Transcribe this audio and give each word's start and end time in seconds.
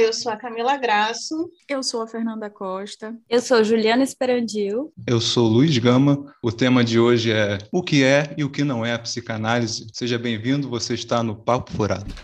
Olá, 0.00 0.06
eu 0.06 0.12
sou 0.14 0.32
a 0.32 0.36
Camila 0.36 0.78
Graço. 0.78 1.50
Eu 1.68 1.82
sou 1.82 2.00
a 2.00 2.06
Fernanda 2.06 2.48
Costa. 2.48 3.14
Eu 3.28 3.38
sou 3.42 3.62
Juliana 3.62 4.02
Esperandil. 4.02 4.90
Eu 5.06 5.20
sou 5.20 5.46
Luiz 5.46 5.76
Gama. 5.76 6.34
O 6.42 6.50
tema 6.50 6.82
de 6.82 6.98
hoje 6.98 7.30
é 7.30 7.58
o 7.70 7.82
que 7.82 8.02
é 8.02 8.34
e 8.34 8.42
o 8.42 8.48
que 8.48 8.64
não 8.64 8.84
é 8.84 8.94
a 8.94 8.98
psicanálise. 8.98 9.88
Seja 9.92 10.18
bem-vindo, 10.18 10.70
você 10.70 10.94
está 10.94 11.22
no 11.22 11.36
Papo 11.36 11.70
Furado. 11.72 12.14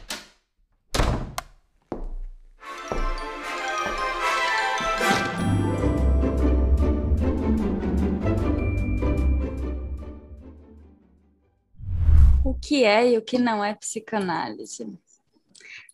O 12.42 12.54
que 12.54 12.84
é 12.84 13.12
e 13.12 13.18
o 13.18 13.22
que 13.22 13.36
não 13.36 13.62
é 13.62 13.74
psicanálise? 13.74 14.98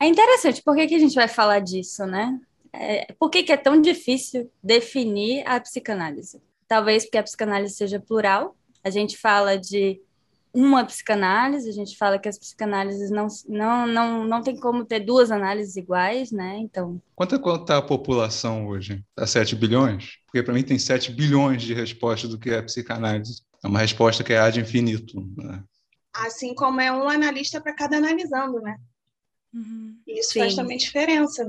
É 0.00 0.06
interessante, 0.06 0.62
por 0.62 0.74
que, 0.74 0.86
que 0.86 0.94
a 0.94 0.98
gente 0.98 1.14
vai 1.14 1.28
falar 1.28 1.60
disso, 1.60 2.04
né? 2.06 2.38
É, 2.72 3.12
por 3.18 3.30
que, 3.30 3.42
que 3.42 3.52
é 3.52 3.56
tão 3.56 3.80
difícil 3.80 4.50
definir 4.62 5.46
a 5.46 5.60
psicanálise? 5.60 6.40
Talvez 6.66 7.04
porque 7.04 7.18
a 7.18 7.22
psicanálise 7.22 7.74
seja 7.74 8.00
plural, 8.00 8.56
a 8.82 8.90
gente 8.90 9.16
fala 9.16 9.58
de 9.58 10.00
uma 10.54 10.84
psicanálise, 10.84 11.68
a 11.68 11.72
gente 11.72 11.96
fala 11.96 12.18
que 12.18 12.28
as 12.28 12.38
psicanálises 12.38 13.10
não, 13.10 13.26
não, 13.48 13.86
não, 13.86 14.24
não 14.24 14.42
tem 14.42 14.56
como 14.56 14.84
ter 14.84 15.00
duas 15.00 15.30
análises 15.30 15.76
iguais, 15.76 16.30
né? 16.30 16.58
Então. 16.58 17.00
Quanto 17.14 17.36
está 17.36 17.78
a 17.78 17.82
população 17.82 18.66
hoje? 18.66 19.02
Está 19.10 19.26
7 19.26 19.56
bilhões? 19.56 20.18
Porque 20.26 20.42
para 20.42 20.52
mim 20.52 20.62
tem 20.62 20.78
7 20.78 21.10
bilhões 21.12 21.62
de 21.62 21.72
respostas 21.72 22.30
do 22.30 22.38
que 22.38 22.50
é 22.50 22.60
psicanálise. 22.60 23.42
É 23.64 23.68
uma 23.68 23.80
resposta 23.80 24.22
que 24.22 24.32
é 24.32 24.38
ad 24.38 24.60
infinito. 24.60 25.26
Né? 25.36 25.62
Assim 26.14 26.54
como 26.54 26.80
é 26.80 26.92
um 26.92 27.08
analista 27.08 27.60
para 27.60 27.74
cada 27.74 27.96
analisando, 27.96 28.60
né? 28.60 28.76
Uhum. 29.52 29.98
Isso 30.06 30.32
Sim. 30.32 30.40
faz 30.40 30.54
também 30.54 30.76
diferença 30.76 31.46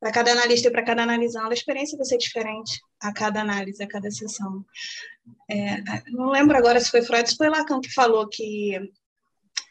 para 0.00 0.12
cada 0.12 0.32
analista 0.32 0.68
e 0.68 0.70
para 0.70 0.84
cada 0.84 1.02
analisando, 1.02 1.50
a 1.50 1.54
experiência 1.54 1.96
vai 1.96 2.06
ser 2.06 2.18
diferente 2.18 2.80
a 3.00 3.12
cada 3.12 3.40
análise, 3.40 3.82
a 3.82 3.88
cada 3.88 4.10
sessão. 4.10 4.64
É, 5.50 5.82
não 6.10 6.30
lembro 6.30 6.56
agora 6.56 6.78
se 6.80 6.90
foi 6.90 7.02
Freud, 7.02 7.28
se 7.28 7.36
foi 7.36 7.48
Lacan 7.48 7.80
que 7.80 7.92
falou 7.92 8.28
que 8.28 8.78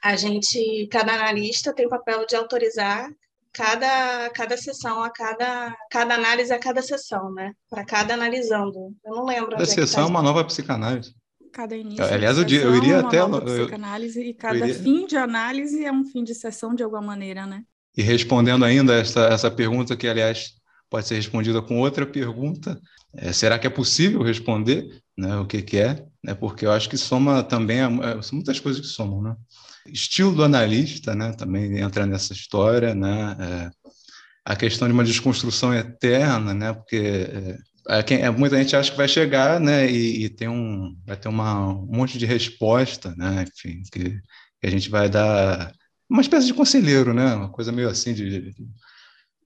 a 0.04 0.16
gente, 0.16 0.88
cada 0.92 1.14
analista 1.14 1.74
tem 1.74 1.86
o 1.86 1.90
papel 1.90 2.26
de 2.26 2.36
autorizar 2.36 3.10
cada, 3.52 4.30
cada 4.32 4.58
sessão, 4.58 5.02
a 5.02 5.10
cada, 5.10 5.76
cada 5.90 6.16
análise 6.16 6.52
a 6.52 6.60
cada 6.60 6.82
sessão, 6.82 7.32
né? 7.32 7.54
Para 7.70 7.86
cada 7.86 8.14
analisando. 8.14 8.94
Eu 9.04 9.16
não 9.16 9.26
lembro. 9.26 9.52
Cada 9.52 9.64
é 9.64 9.66
sessão 9.66 10.04
é, 10.04 10.06
tá 10.06 10.10
uma 10.10 10.22
nova 10.22 10.44
psicanálise. 10.44 11.16
Cada 11.56 11.74
início. 11.78 12.04
Aliás, 12.04 12.38
eu, 12.38 12.46
eu 12.46 12.76
iria 12.76 13.00
até. 13.00 13.26
Psicanálise, 13.26 14.22
e 14.22 14.34
cada 14.34 14.58
iria... 14.58 14.76
fim 14.76 15.08
de 15.08 15.16
análise 15.16 15.86
é 15.86 15.92
um 15.92 16.04
fim 16.04 16.22
de 16.22 16.36
sessão 16.36 16.76
de 16.76 16.84
alguma 16.84 17.02
maneira, 17.02 17.46
né? 17.46 17.64
E 17.96 18.02
respondendo 18.02 18.66
ainda 18.66 18.94
essa, 18.94 19.22
essa 19.28 19.50
pergunta, 19.50 19.96
que 19.96 20.06
aliás 20.06 20.56
pode 20.90 21.08
ser 21.08 21.16
respondida 21.16 21.62
com 21.62 21.80
outra 21.80 22.06
pergunta, 22.06 22.78
é, 23.16 23.32
será 23.32 23.58
que 23.58 23.66
é 23.66 23.70
possível 23.70 24.22
responder 24.22 25.02
né, 25.18 25.38
o 25.38 25.46
que, 25.46 25.62
que 25.62 25.78
é? 25.78 26.06
Né, 26.22 26.34
porque 26.34 26.66
eu 26.66 26.74
acho 26.74 26.90
que 26.90 26.98
soma 26.98 27.42
também, 27.42 27.80
é, 27.80 28.22
são 28.22 28.34
muitas 28.34 28.60
coisas 28.60 28.82
que 28.82 28.88
somam. 28.88 29.22
Né? 29.22 29.34
Estilo 29.88 30.36
do 30.36 30.44
analista 30.44 31.16
né, 31.16 31.32
também 31.32 31.80
entra 31.80 32.06
nessa 32.06 32.34
história, 32.34 32.94
né, 32.94 33.38
é, 33.40 33.72
a 34.44 34.58
questão 34.58 34.90
de 34.90 34.94
uma 34.94 35.06
desconstrução 35.06 35.74
eterna, 35.74 36.54
né, 36.54 36.74
porque 36.74 36.98
é, 36.98 37.00
é, 37.00 37.58
quem, 38.06 38.22
é, 38.22 38.30
muita 38.30 38.58
gente 38.58 38.76
acha 38.76 38.92
que 38.92 38.98
vai 38.98 39.08
chegar 39.08 39.60
né, 39.60 39.90
e, 39.90 40.26
e 40.26 40.30
tem 40.30 40.48
um, 40.48 40.98
vai 41.06 41.16
ter 41.18 41.30
uma, 41.30 41.70
um 41.70 41.86
monte 41.86 42.18
de 42.18 42.26
resposta, 42.26 43.14
né, 43.16 43.46
enfim, 43.56 43.82
que, 43.92 44.10
que 44.60 44.68
a 44.68 44.70
gente 44.70 44.90
vai 44.90 45.10
dar 45.10 45.72
uma 46.10 46.22
espécie 46.22 46.48
de 46.48 46.54
conselheiro, 46.54 47.14
né? 47.14 47.34
Uma 47.34 47.50
coisa 47.50 47.72
meio 47.72 47.90
assim 47.90 48.14
de, 48.14 48.54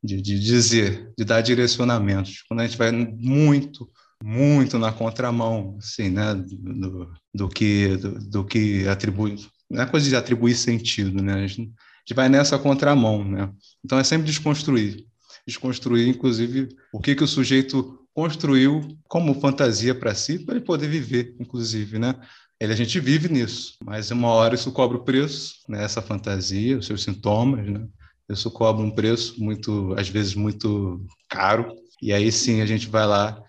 de, 0.03 0.21
de 0.21 0.39
dizer, 0.39 1.11
de 1.17 1.23
dar 1.23 1.41
direcionamentos. 1.41 2.43
Quando 2.47 2.61
a 2.61 2.67
gente 2.67 2.77
vai 2.77 2.91
muito, 2.91 3.89
muito 4.23 4.77
na 4.77 4.91
contramão, 4.91 5.77
assim, 5.79 6.09
né? 6.09 6.35
Do, 6.35 7.11
do 7.33 7.49
que, 7.49 7.97
do, 7.97 8.19
do, 8.29 8.45
que 8.45 8.87
atribui, 8.87 9.37
não 9.69 9.83
é 9.83 9.85
coisa 9.85 10.09
de 10.09 10.15
atribuir 10.15 10.55
sentido, 10.55 11.23
né? 11.23 11.33
A 11.33 11.47
gente, 11.47 11.61
a 11.61 11.99
gente 12.01 12.15
vai 12.15 12.29
nessa 12.29 12.59
contramão, 12.59 13.23
né? 13.23 13.51
Então 13.83 13.97
é 13.97 14.03
sempre 14.03 14.27
desconstruir, 14.27 15.05
desconstruir, 15.47 16.07
inclusive, 16.07 16.69
o 16.93 16.99
que 16.99 17.15
que 17.15 17.23
o 17.23 17.27
sujeito 17.27 17.98
construiu 18.19 18.81
como 19.07 19.39
fantasia 19.39 19.95
para 19.95 20.13
si, 20.13 20.39
para 20.39 20.55
ele 20.55 20.65
poder 20.65 20.89
viver, 20.89 21.33
inclusive, 21.39 21.97
né? 21.97 22.13
Ele, 22.59 22.73
a 22.73 22.75
gente 22.75 22.99
vive 22.99 23.29
nisso, 23.29 23.77
mas 23.81 24.11
uma 24.11 24.27
hora 24.27 24.55
isso 24.55 24.73
cobra 24.73 24.97
o 24.97 25.03
preço, 25.05 25.55
né? 25.69 25.85
essa 25.85 26.01
fantasia, 26.01 26.77
os 26.77 26.85
seus 26.85 27.01
sintomas, 27.01 27.65
né? 27.65 27.87
isso 28.29 28.51
cobra 28.51 28.85
um 28.85 28.91
preço 28.91 29.41
muito, 29.41 29.95
às 29.97 30.09
vezes, 30.09 30.35
muito 30.35 31.01
caro, 31.29 31.73
e 32.01 32.11
aí 32.11 32.29
sim 32.29 32.59
a 32.59 32.65
gente 32.65 32.89
vai 32.89 33.07
lá 33.07 33.41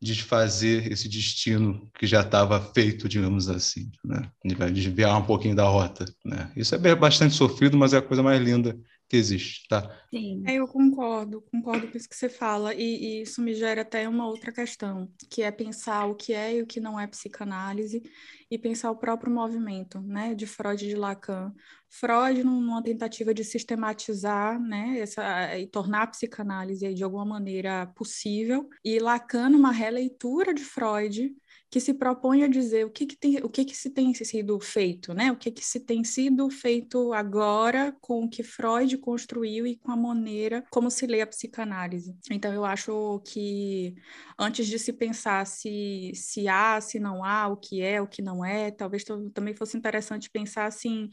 desfazer 0.00 0.90
esse 0.90 1.06
destino 1.06 1.86
que 1.98 2.06
já 2.06 2.22
estava 2.22 2.58
feito, 2.72 3.06
digamos 3.06 3.50
assim, 3.50 3.90
né? 4.02 4.30
Gente 4.42 4.58
vai 4.58 4.70
desviar 4.70 5.18
um 5.18 5.24
pouquinho 5.24 5.54
da 5.54 5.64
rota, 5.64 6.06
né? 6.24 6.50
Isso 6.56 6.74
é 6.74 6.94
bastante 6.94 7.34
sofrido, 7.34 7.76
mas 7.76 7.92
é 7.92 7.98
a 7.98 8.02
coisa 8.02 8.22
mais 8.22 8.42
linda 8.42 8.74
que 9.08 9.16
existe, 9.16 9.68
tá? 9.68 9.90
Sim. 10.10 10.42
É, 10.46 10.54
eu 10.54 10.66
concordo, 10.66 11.42
concordo 11.42 11.88
com 11.88 11.96
isso 11.96 12.08
que 12.08 12.16
você 12.16 12.28
fala, 12.28 12.74
e, 12.74 12.80
e, 12.80 13.22
isso 13.22 13.42
me 13.42 13.54
gera 13.54 13.82
até 13.82 14.08
uma 14.08 14.26
outra 14.26 14.50
questão, 14.50 15.10
que 15.30 15.42
é 15.42 15.50
pensar 15.50 16.06
o 16.06 16.14
que 16.14 16.32
é 16.32 16.56
e 16.56 16.62
o 16.62 16.66
que 16.66 16.80
não 16.80 16.98
é 16.98 17.06
psicanálise, 17.06 18.02
e 18.50 18.58
pensar 18.58 18.90
o 18.90 18.96
próprio 18.96 19.32
movimento, 19.32 20.00
né, 20.00 20.34
de 20.34 20.46
Freud 20.46 20.84
e 20.84 20.88
de 20.88 20.94
Lacan. 20.94 21.52
Freud, 21.90 22.42
numa 22.42 22.82
tentativa 22.82 23.34
de 23.34 23.44
sistematizar, 23.44 24.60
né, 24.60 24.98
essa, 24.98 25.58
e 25.58 25.66
tornar 25.66 26.02
a 26.02 26.06
psicanálise 26.08 26.92
de 26.94 27.04
alguma 27.04 27.24
maneira 27.24 27.86
possível, 27.88 28.68
e 28.84 28.98
Lacan, 28.98 29.50
numa 29.50 29.70
releitura 29.70 30.54
de 30.54 30.64
Freud, 30.64 31.34
que 31.74 31.80
se 31.80 31.92
propõe 31.92 32.44
a 32.44 32.46
dizer 32.46 32.86
o 32.86 32.90
que, 32.90 33.04
que, 33.04 33.16
tem, 33.16 33.38
o 33.38 33.48
que, 33.48 33.64
que 33.64 33.76
se 33.76 33.90
tem 33.90 34.14
sido 34.14 34.60
feito, 34.60 35.12
né? 35.12 35.32
O 35.32 35.36
que, 35.36 35.50
que 35.50 35.66
se 35.66 35.80
tem 35.80 36.04
sido 36.04 36.48
feito 36.48 37.12
agora 37.12 37.92
com 38.00 38.22
o 38.22 38.30
que 38.30 38.44
Freud 38.44 38.96
construiu 38.98 39.66
e 39.66 39.74
com 39.74 39.90
a 39.90 39.96
maneira 39.96 40.62
como 40.70 40.88
se 40.88 41.04
lê 41.04 41.20
a 41.20 41.26
psicanálise. 41.26 42.16
Então, 42.30 42.52
eu 42.52 42.64
acho 42.64 43.20
que 43.26 43.92
antes 44.38 44.68
de 44.68 44.78
se 44.78 44.92
pensar 44.92 45.44
se, 45.48 46.12
se 46.14 46.46
há, 46.46 46.80
se 46.80 47.00
não 47.00 47.24
há, 47.24 47.48
o 47.48 47.56
que 47.56 47.82
é, 47.82 48.00
o 48.00 48.06
que 48.06 48.22
não 48.22 48.44
é, 48.44 48.70
talvez 48.70 49.02
também 49.34 49.52
fosse 49.52 49.76
interessante 49.76 50.30
pensar 50.30 50.66
assim 50.66 51.10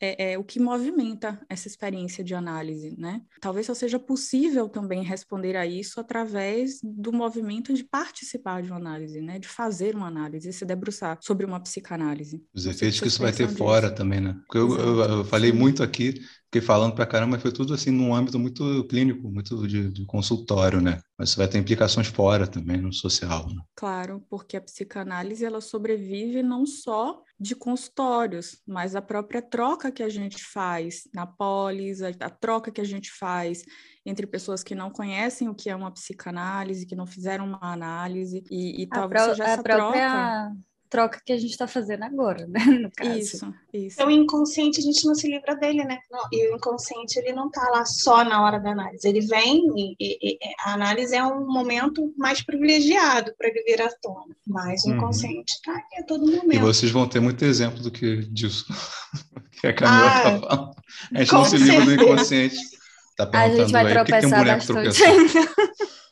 é, 0.00 0.32
é, 0.32 0.38
o 0.38 0.44
que 0.44 0.60
movimenta 0.60 1.40
essa 1.48 1.68
experiência 1.68 2.22
de 2.22 2.34
análise, 2.34 2.94
né? 2.98 3.22
Talvez 3.40 3.66
só 3.66 3.74
seja 3.74 3.98
possível 3.98 4.68
também 4.68 5.02
responder 5.02 5.56
a 5.56 5.66
isso 5.66 6.00
através 6.00 6.80
do 6.82 7.12
movimento 7.12 7.72
de 7.72 7.84
participar 7.84 8.62
de 8.62 8.70
uma 8.70 8.78
análise, 8.78 9.20
né? 9.20 9.38
De 9.38 9.48
fazer 9.48 9.94
uma 9.94 10.08
análise, 10.08 10.52
se 10.52 10.64
debruçar 10.64 11.18
sobre 11.20 11.46
uma 11.46 11.60
psicanálise. 11.60 12.42
Os 12.54 12.66
efeitos 12.66 13.00
que 13.00 13.08
isso 13.08 13.22
vai 13.22 13.32
ter 13.32 13.46
disso. 13.46 13.58
fora 13.58 13.90
também, 13.90 14.20
né? 14.20 14.36
Porque 14.46 14.58
eu, 14.58 14.78
eu, 14.78 15.00
eu 15.00 15.24
falei 15.24 15.52
muito 15.52 15.82
aqui 15.82 16.20
fiquei 16.54 16.60
falando 16.60 16.94
para 16.94 17.04
caramba, 17.04 17.32
mas 17.32 17.42
foi 17.42 17.50
tudo 17.50 17.74
assim 17.74 17.90
num 17.90 18.14
âmbito 18.14 18.38
muito 18.38 18.84
clínico, 18.84 19.28
muito 19.28 19.66
de, 19.66 19.90
de 19.90 20.06
consultório, 20.06 20.80
né? 20.80 21.00
Mas 21.18 21.30
isso 21.30 21.38
vai 21.38 21.48
ter 21.48 21.58
implicações 21.58 22.06
fora 22.06 22.46
também, 22.46 22.76
no 22.76 22.92
social. 22.92 23.48
Né? 23.48 23.60
Claro, 23.74 24.24
porque 24.30 24.56
a 24.56 24.60
psicanálise 24.60 25.44
ela 25.44 25.60
sobrevive 25.60 26.44
não 26.44 26.64
só 26.64 27.20
de 27.40 27.56
consultórios, 27.56 28.62
mas 28.64 28.94
a 28.94 29.02
própria 29.02 29.42
troca 29.42 29.90
que 29.90 30.02
a 30.02 30.08
gente 30.08 30.44
faz 30.44 31.08
na 31.12 31.26
polis, 31.26 32.00
a, 32.02 32.10
a 32.20 32.30
troca 32.30 32.70
que 32.70 32.80
a 32.80 32.86
gente 32.86 33.10
faz 33.10 33.64
entre 34.06 34.24
pessoas 34.24 34.62
que 34.62 34.76
não 34.76 34.90
conhecem 34.90 35.48
o 35.48 35.54
que 35.54 35.68
é 35.68 35.74
uma 35.74 35.90
psicanálise, 35.90 36.86
que 36.86 36.94
não 36.94 37.06
fizeram 37.06 37.46
uma 37.46 37.58
análise, 37.60 38.44
e, 38.48 38.82
e 38.82 38.86
talvez 38.86 39.24
seja 39.24 39.44
essa 39.44 39.62
própria... 39.62 40.08
troca 40.08 40.56
troca 40.94 41.20
que 41.26 41.32
a 41.32 41.36
gente 41.36 41.50
está 41.50 41.66
fazendo 41.66 42.04
agora, 42.04 42.46
né? 42.46 42.60
No 42.84 42.90
caso. 42.92 43.18
Isso, 43.18 43.54
isso. 43.72 43.96
Então, 43.96 44.06
o 44.06 44.10
inconsciente, 44.10 44.78
a 44.78 44.82
gente 44.82 45.04
não 45.06 45.14
se 45.14 45.26
livra 45.26 45.56
dele, 45.56 45.82
né? 45.84 45.98
E 46.30 46.52
o 46.52 46.54
inconsciente, 46.54 47.18
ele 47.18 47.32
não 47.32 47.48
está 47.48 47.68
lá 47.70 47.84
só 47.84 48.24
na 48.24 48.44
hora 48.44 48.60
da 48.60 48.70
análise. 48.70 49.08
Ele 49.08 49.20
vem 49.20 49.66
e, 49.76 49.96
e, 49.98 50.34
e 50.34 50.38
a 50.64 50.74
análise 50.74 51.16
é 51.16 51.24
um 51.24 51.46
momento 51.46 52.12
mais 52.16 52.42
privilegiado 52.42 53.34
para 53.36 53.48
ele 53.48 53.64
vir 53.64 53.82
à 53.82 53.88
tona. 54.00 54.36
Mas 54.46 54.84
o 54.84 54.90
uhum. 54.90 54.96
inconsciente 54.96 55.54
está 55.54 55.72
aqui 55.72 56.00
a 56.00 56.04
todo 56.04 56.26
momento. 56.26 56.54
E 56.54 56.58
vocês 56.58 56.92
vão 56.92 57.08
ter 57.08 57.18
muito 57.18 57.44
exemplo 57.44 57.82
do 57.82 57.90
que 57.90 58.26
disso 58.26 58.64
que 59.60 59.66
a 59.66 59.72
Camila 59.72 60.06
está 60.06 60.20
ah, 60.20 60.40
falando. 60.40 60.76
A 61.12 61.18
gente 61.18 61.32
não 61.32 61.44
se 61.44 61.56
livra 61.56 61.84
do 61.84 61.94
inconsciente. 61.94 62.56
Tá 63.16 63.28
a 63.32 63.48
gente 63.48 63.72
vai 63.72 63.86
aí, 63.86 63.92
tropeçar 63.92 64.20
que, 64.20 64.66
que 64.66 64.72
um 64.72 64.74
bastante. 64.74 65.00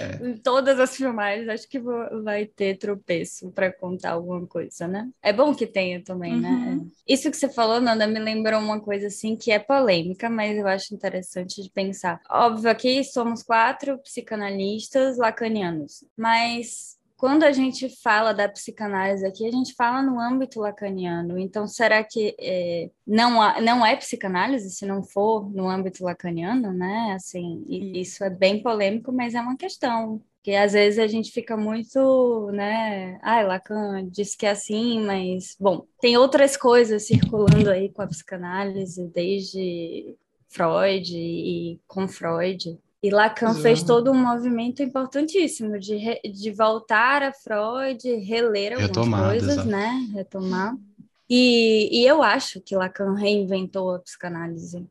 É. 0.00 0.16
Em 0.24 0.36
todas 0.36 0.78
as 0.78 0.96
filmagens, 0.96 1.48
acho 1.48 1.68
que 1.68 1.80
vai 2.22 2.46
ter 2.46 2.76
tropeço 2.78 3.50
para 3.50 3.72
contar 3.72 4.12
alguma 4.12 4.46
coisa, 4.46 4.86
né? 4.86 5.10
É 5.22 5.32
bom 5.32 5.54
que 5.54 5.66
tenha 5.66 6.02
também, 6.02 6.40
né? 6.40 6.48
uhum. 6.48 6.76
né? 6.76 6.86
Isso 7.06 7.30
que 7.30 7.36
você 7.36 7.48
falou, 7.48 7.80
Nanda, 7.80 8.06
me 8.06 8.18
lembrou 8.18 8.60
uma 8.60 8.80
coisa 8.80 9.08
assim 9.08 9.36
que 9.36 9.50
é 9.50 9.58
polêmica, 9.58 10.30
mas 10.30 10.56
eu 10.56 10.66
acho 10.66 10.94
interessante 10.94 11.62
de 11.62 11.70
pensar. 11.70 12.20
Óbvio, 12.30 12.70
aqui 12.70 13.02
somos 13.04 13.42
quatro 13.42 13.98
psicanalistas 13.98 15.18
lacanianos, 15.18 16.04
mas 16.16 16.96
quando 17.22 17.44
a 17.44 17.52
gente 17.52 17.88
fala 18.02 18.34
da 18.34 18.48
psicanálise 18.48 19.24
aqui, 19.24 19.46
a 19.46 19.50
gente 19.52 19.74
fala 19.74 20.02
no 20.02 20.18
âmbito 20.18 20.58
lacaniano. 20.58 21.38
Então, 21.38 21.68
será 21.68 22.02
que 22.02 22.34
é, 22.36 22.90
não, 23.06 23.40
há, 23.40 23.60
não 23.60 23.86
é 23.86 23.94
psicanálise 23.94 24.68
se 24.72 24.84
não 24.84 25.04
for 25.04 25.48
no 25.54 25.68
âmbito 25.68 26.02
lacaniano, 26.02 26.72
né? 26.72 27.12
Assim, 27.14 27.64
isso 27.68 28.24
é 28.24 28.28
bem 28.28 28.60
polêmico, 28.60 29.12
mas 29.12 29.36
é 29.36 29.40
uma 29.40 29.56
questão. 29.56 30.20
Porque 30.34 30.50
às 30.56 30.72
vezes 30.72 30.98
a 30.98 31.06
gente 31.06 31.30
fica 31.30 31.56
muito, 31.56 32.50
né? 32.50 33.20
Ai, 33.22 33.46
Lacan 33.46 34.04
disse 34.10 34.36
que 34.36 34.44
é 34.44 34.50
assim, 34.50 35.00
mas, 35.06 35.54
bom, 35.60 35.86
tem 36.00 36.16
outras 36.16 36.56
coisas 36.56 37.06
circulando 37.06 37.70
aí 37.70 37.88
com 37.88 38.02
a 38.02 38.08
psicanálise, 38.08 39.06
desde 39.14 40.16
Freud 40.48 41.16
e 41.16 41.80
com 41.86 42.08
Freud. 42.08 42.76
E 43.02 43.10
Lacan 43.10 43.54
fez 43.54 43.82
todo 43.82 44.12
um 44.12 44.14
movimento 44.14 44.80
importantíssimo 44.80 45.76
de, 45.76 45.96
re, 45.96 46.20
de 46.22 46.52
voltar 46.52 47.22
a 47.24 47.32
Freud, 47.32 48.08
reler 48.20 48.74
algumas 48.74 49.26
coisas, 49.26 49.50
exatamente. 49.50 49.70
né? 49.70 50.10
Retomar. 50.14 50.76
E, 51.28 51.88
e 52.00 52.06
eu 52.06 52.22
acho 52.22 52.60
que 52.60 52.76
Lacan 52.76 53.14
reinventou 53.14 53.92
a 53.92 53.98
psicanálise, 53.98 54.86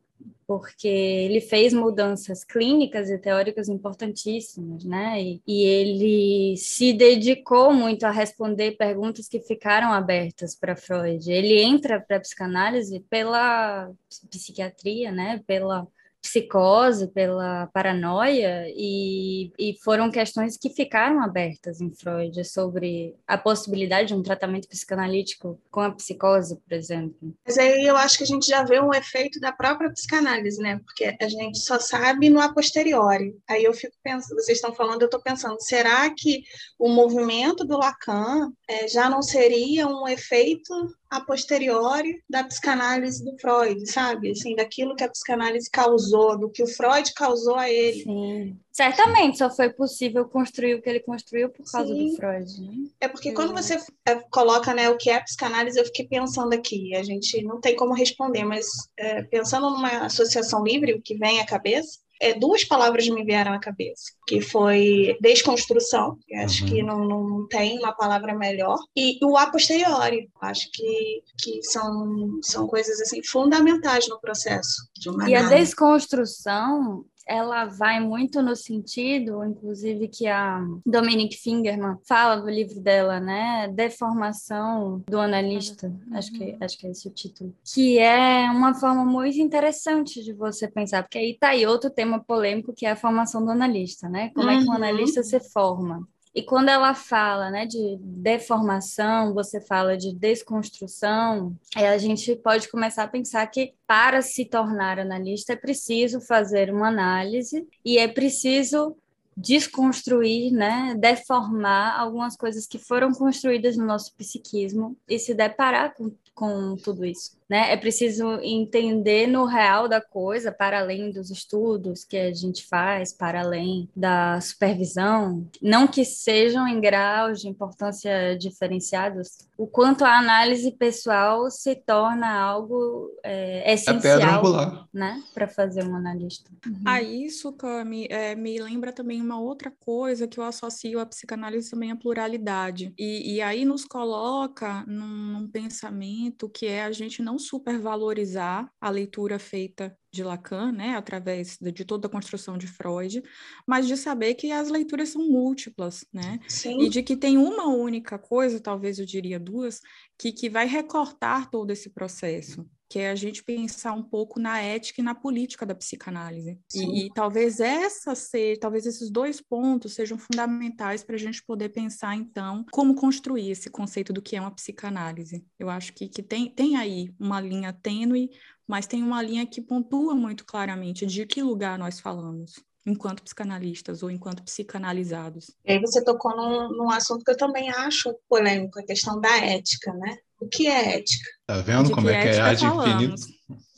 porque 0.46 0.88
ele 0.88 1.40
fez 1.40 1.72
mudanças 1.72 2.44
clínicas 2.44 3.08
e 3.08 3.16
teóricas 3.16 3.70
importantíssimas, 3.70 4.84
né? 4.84 5.22
E, 5.22 5.42
e 5.46 5.62
ele 5.62 6.56
se 6.58 6.92
dedicou 6.92 7.72
muito 7.72 8.04
a 8.04 8.10
responder 8.10 8.72
perguntas 8.72 9.26
que 9.26 9.40
ficaram 9.40 9.90
abertas 9.90 10.54
para 10.54 10.76
Freud. 10.76 11.32
Ele 11.32 11.62
entra 11.62 11.98
para 11.98 12.18
a 12.18 12.20
psicanálise 12.20 13.00
pela 13.08 13.90
psiquiatria, 14.28 15.10
né? 15.10 15.40
Pela 15.46 15.88
psicose, 16.22 17.08
pela 17.08 17.66
paranoia, 17.66 18.64
e, 18.68 19.52
e 19.58 19.76
foram 19.82 20.10
questões 20.10 20.56
que 20.56 20.70
ficaram 20.70 21.20
abertas 21.20 21.80
em 21.80 21.92
Freud 21.92 22.44
sobre 22.44 23.16
a 23.26 23.36
possibilidade 23.36 24.08
de 24.08 24.14
um 24.14 24.22
tratamento 24.22 24.68
psicanalítico 24.68 25.60
com 25.70 25.80
a 25.80 25.90
psicose, 25.90 26.56
por 26.56 26.72
exemplo. 26.72 27.34
Mas 27.44 27.58
aí 27.58 27.84
eu 27.84 27.96
acho 27.96 28.18
que 28.18 28.24
a 28.24 28.26
gente 28.26 28.46
já 28.46 28.62
vê 28.62 28.80
um 28.80 28.94
efeito 28.94 29.40
da 29.40 29.52
própria 29.52 29.90
psicanálise, 29.90 30.60
né? 30.62 30.80
Porque 30.84 31.16
a 31.20 31.28
gente 31.28 31.58
só 31.58 31.78
sabe 31.78 32.30
no 32.30 32.40
a 32.40 32.52
posteriori. 32.52 33.36
Aí 33.48 33.64
eu 33.64 33.72
fico 33.72 33.96
pensando, 34.02 34.40
vocês 34.40 34.58
estão 34.58 34.72
falando, 34.72 35.02
eu 35.02 35.06
estou 35.06 35.20
pensando, 35.20 35.56
será 35.60 36.08
que 36.16 36.44
o 36.78 36.88
movimento 36.88 37.64
do 37.64 37.76
Lacan 37.76 38.52
é, 38.68 38.86
já 38.86 39.10
não 39.10 39.22
seria 39.22 39.88
um 39.88 40.06
efeito 40.06 40.72
a 41.12 41.20
posteriori 41.20 42.22
da 42.28 42.42
psicanálise 42.42 43.22
do 43.22 43.36
Freud, 43.38 43.86
sabe? 43.86 44.30
Assim, 44.30 44.56
daquilo 44.56 44.96
que 44.96 45.04
a 45.04 45.10
psicanálise 45.10 45.70
causou, 45.70 46.38
do 46.38 46.48
que 46.48 46.62
o 46.62 46.66
Freud 46.66 47.12
causou 47.12 47.56
a 47.56 47.68
ele. 47.68 48.02
Sim. 48.02 48.56
Certamente 48.72 49.36
só 49.36 49.50
foi 49.50 49.68
possível 49.68 50.24
construir 50.24 50.74
o 50.74 50.80
que 50.80 50.88
ele 50.88 51.00
construiu 51.00 51.50
por 51.50 51.70
causa 51.70 51.92
Sim. 51.92 52.08
do 52.08 52.16
Freud. 52.16 52.60
Né? 52.62 52.88
É 52.98 53.08
porque 53.08 53.28
é. 53.28 53.34
quando 53.34 53.52
você 53.52 53.76
é, 54.06 54.14
coloca 54.30 54.72
né, 54.72 54.88
o 54.88 54.96
que 54.96 55.10
é 55.10 55.20
psicanálise, 55.20 55.78
eu 55.78 55.84
fiquei 55.84 56.08
pensando 56.08 56.54
aqui, 56.54 56.96
a 56.96 57.02
gente 57.02 57.42
não 57.42 57.60
tem 57.60 57.76
como 57.76 57.92
responder, 57.92 58.44
mas 58.44 58.66
é, 58.96 59.22
pensando 59.24 59.68
numa 59.68 60.06
associação 60.06 60.64
livre, 60.64 60.94
o 60.94 61.02
que 61.02 61.14
vem 61.14 61.40
à 61.40 61.44
cabeça, 61.46 61.98
é, 62.22 62.34
duas 62.34 62.64
palavras 62.64 63.08
me 63.08 63.24
vieram 63.24 63.52
à 63.52 63.58
cabeça, 63.58 64.12
que 64.28 64.40
foi 64.40 65.18
desconstrução, 65.20 66.16
que 66.24 66.34
acho 66.36 66.62
uhum. 66.62 66.70
que 66.70 66.82
não, 66.82 67.04
não 67.04 67.48
tem 67.48 67.78
uma 67.80 67.92
palavra 67.92 68.32
melhor, 68.32 68.78
e 68.96 69.18
o 69.24 69.36
a 69.36 69.50
posteriori, 69.50 70.30
acho 70.40 70.70
que, 70.72 71.22
que 71.42 71.62
são, 71.64 72.38
são 72.42 72.68
coisas 72.68 73.00
assim 73.00 73.20
fundamentais 73.24 74.08
no 74.08 74.20
processo. 74.20 74.88
e 75.26 75.34
a 75.34 75.48
desconstrução 75.48 77.04
ela 77.26 77.64
vai 77.66 78.00
muito 78.00 78.42
no 78.42 78.54
sentido, 78.56 79.44
inclusive, 79.44 80.08
que 80.08 80.26
a 80.26 80.60
Dominique 80.84 81.36
Fingerman 81.36 81.96
fala 82.06 82.36
do 82.36 82.50
livro 82.50 82.80
dela, 82.80 83.20
né? 83.20 83.68
Deformação 83.68 85.02
do 85.08 85.18
analista, 85.18 85.86
uhum. 85.86 86.16
acho, 86.16 86.32
que, 86.32 86.56
acho 86.60 86.78
que 86.78 86.86
é 86.86 86.90
esse 86.90 87.08
o 87.08 87.10
título. 87.10 87.54
Que 87.74 87.98
é 87.98 88.50
uma 88.50 88.74
forma 88.74 89.04
muito 89.04 89.38
interessante 89.38 90.22
de 90.22 90.32
você 90.32 90.68
pensar, 90.68 91.02
porque 91.02 91.18
aí 91.18 91.36
tá 91.38 91.48
aí 91.48 91.66
outro 91.66 91.90
tema 91.90 92.22
polêmico 92.22 92.72
que 92.72 92.86
é 92.86 92.92
a 92.92 92.96
formação 92.96 93.44
do 93.44 93.50
analista, 93.50 94.08
né? 94.08 94.30
Como 94.34 94.48
uhum. 94.48 94.54
é 94.54 94.58
que 94.58 94.64
um 94.64 94.68
uhum. 94.68 94.76
analista 94.76 95.22
se 95.22 95.40
forma? 95.40 96.06
E 96.34 96.42
quando 96.42 96.70
ela 96.70 96.94
fala 96.94 97.50
né, 97.50 97.66
de 97.66 97.98
deformação, 98.00 99.34
você 99.34 99.60
fala 99.60 99.96
de 99.96 100.14
desconstrução, 100.14 101.54
é, 101.76 101.88
a 101.88 101.98
gente 101.98 102.34
pode 102.36 102.70
começar 102.70 103.02
a 103.02 103.08
pensar 103.08 103.46
que 103.48 103.74
para 103.86 104.22
se 104.22 104.46
tornar 104.46 104.98
analista 104.98 105.52
é 105.52 105.56
preciso 105.56 106.20
fazer 106.20 106.72
uma 106.72 106.88
análise 106.88 107.66
e 107.84 107.98
é 107.98 108.08
preciso 108.08 108.96
desconstruir, 109.36 110.52
né, 110.52 110.94
deformar 110.98 111.98
algumas 111.98 112.36
coisas 112.36 112.66
que 112.66 112.78
foram 112.78 113.12
construídas 113.12 113.76
no 113.76 113.86
nosso 113.86 114.14
psiquismo 114.14 114.96
e 115.08 115.18
se 115.18 115.34
deparar 115.34 115.94
com, 115.94 116.12
com 116.34 116.76
tudo 116.76 117.04
isso 117.04 117.36
né? 117.52 117.70
É 117.70 117.76
preciso 117.76 118.40
entender 118.40 119.26
no 119.26 119.44
real 119.44 119.86
da 119.86 120.00
coisa, 120.00 120.50
para 120.50 120.80
além 120.80 121.10
dos 121.10 121.30
estudos 121.30 122.02
que 122.02 122.16
a 122.16 122.32
gente 122.32 122.66
faz, 122.66 123.12
para 123.12 123.42
além 123.42 123.90
da 123.94 124.40
supervisão, 124.40 125.46
não 125.60 125.86
que 125.86 126.02
sejam 126.02 126.66
em 126.66 126.80
graus 126.80 127.42
de 127.42 127.48
importância 127.48 128.38
diferenciados, 128.38 129.46
o 129.58 129.66
quanto 129.66 130.02
a 130.02 130.16
análise 130.16 130.72
pessoal 130.72 131.50
se 131.50 131.76
torna 131.76 132.32
algo 132.32 133.10
é, 133.22 133.70
é 133.70 133.74
essencial, 133.74 134.88
né, 134.90 135.22
para 135.34 135.46
fazer 135.46 135.84
um 135.84 135.94
analista. 135.94 136.50
Uhum. 136.66 136.82
Ah, 136.86 137.02
isso, 137.02 137.52
Cami, 137.52 138.06
é, 138.08 138.34
me 138.34 138.58
lembra 138.58 138.94
também 138.94 139.20
uma 139.20 139.38
outra 139.38 139.70
coisa 139.70 140.26
que 140.26 140.40
eu 140.40 140.44
associo 140.44 140.98
à 140.98 141.04
psicanálise 141.04 141.70
também 141.70 141.92
à 141.92 141.96
pluralidade. 141.96 142.94
E, 142.98 143.34
e 143.34 143.42
aí 143.42 143.66
nos 143.66 143.84
coloca 143.84 144.84
num, 144.86 145.32
num 145.32 145.46
pensamento 145.46 146.21
que 146.48 146.66
é 146.66 146.84
a 146.84 146.92
gente 146.92 147.22
não 147.22 147.38
supervalorizar 147.38 148.70
a 148.80 148.90
leitura 148.90 149.38
feita 149.38 149.96
de 150.12 150.22
Lacan, 150.22 150.72
né, 150.72 150.94
através 150.94 151.56
de, 151.58 151.72
de, 151.72 151.84
toda 151.84 152.06
a 152.06 152.10
construção 152.10 152.58
de 152.58 152.66
Freud, 152.66 153.22
mas 153.66 153.86
de 153.86 153.96
saber 153.96 154.34
que 154.34 154.52
as 154.52 154.68
leituras 154.68 155.08
são 155.08 155.26
múltiplas, 155.26 156.04
né, 156.12 156.38
Sim. 156.46 156.82
e 156.82 156.88
de 156.90 157.02
que 157.02 157.16
tem 157.16 157.38
uma 157.38 157.66
única 157.68 158.18
coisa, 158.18 158.60
talvez 158.60 158.98
eu 158.98 159.06
diria 159.06 159.40
duas, 159.40 159.80
que, 160.18 160.30
que 160.30 160.50
vai 160.50 160.66
recortar 160.66 161.50
todo 161.50 161.70
esse 161.70 161.88
processo, 161.88 162.68
que 162.92 162.98
é 162.98 163.08
a 163.08 163.14
gente 163.14 163.42
pensar 163.42 163.94
um 163.94 164.02
pouco 164.02 164.38
na 164.38 164.60
ética 164.60 165.00
e 165.00 165.04
na 165.04 165.14
política 165.14 165.64
da 165.64 165.74
psicanálise. 165.74 166.60
E, 166.74 167.06
e, 167.06 167.10
talvez 167.14 167.58
essa 167.58 168.14
ser, 168.14 168.58
talvez 168.58 168.84
esses 168.84 169.10
dois 169.10 169.40
pontos 169.40 169.94
sejam 169.94 170.18
fundamentais 170.18 171.02
para 171.02 171.14
a 171.14 171.18
gente 171.18 171.42
poder 171.42 171.70
pensar, 171.70 172.14
então, 172.14 172.66
como 172.70 172.94
construir 172.94 173.50
esse 173.50 173.70
conceito 173.70 174.12
do 174.12 174.20
que 174.20 174.36
é 174.36 174.40
uma 174.42 174.54
psicanálise. 174.54 175.42
Eu 175.58 175.70
acho 175.70 175.94
que, 175.94 176.06
que 176.06 176.22
tem, 176.22 176.50
tem 176.50 176.76
aí 176.76 177.08
uma 177.18 177.40
linha 177.40 177.72
tênue, 177.72 178.28
mas 178.68 178.86
tem 178.86 179.02
uma 179.02 179.22
linha 179.22 179.46
que 179.46 179.62
pontua 179.62 180.14
muito 180.14 180.44
claramente 180.44 181.06
de 181.06 181.24
que 181.24 181.42
lugar 181.42 181.78
nós 181.78 181.98
falamos 181.98 182.62
enquanto 182.84 183.22
psicanalistas 183.22 184.02
ou 184.02 184.10
enquanto 184.10 184.42
psicanalizados. 184.42 185.56
E 185.64 185.72
aí 185.72 185.80
você 185.80 186.04
tocou 186.04 186.36
num, 186.36 186.76
num 186.76 186.90
assunto 186.90 187.24
que 187.24 187.30
eu 187.30 187.36
também 187.36 187.70
acho 187.70 188.14
polêmico, 188.28 188.78
a 188.78 188.84
questão 188.84 189.18
da 189.18 189.34
ética, 189.38 189.94
né? 189.94 190.18
O 190.42 190.48
que 190.48 190.66
é 190.66 190.96
ética? 190.96 191.30
Tá 191.46 191.58
vendo 191.58 191.86
De 191.86 191.92
como 191.92 192.10
é 192.10 192.20
que 192.20 192.28
é 192.28 192.40
adquirido? 192.40 193.14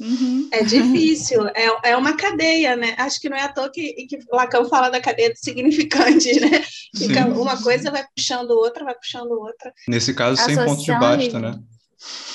Uhum. 0.00 0.48
É 0.50 0.62
difícil, 0.62 1.46
é, 1.48 1.90
é 1.90 1.96
uma 1.96 2.16
cadeia, 2.16 2.74
né? 2.74 2.94
Acho 2.98 3.20
que 3.20 3.28
não 3.28 3.36
é 3.36 3.42
à 3.42 3.52
toa 3.52 3.70
que, 3.70 3.92
que 4.06 4.18
Lacan 4.32 4.64
fala 4.64 4.88
da 4.88 5.00
cadeia 5.00 5.30
do 5.30 5.36
significante, 5.36 6.40
né? 6.40 6.62
Fica 6.96 7.26
uma 7.26 7.62
coisa 7.62 7.90
vai 7.90 8.04
puxando 8.16 8.50
outra, 8.50 8.84
vai 8.84 8.94
puxando 8.94 9.30
outra. 9.32 9.72
Nesse 9.86 10.14
caso, 10.14 10.42
sem 10.42 10.56
ponto 10.56 10.82
de 10.82 10.92
basta, 10.92 11.38
né? 11.38 11.58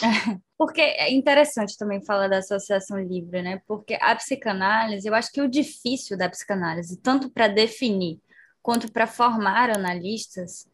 Porque 0.57 0.81
é 0.81 1.11
interessante 1.11 1.77
também 1.77 2.03
falar 2.03 2.27
da 2.27 2.37
associação 2.37 2.99
livre, 2.99 3.41
né? 3.41 3.61
Porque 3.67 3.97
a 3.99 4.15
psicanálise, 4.15 5.07
eu 5.07 5.15
acho 5.15 5.31
que 5.31 5.41
o 5.41 5.49
difícil 5.49 6.17
da 6.17 6.29
psicanálise, 6.29 6.97
tanto 6.97 7.31
para 7.31 7.47
definir 7.47 8.19
quanto 8.61 8.91
para 8.91 9.07
formar 9.07 9.69
analistas, 9.69 10.67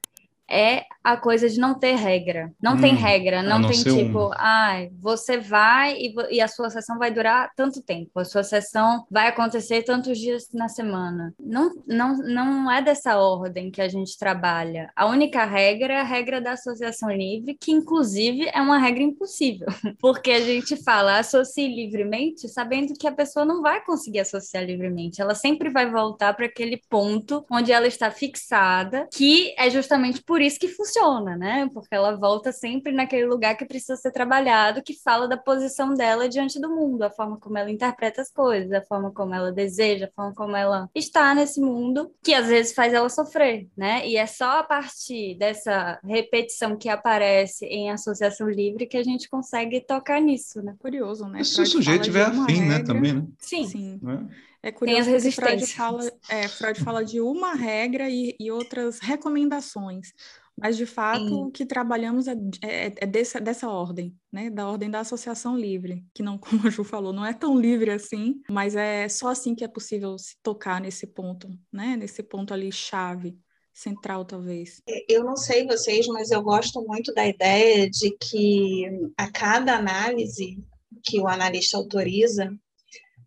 é 0.49 0.83
a 1.03 1.17
coisa 1.17 1.47
de 1.47 1.59
não 1.59 1.77
ter 1.77 1.95
regra. 1.95 2.51
Não 2.61 2.73
hum, 2.73 2.81
tem 2.81 2.95
regra, 2.95 3.43
não, 3.43 3.59
não 3.59 3.69
tem 3.69 3.81
tipo, 3.83 4.31
ah, 4.33 4.87
você 4.99 5.37
vai 5.37 5.95
e, 5.97 6.15
e, 6.31 6.41
a 6.41 6.47
sua 6.47 6.69
sessão 6.69 6.97
vai 6.97 7.11
durar 7.11 7.51
tanto 7.55 7.81
tempo, 7.81 8.19
a 8.19 8.25
sua 8.25 8.43
sessão 8.43 9.05
vai 9.09 9.27
acontecer 9.27 9.83
tantos 9.83 10.17
dias 10.17 10.49
na 10.53 10.67
semana. 10.67 11.33
Não, 11.39 11.71
não, 11.85 12.17
não 12.17 12.71
é 12.71 12.81
dessa 12.81 13.17
ordem 13.17 13.69
que 13.69 13.81
a 13.81 13.87
gente 13.87 14.17
trabalha. 14.17 14.91
A 14.95 15.05
única 15.05 15.45
regra 15.45 15.93
é 15.93 16.01
a 16.01 16.03
regra 16.03 16.41
da 16.41 16.53
associação 16.53 17.11
livre, 17.11 17.55
que 17.59 17.71
inclusive 17.71 18.49
é 18.51 18.61
uma 18.61 18.79
regra 18.79 19.03
impossível, 19.03 19.67
porque 19.99 20.31
a 20.31 20.41
gente 20.41 20.75
fala 20.83 21.19
associe 21.19 21.67
livremente, 21.67 22.49
sabendo 22.49 22.93
que 22.93 23.07
a 23.07 23.11
pessoa 23.11 23.45
não 23.45 23.61
vai 23.61 23.83
conseguir 23.83 24.19
associar 24.19 24.63
livremente. 24.63 25.21
Ela 25.21 25.35
sempre 25.35 25.69
vai 25.69 25.89
voltar 25.89 26.33
para 26.33 26.47
aquele 26.47 26.81
ponto 26.89 27.45
onde 27.51 27.71
ela 27.71 27.87
está 27.87 28.09
fixada, 28.09 29.07
que 29.13 29.53
é 29.57 29.69
justamente 29.69 30.23
por 30.23 30.34
por 30.35 30.41
isso 30.41 30.59
que 30.59 30.67
funciona, 30.67 31.37
né? 31.37 31.69
Porque 31.73 31.95
ela 31.95 32.13
volta 32.17 32.51
sempre 32.51 32.91
naquele 32.91 33.25
lugar 33.25 33.55
que 33.55 33.63
precisa 33.63 33.95
ser 33.95 34.11
trabalhado, 34.11 34.83
que 34.83 34.93
fala 34.93 35.29
da 35.29 35.37
posição 35.37 35.93
dela 35.93 36.27
diante 36.27 36.59
do 36.59 36.67
mundo, 36.67 37.03
a 37.03 37.09
forma 37.09 37.39
como 37.39 37.57
ela 37.57 37.71
interpreta 37.71 38.21
as 38.21 38.29
coisas, 38.29 38.69
a 38.73 38.81
forma 38.81 39.13
como 39.13 39.33
ela 39.33 39.49
deseja, 39.49 40.07
a 40.07 40.11
forma 40.11 40.35
como 40.35 40.53
ela 40.53 40.89
está 40.93 41.33
nesse 41.33 41.61
mundo, 41.61 42.11
que 42.21 42.33
às 42.33 42.47
vezes 42.47 42.73
faz 42.73 42.93
ela 42.93 43.07
sofrer, 43.07 43.69
né? 43.77 44.05
E 44.05 44.17
é 44.17 44.25
só 44.25 44.59
a 44.59 44.63
partir 44.63 45.37
dessa 45.37 46.01
repetição 46.03 46.75
que 46.75 46.89
aparece 46.89 47.65
em 47.67 47.89
associação 47.89 48.49
livre 48.49 48.87
que 48.87 48.97
a 48.97 49.03
gente 49.03 49.29
consegue 49.29 49.79
tocar 49.79 50.19
nisso, 50.19 50.61
né? 50.61 50.75
Curioso, 50.79 51.29
né? 51.29 51.45
Se 51.45 51.61
o 51.61 51.65
sujeito 51.65 52.03
tiver 52.03 52.23
afim, 52.23 52.59
né? 52.59 52.83
Também, 52.83 53.13
né? 53.13 53.25
Sim. 53.39 53.69
Sim. 53.69 54.01
É? 54.05 54.54
É 54.65 54.71
curioso 54.71 55.11
que 55.11 55.31
Freud 55.31 55.67
fala, 55.67 56.11
é, 56.27 56.47
Freud 56.47 56.83
fala 56.83 57.05
de 57.05 57.21
uma 57.21 57.53
regra 57.53 58.09
e, 58.09 58.35
e 58.39 58.49
outras 58.49 58.97
recomendações. 58.97 60.11
Mas, 60.57 60.75
de 60.75 60.87
fato, 60.87 61.27
Sim. 61.27 61.43
o 61.43 61.51
que 61.51 61.67
trabalhamos 61.67 62.27
é, 62.27 62.33
é, 62.63 62.93
é, 62.97 63.05
dessa, 63.05 63.39
dessa 63.39 63.69
ordem, 63.69 64.17
né? 64.31 64.49
Da 64.49 64.67
ordem 64.67 64.89
da 64.89 65.01
associação 65.01 65.55
livre, 65.55 66.03
que 66.15 66.23
não, 66.23 66.39
como 66.39 66.65
a 66.65 66.71
Ju 66.71 66.83
falou, 66.83 67.13
não 67.13 67.23
é 67.23 67.31
tão 67.31 67.59
livre 67.59 67.91
assim, 67.91 68.41
mas 68.49 68.75
é 68.75 69.07
só 69.07 69.27
assim 69.27 69.53
que 69.53 69.63
é 69.63 69.67
possível 69.67 70.17
se 70.17 70.35
tocar 70.41 70.81
nesse 70.81 71.05
ponto, 71.05 71.47
né? 71.71 71.95
Nesse 71.95 72.23
ponto 72.23 72.51
ali 72.51 72.71
chave, 72.71 73.37
central, 73.71 74.25
talvez. 74.25 74.81
Eu 75.07 75.23
não 75.23 75.35
sei 75.35 75.67
vocês, 75.67 76.07
mas 76.07 76.31
eu 76.31 76.41
gosto 76.41 76.81
muito 76.87 77.13
da 77.13 77.27
ideia 77.27 77.87
de 77.87 78.17
que 78.17 78.89
a 79.15 79.29
cada 79.29 79.75
análise 79.75 80.57
que 81.03 81.19
o 81.19 81.27
analista 81.27 81.77
autoriza, 81.77 82.51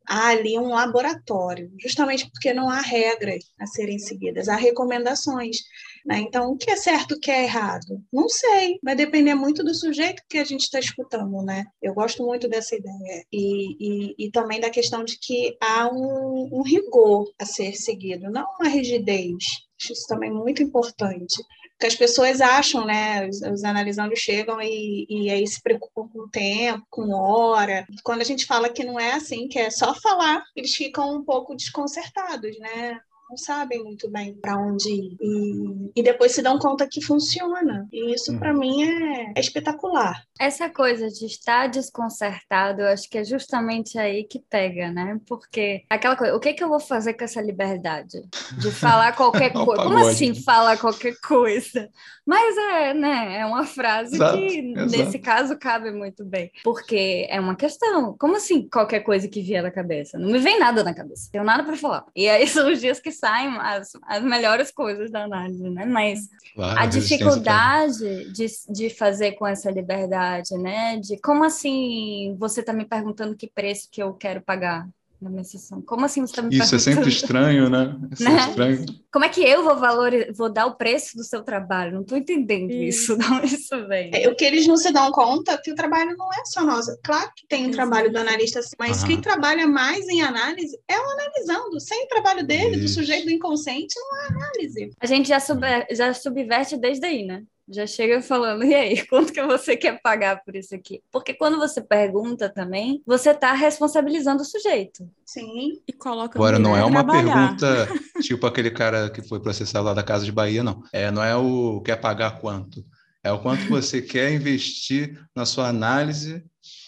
há 0.08 0.28
ali 0.28 0.58
um 0.58 0.68
laboratório, 0.68 1.70
justamente 1.78 2.28
porque 2.30 2.54
não 2.54 2.70
há 2.70 2.80
regras 2.80 3.44
a 3.60 3.66
serem 3.66 3.98
seguidas, 3.98 4.48
há 4.48 4.56
recomendações. 4.56 5.58
Né? 6.04 6.20
Então, 6.20 6.50
o 6.50 6.56
que 6.56 6.70
é 6.70 6.76
certo, 6.76 7.12
o 7.12 7.20
que 7.20 7.30
é 7.30 7.44
errado? 7.44 8.02
Não 8.12 8.28
sei, 8.28 8.78
vai 8.82 8.94
depender 8.94 9.34
muito 9.34 9.62
do 9.62 9.74
sujeito 9.74 10.22
que 10.28 10.38
a 10.38 10.44
gente 10.44 10.62
está 10.62 10.78
escutando, 10.78 11.42
né? 11.42 11.64
Eu 11.82 11.92
gosto 11.92 12.24
muito 12.24 12.48
dessa 12.48 12.74
ideia. 12.74 13.24
E, 13.30 13.76
e, 13.78 14.26
e 14.26 14.30
também 14.30 14.60
da 14.60 14.70
questão 14.70 15.04
de 15.04 15.18
que 15.20 15.56
há 15.60 15.88
um, 15.92 16.48
um 16.52 16.62
rigor 16.62 17.30
a 17.38 17.44
ser 17.44 17.74
seguido, 17.74 18.30
não 18.30 18.46
uma 18.58 18.68
rigidez. 18.68 19.44
Acho 19.80 19.92
isso 19.92 20.06
também 20.08 20.30
muito 20.30 20.62
importante 20.62 21.36
que 21.78 21.86
as 21.86 21.94
pessoas 21.94 22.40
acham, 22.40 22.84
né? 22.84 23.28
Os, 23.28 23.40
os 23.42 23.64
analisandos 23.64 24.18
chegam 24.18 24.60
e, 24.60 25.06
e 25.08 25.30
aí 25.30 25.46
se 25.46 25.62
preocupam 25.62 26.08
com 26.08 26.20
o 26.20 26.28
tempo, 26.28 26.86
com 26.90 27.12
hora. 27.14 27.86
Quando 28.02 28.20
a 28.20 28.24
gente 28.24 28.46
fala 28.46 28.68
que 28.68 28.84
não 28.84 28.98
é 28.98 29.12
assim, 29.12 29.48
que 29.48 29.58
é 29.58 29.70
só 29.70 29.94
falar, 29.94 30.42
eles 30.56 30.74
ficam 30.74 31.14
um 31.14 31.24
pouco 31.24 31.54
desconcertados, 31.54 32.58
né? 32.58 33.00
Não 33.28 33.36
sabem 33.36 33.82
muito 33.84 34.10
bem 34.10 34.34
para 34.34 34.56
onde 34.56 34.88
ir. 34.88 35.16
E, 35.20 35.90
e, 35.96 36.02
depois 36.02 36.32
se 36.32 36.40
dão 36.40 36.58
conta 36.58 36.88
que 36.90 37.04
funciona. 37.04 37.86
E 37.92 38.14
isso, 38.14 38.36
para 38.38 38.52
uhum. 38.52 38.60
mim, 38.60 38.82
é, 38.82 39.32
é, 39.36 39.40
espetacular. 39.40 40.22
Essa 40.40 40.70
coisa 40.70 41.08
de 41.08 41.26
estar 41.26 41.68
desconcertado, 41.68 42.80
eu 42.80 42.88
acho 42.88 43.08
que 43.08 43.18
é 43.18 43.24
justamente 43.24 43.98
aí 43.98 44.24
que 44.24 44.40
pega, 44.48 44.90
né? 44.90 45.20
Porque 45.26 45.82
aquela 45.90 46.16
coisa, 46.16 46.34
o 46.34 46.40
que, 46.40 46.54
que 46.54 46.64
eu 46.64 46.68
vou 46.68 46.80
fazer 46.80 47.14
com 47.14 47.24
essa 47.24 47.42
liberdade? 47.42 48.22
De 48.58 48.70
falar 48.70 49.14
qualquer 49.14 49.52
coisa. 49.52 49.82
Como 49.82 49.98
assim 49.98 50.34
falar 50.34 50.78
qualquer 50.78 51.14
coisa? 51.20 51.90
Mas 52.24 52.56
é, 52.56 52.94
né? 52.94 53.40
É 53.40 53.46
uma 53.46 53.64
frase 53.64 54.14
exato, 54.14 54.36
que, 54.36 54.58
exato. 54.58 54.90
nesse 54.90 55.18
caso, 55.18 55.58
cabe 55.58 55.90
muito 55.90 56.24
bem. 56.24 56.50
Porque 56.64 57.26
é 57.28 57.38
uma 57.38 57.56
questão. 57.56 58.16
Como 58.18 58.36
assim 58.36 58.68
qualquer 58.68 59.00
coisa 59.00 59.28
que 59.28 59.42
vier 59.42 59.62
na 59.62 59.70
cabeça? 59.70 60.18
Não 60.18 60.30
me 60.30 60.38
vem 60.38 60.58
nada 60.58 60.82
na 60.82 60.94
cabeça. 60.94 61.28
Tenho 61.30 61.44
nada 61.44 61.64
para 61.64 61.76
falar. 61.76 62.04
E 62.14 62.28
aí 62.28 62.46
são 62.48 62.70
os 62.70 62.80
dias 62.80 63.00
que 63.00 63.10
saem 63.18 63.56
as, 63.58 63.92
as 64.04 64.22
melhores 64.22 64.70
coisas 64.70 65.10
da 65.10 65.24
análise, 65.24 65.68
né? 65.70 65.84
Mas 65.84 66.28
claro, 66.54 66.78
a 66.80 66.86
dificuldade 66.86 68.32
de, 68.32 68.46
de 68.68 68.90
fazer 68.90 69.32
com 69.32 69.46
essa 69.46 69.70
liberdade, 69.70 70.56
né? 70.56 70.96
De 70.98 71.20
como 71.20 71.44
assim 71.44 72.36
você 72.38 72.60
está 72.60 72.72
me 72.72 72.84
perguntando 72.84 73.36
que 73.36 73.46
preço 73.46 73.88
que 73.90 74.02
eu 74.02 74.14
quero 74.14 74.40
pagar? 74.40 74.88
Na 75.20 75.28
minha 75.28 75.44
sessão. 75.44 75.82
Como 75.82 76.04
assim 76.04 76.20
você 76.20 76.32
está 76.32 76.42
me 76.42 76.56
Isso 76.56 76.74
é 76.74 76.78
sempre 76.78 77.08
estranho, 77.08 77.68
né? 77.68 77.96
É 78.12 78.16
sempre 78.16 78.34
né? 78.34 78.48
estranho. 78.48 78.86
Como 79.12 79.24
é 79.24 79.28
que 79.28 79.42
eu 79.42 79.64
vou 79.64 79.76
valorizar, 79.76 80.32
vou 80.32 80.48
dar 80.48 80.66
o 80.66 80.76
preço 80.76 81.16
do 81.16 81.24
seu 81.24 81.42
trabalho? 81.42 81.92
Não 81.92 82.02
estou 82.02 82.16
entendendo 82.16 82.70
isso, 82.70 83.16
não 83.18 83.42
isso 83.42 83.86
vem. 83.88 84.10
É, 84.14 84.28
o 84.28 84.36
que 84.36 84.44
eles 84.44 84.66
não 84.66 84.76
se 84.76 84.92
dão 84.92 85.10
conta 85.10 85.52
é 85.52 85.58
que 85.58 85.72
o 85.72 85.74
trabalho 85.74 86.16
não 86.16 86.32
é 86.32 86.44
só 86.44 86.64
nosso. 86.64 86.96
Claro 87.02 87.30
que 87.36 87.46
tem 87.46 87.66
o 87.66 87.68
um 87.68 87.72
trabalho 87.72 88.12
do 88.12 88.18
analista, 88.18 88.60
mas 88.78 89.02
uhum. 89.02 89.08
quem 89.08 89.20
trabalha 89.20 89.66
mais 89.66 90.06
em 90.08 90.22
análise 90.22 90.78
é 90.86 90.98
o 90.98 91.10
analisando. 91.10 91.80
Sem 91.80 92.04
o 92.04 92.08
trabalho 92.08 92.46
dele, 92.46 92.76
isso. 92.76 92.82
do 92.82 92.88
sujeito 92.88 93.24
do 93.24 93.32
inconsciente, 93.32 93.94
não 93.98 94.22
é 94.22 94.26
análise. 94.28 94.90
A 95.00 95.06
gente 95.06 95.28
já, 95.28 95.40
sub, 95.40 95.60
já 95.90 96.14
subverte 96.14 96.76
desde 96.76 97.06
aí, 97.06 97.24
né? 97.24 97.42
Já 97.70 97.86
chega 97.86 98.22
falando, 98.22 98.64
e 98.64 98.74
aí, 98.74 99.06
quanto 99.06 99.32
que 99.32 99.42
você 99.42 99.76
quer 99.76 100.00
pagar 100.00 100.42
por 100.42 100.56
isso 100.56 100.74
aqui? 100.74 101.02
Porque 101.12 101.34
quando 101.34 101.58
você 101.58 101.80
pergunta 101.80 102.48
também, 102.48 103.02
você 103.06 103.30
está 103.30 103.52
responsabilizando 103.52 104.42
o 104.42 104.46
sujeito. 104.46 105.08
Sim. 105.24 105.80
E 105.86 105.92
coloca 105.92 106.38
Agora, 106.38 106.58
não 106.58 106.76
é 106.76 106.84
uma 106.84 107.04
trabalhar. 107.04 107.56
pergunta 107.56 107.88
tipo 108.22 108.46
aquele 108.46 108.70
cara 108.70 109.10
que 109.10 109.22
foi 109.22 109.40
processado 109.40 109.84
lá 109.84 109.94
da 109.94 110.02
Casa 110.02 110.24
de 110.24 110.32
Bahia, 110.32 110.62
não. 110.62 110.82
É, 110.92 111.10
não 111.10 111.22
é 111.22 111.36
o 111.36 111.80
quer 111.82 111.96
pagar 111.96 112.40
quanto. 112.40 112.84
É 113.22 113.30
o 113.30 113.40
quanto 113.40 113.68
você 113.68 114.00
quer 114.00 114.32
investir 114.32 115.20
na 115.34 115.44
sua 115.44 115.68
análise 115.68 116.42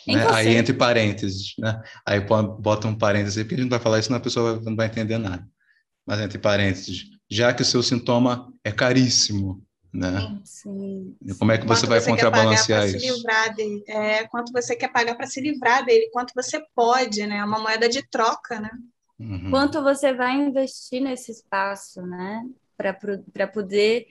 né? 0.07 0.27
Aí 0.31 0.57
entre 0.57 0.75
parênteses, 0.75 1.55
né? 1.59 1.81
Aí 2.07 2.21
bota 2.21 2.89
um 2.89 2.95
parênteses 2.95 3.39
aí, 3.39 3.45
porque 3.45 3.55
a 3.55 3.59
gente 3.59 3.67
não 3.67 3.77
vai 3.77 3.83
falar 3.83 3.99
isso, 3.99 4.07
senão 4.07 4.19
a 4.19 4.23
pessoa 4.23 4.61
não 4.65 4.77
vai 4.77 4.87
entender 4.87 5.19
nada. 5.19 5.47
Mas 6.07 6.21
entre 6.21 6.39
parênteses, 6.39 7.05
já 7.31 7.53
que 7.53 7.63
o 7.63 7.65
seu 7.65 7.83
sintoma 7.83 8.53
é 8.65 8.73
caríssimo, 8.73 9.63
né? 9.93 10.39
Sim, 10.45 11.17
sim. 11.25 11.35
Como 11.39 11.53
é 11.53 11.59
que 11.59 11.67
você 11.67 11.83
quanto 11.83 11.91
vai 11.91 12.01
você 12.01 12.11
contrabalancear 12.11 12.87
isso? 12.87 13.01
Se 13.01 13.11
livrar 13.11 13.55
dele, 13.55 13.85
é, 13.89 14.25
quanto 14.29 14.53
você 14.53 14.77
quer 14.77 14.93
pagar 14.93 15.17
para 15.17 15.27
se 15.27 15.41
livrar 15.41 15.85
dele, 15.85 16.11
quanto 16.13 16.33
você 16.35 16.63
pode, 16.75 17.27
né? 17.27 17.39
É 17.39 17.45
uma 17.45 17.59
moeda 17.59 17.89
de 17.89 18.03
troca, 18.09 18.61
né? 18.61 18.71
Uhum. 19.19 19.51
Quanto 19.51 19.83
você 19.83 20.13
vai 20.13 20.35
investir 20.35 21.03
nesse 21.03 21.33
espaço, 21.33 22.03
né? 22.03 22.43
Para 22.77 23.47
poder 23.47 24.07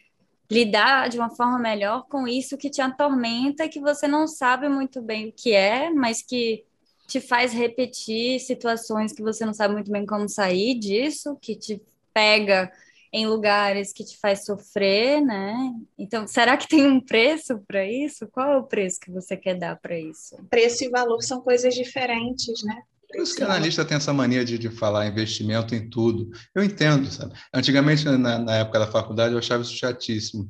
lidar 0.52 1.10
de 1.10 1.18
uma 1.18 1.30
forma 1.30 1.60
melhor 1.60 2.06
com 2.08 2.28
isso 2.28 2.58
que 2.58 2.70
te 2.70 2.82
atormenta, 2.82 3.70
que 3.70 3.80
você 3.80 4.08
não 4.08 4.28
sabe 4.28 4.68
muito 4.68 5.02
bem 5.02 5.30
o 5.30 5.32
que 5.32 5.54
é, 5.54 5.92
mas 5.92 6.22
que 6.22 6.66
te 7.08 7.20
faz 7.20 7.54
repetir 7.54 8.40
situações 8.40 9.14
que 9.14 9.22
você 9.22 9.46
não 9.46 9.54
sabe 9.54 9.74
muito 9.74 9.92
bem 9.92 10.06
como 10.06 10.28
sair 10.30 10.78
disso, 10.78 11.38
que 11.42 11.56
te 11.56 11.82
pega 12.14 12.72
em 13.12 13.26
lugares 13.26 13.92
que 13.92 14.04
te 14.04 14.18
faz 14.18 14.46
sofrer, 14.46 15.22
né? 15.22 15.74
Então, 15.98 16.28
será 16.28 16.56
que 16.58 16.68
tem 16.68 16.86
um 16.86 17.02
preço 17.02 17.60
para 17.68 17.86
isso? 17.86 18.28
Qual 18.28 18.52
é 18.52 18.58
o 18.58 18.64
preço 18.64 19.00
que 19.00 19.12
você 19.12 19.36
quer 19.36 19.56
dar 19.56 19.80
para 19.80 20.00
isso? 20.00 20.36
Preço 20.50 20.84
e 20.84 20.90
valor 20.90 21.22
são 21.22 21.42
coisas 21.42 21.74
diferentes, 21.74 22.64
né? 22.64 22.84
Por 23.12 23.24
isso 23.24 23.36
que 23.36 23.42
analista 23.42 23.84
tem 23.84 23.98
essa 23.98 24.14
mania 24.14 24.46
de, 24.46 24.58
de 24.60 24.70
falar 24.70 25.08
investimento 25.08 25.74
em 25.74 25.90
tudo. 25.90 26.30
Eu 26.54 26.64
entendo, 26.64 27.10
sabe? 27.12 27.34
Antigamente, 27.52 28.06
na, 28.06 28.38
na 28.38 28.56
época 28.58 28.78
da 28.78 28.88
faculdade, 28.88 29.34
eu 29.34 29.40
achava 29.40 29.64
isso 29.64 29.74
chatíssimo. 29.76 30.48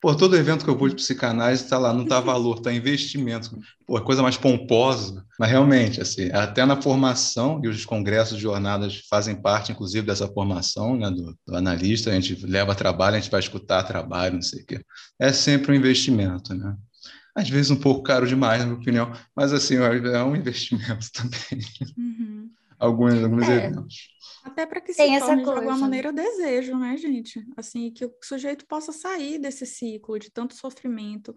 Pô, 0.00 0.14
todo 0.14 0.34
evento 0.34 0.64
que 0.64 0.70
eu 0.70 0.78
vou 0.78 0.88
de 0.88 0.94
psicanálise 0.94 1.62
está 1.62 1.76
lá, 1.76 1.92
não 1.92 2.04
está 2.04 2.20
valor, 2.20 2.56
está 2.56 2.72
investimento. 2.72 3.50
Pô, 3.86 3.98
é 3.98 4.00
coisa 4.00 4.22
mais 4.22 4.38
pomposa. 4.38 5.22
Mas 5.38 5.50
realmente, 5.50 6.00
assim, 6.00 6.30
até 6.32 6.64
na 6.64 6.80
formação, 6.80 7.60
e 7.62 7.68
os 7.68 7.84
congressos 7.84 8.38
de 8.38 8.42
jornadas 8.42 9.02
fazem 9.10 9.34
parte, 9.34 9.72
inclusive, 9.72 10.06
dessa 10.06 10.26
formação 10.26 10.96
né, 10.96 11.10
do, 11.10 11.36
do 11.46 11.54
analista, 11.54 12.10
a 12.10 12.14
gente 12.14 12.46
leva 12.46 12.74
trabalho, 12.74 13.16
a 13.16 13.20
gente 13.20 13.30
vai 13.30 13.40
escutar 13.40 13.82
trabalho, 13.82 14.36
não 14.36 14.42
sei 14.42 14.62
o 14.62 14.66
quê. 14.66 14.80
É 15.20 15.32
sempre 15.32 15.72
um 15.72 15.74
investimento, 15.74 16.54
né? 16.54 16.74
Às 17.34 17.48
vezes 17.48 17.70
um 17.70 17.80
pouco 17.80 18.02
caro 18.02 18.26
demais, 18.26 18.60
na 18.60 18.66
minha 18.66 18.78
opinião, 18.78 19.12
mas 19.34 19.52
assim, 19.52 19.76
é 19.76 20.22
um 20.22 20.36
investimento 20.36 21.10
também. 21.12 21.64
Uhum. 21.98 22.50
alguns 22.78 23.22
alguns 23.22 23.48
é. 23.48 23.66
eventos. 23.66 24.14
Até 24.44 24.66
para 24.66 24.80
que 24.80 24.92
se 24.92 24.98
Tem 24.98 25.18
torne, 25.18 25.42
de 25.42 25.48
alguma 25.48 25.78
maneira, 25.78 26.12
desejo, 26.12 26.76
né, 26.76 26.96
gente? 26.98 27.42
Assim, 27.56 27.90
que 27.90 28.04
o 28.04 28.12
sujeito 28.22 28.66
possa 28.66 28.92
sair 28.92 29.38
desse 29.38 29.64
ciclo 29.64 30.18
de 30.18 30.30
tanto 30.30 30.54
sofrimento, 30.54 31.34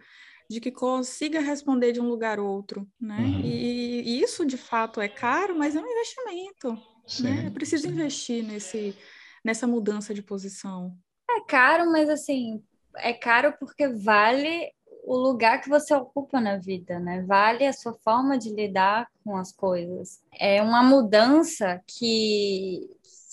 de 0.49 0.59
que 0.59 0.71
consiga 0.71 1.39
responder 1.39 1.93
de 1.93 2.01
um 2.01 2.07
lugar 2.07 2.37
outro, 2.37 2.85
né? 2.99 3.19
Uhum. 3.19 3.41
E, 3.41 4.01
e, 4.01 4.21
isso, 4.21 4.45
de 4.45 4.57
fato, 4.57 4.99
é 4.99 5.07
caro, 5.07 5.57
mas 5.57 5.75
é 5.75 5.79
um 5.79 5.89
investimento, 5.89 6.77
sim, 7.07 7.23
né? 7.23 7.45
É 7.47 7.49
preciso 7.49 7.83
sim. 7.83 7.93
investir 7.93 8.43
nesse, 8.43 8.95
nessa 9.43 9.65
mudança 9.65 10.13
de 10.13 10.21
posição. 10.21 10.93
É 11.29 11.39
caro, 11.41 11.89
mas, 11.89 12.09
assim, 12.09 12.61
é 12.97 13.13
caro 13.13 13.53
porque 13.57 13.87
vale 13.87 14.69
o 15.07 15.15
lugar 15.15 15.61
que 15.61 15.69
você 15.69 15.95
ocupa 15.95 16.41
na 16.41 16.57
vida, 16.57 16.99
né? 16.99 17.23
Vale 17.25 17.65
a 17.65 17.71
sua 17.71 17.93
forma 18.03 18.37
de 18.37 18.53
lidar 18.53 19.07
com 19.23 19.37
as 19.37 19.53
coisas. 19.53 20.19
É 20.37 20.61
uma 20.61 20.83
mudança 20.83 21.81
que 21.87 22.89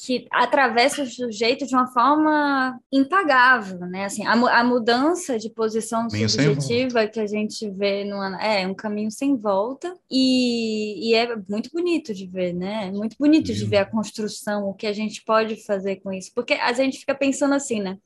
que 0.06 0.26
atravessa 0.30 1.02
o 1.02 1.06
sujeito 1.06 1.66
de 1.66 1.74
uma 1.74 1.86
forma 1.86 2.78
impagável, 2.92 3.80
né? 3.80 4.04
Assim, 4.04 4.26
a, 4.26 4.32
a 4.32 4.62
mudança 4.62 5.38
de 5.38 5.48
posição 5.48 6.08
caminho 6.08 6.28
subjetiva 6.28 7.06
que 7.06 7.18
a 7.18 7.26
gente 7.26 7.70
vê 7.70 8.04
no 8.04 8.22
é 8.38 8.66
um 8.66 8.74
caminho 8.74 9.10
sem 9.10 9.34
volta 9.34 9.96
e, 10.10 11.08
e 11.08 11.14
é 11.14 11.34
muito 11.48 11.70
bonito 11.72 12.12
de 12.12 12.26
ver, 12.26 12.52
né? 12.52 12.88
É 12.88 12.92
muito 12.92 13.16
bonito 13.18 13.54
de 13.54 13.64
ver 13.64 13.78
a 13.78 13.86
construção, 13.86 14.68
o 14.68 14.74
que 14.74 14.86
a 14.86 14.92
gente 14.92 15.24
pode 15.24 15.64
fazer 15.64 15.96
com 15.96 16.12
isso, 16.12 16.30
porque 16.34 16.52
a 16.52 16.72
gente 16.74 16.98
fica 16.98 17.14
pensando 17.14 17.54
assim, 17.54 17.80
né? 17.80 17.96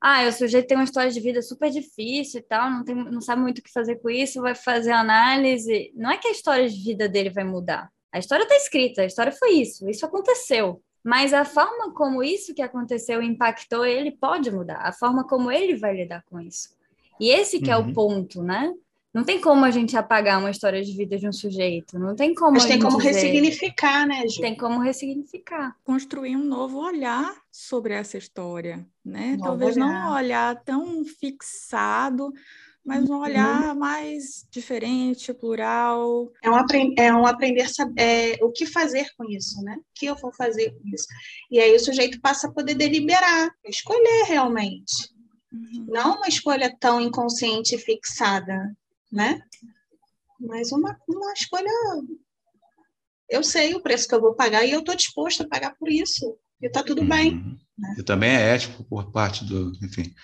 Ah, 0.00 0.26
o 0.28 0.32
sujeito 0.32 0.66
tem 0.66 0.76
uma 0.76 0.84
história 0.84 1.10
de 1.10 1.20
vida 1.20 1.40
super 1.42 1.70
difícil 1.70 2.40
e 2.40 2.42
tal, 2.42 2.70
não, 2.70 2.84
tem, 2.84 2.94
não 2.94 3.20
sabe 3.20 3.42
muito 3.42 3.58
o 3.58 3.62
que 3.62 3.72
fazer 3.72 3.96
com 3.96 4.10
isso, 4.10 4.42
vai 4.42 4.54
fazer 4.54 4.92
análise. 4.92 5.92
Não 5.94 6.10
é 6.10 6.18
que 6.18 6.28
a 6.28 6.32
história 6.32 6.68
de 6.68 6.82
vida 6.82 7.08
dele 7.08 7.30
vai 7.30 7.44
mudar. 7.44 7.90
A 8.12 8.18
história 8.18 8.44
está 8.44 8.56
escrita, 8.56 9.02
a 9.02 9.06
história 9.06 9.32
foi 9.32 9.52
isso, 9.52 9.88
isso 9.88 10.04
aconteceu. 10.06 10.82
Mas 11.04 11.32
a 11.32 11.44
forma 11.44 11.92
como 11.94 12.22
isso 12.22 12.54
que 12.54 12.62
aconteceu 12.62 13.22
impactou 13.22 13.84
ele 13.84 14.10
pode 14.10 14.50
mudar, 14.50 14.80
a 14.82 14.92
forma 14.92 15.24
como 15.24 15.52
ele 15.52 15.76
vai 15.76 15.94
lidar 15.94 16.24
com 16.28 16.40
isso. 16.40 16.70
E 17.20 17.30
esse 17.30 17.60
que 17.60 17.70
uhum. 17.70 17.72
é 17.72 17.78
o 17.78 17.82
uhum. 17.82 17.92
ponto, 17.92 18.42
né? 18.42 18.72
Não 19.16 19.24
tem 19.24 19.40
como 19.40 19.64
a 19.64 19.70
gente 19.70 19.96
apagar 19.96 20.38
uma 20.38 20.50
história 20.50 20.82
de 20.82 20.94
vida 20.94 21.16
de 21.16 21.26
um 21.26 21.32
sujeito. 21.32 21.98
Não 21.98 22.14
tem 22.14 22.34
como. 22.34 22.52
Mas 22.52 22.66
tem 22.66 22.78
como 22.78 22.98
dizer... 22.98 23.12
ressignificar, 23.12 24.06
né, 24.06 24.28
Ju? 24.28 24.42
Tem 24.42 24.54
como 24.54 24.78
ressignificar. 24.78 25.74
Construir 25.82 26.36
um 26.36 26.44
novo 26.44 26.76
olhar 26.80 27.34
sobre 27.50 27.94
essa 27.94 28.18
história, 28.18 28.86
né? 29.02 29.30
Novo 29.30 29.44
Talvez 29.44 29.74
olhar. 29.74 29.86
não 29.86 30.10
um 30.10 30.14
olhar 30.14 30.62
tão 30.64 31.02
fixado, 31.06 32.30
mas 32.84 33.08
um 33.08 33.14
uhum. 33.14 33.20
olhar 33.22 33.70
uhum. 33.70 33.78
mais 33.78 34.46
diferente, 34.50 35.32
plural. 35.32 36.30
É 36.44 36.50
um, 36.50 36.54
aprend 36.54 36.94
é 36.98 37.10
um 37.10 37.24
aprender 37.24 37.66
é, 37.96 38.36
o 38.44 38.52
que 38.52 38.66
fazer 38.66 39.08
com 39.16 39.24
isso, 39.30 39.62
né? 39.62 39.78
O 39.78 39.84
que 39.94 40.04
eu 40.04 40.16
vou 40.16 40.30
fazer 40.34 40.72
com 40.72 40.94
isso. 40.94 41.06
E 41.50 41.58
aí 41.58 41.74
o 41.74 41.80
sujeito 41.80 42.20
passa 42.20 42.48
a 42.48 42.52
poder 42.52 42.74
deliberar, 42.74 43.50
escolher 43.64 44.24
realmente. 44.26 45.08
Uhum. 45.50 45.86
Não 45.88 46.16
uma 46.16 46.28
escolha 46.28 46.70
tão 46.78 47.00
inconsciente 47.00 47.76
e 47.76 47.78
fixada 47.78 48.76
né? 49.16 49.40
Mas 50.38 50.70
uma, 50.70 50.96
uma 51.08 51.32
escolha. 51.32 51.70
Eu 53.28 53.42
sei 53.42 53.74
o 53.74 53.80
preço 53.80 54.06
que 54.06 54.14
eu 54.14 54.20
vou 54.20 54.34
pagar 54.34 54.64
e 54.64 54.70
eu 54.70 54.80
estou 54.80 54.94
disposto 54.94 55.42
a 55.42 55.48
pagar 55.48 55.74
por 55.76 55.90
isso. 55.90 56.36
E 56.60 56.66
está 56.66 56.82
tudo 56.82 57.00
uhum. 57.00 57.08
bem. 57.08 57.58
Né? 57.76 57.96
E 57.98 58.02
também 58.02 58.30
é 58.30 58.54
ético 58.54 58.84
por 58.84 59.10
parte 59.10 59.44
do, 59.44 59.72
enfim, 59.82 60.14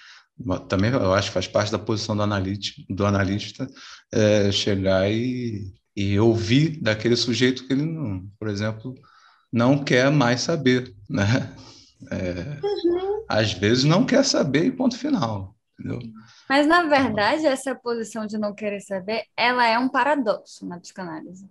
também 0.68 0.90
eu 0.90 1.12
acho 1.14 1.28
que 1.28 1.34
faz 1.34 1.48
parte 1.48 1.72
da 1.72 1.78
posição 1.78 2.14
do 2.14 2.22
analista, 2.22 2.82
do 2.88 3.06
analista 3.06 3.66
é, 4.12 4.52
chegar 4.52 5.10
e, 5.10 5.72
e 5.96 6.18
ouvir 6.18 6.80
daquele 6.80 7.16
sujeito 7.16 7.66
que 7.66 7.72
ele 7.72 7.84
não, 7.84 8.26
por 8.38 8.48
exemplo, 8.48 8.94
não 9.50 9.82
quer 9.82 10.10
mais 10.10 10.42
saber, 10.42 10.94
né? 11.08 11.54
É, 12.10 12.58
uhum. 12.62 13.24
Às 13.28 13.52
vezes 13.52 13.84
não 13.84 14.04
quer 14.04 14.24
saber 14.24 14.64
e 14.64 14.72
ponto 14.72 14.98
final, 14.98 15.54
entendeu? 15.82 16.00
Mas, 16.48 16.66
na 16.66 16.84
verdade, 16.84 17.46
essa 17.46 17.74
posição 17.74 18.26
de 18.26 18.38
não 18.38 18.54
querer 18.54 18.80
saber, 18.80 19.24
ela 19.36 19.66
é 19.66 19.78
um 19.78 19.88
paradoxo 19.88 20.66
na 20.66 20.78
psicanálise. 20.78 21.48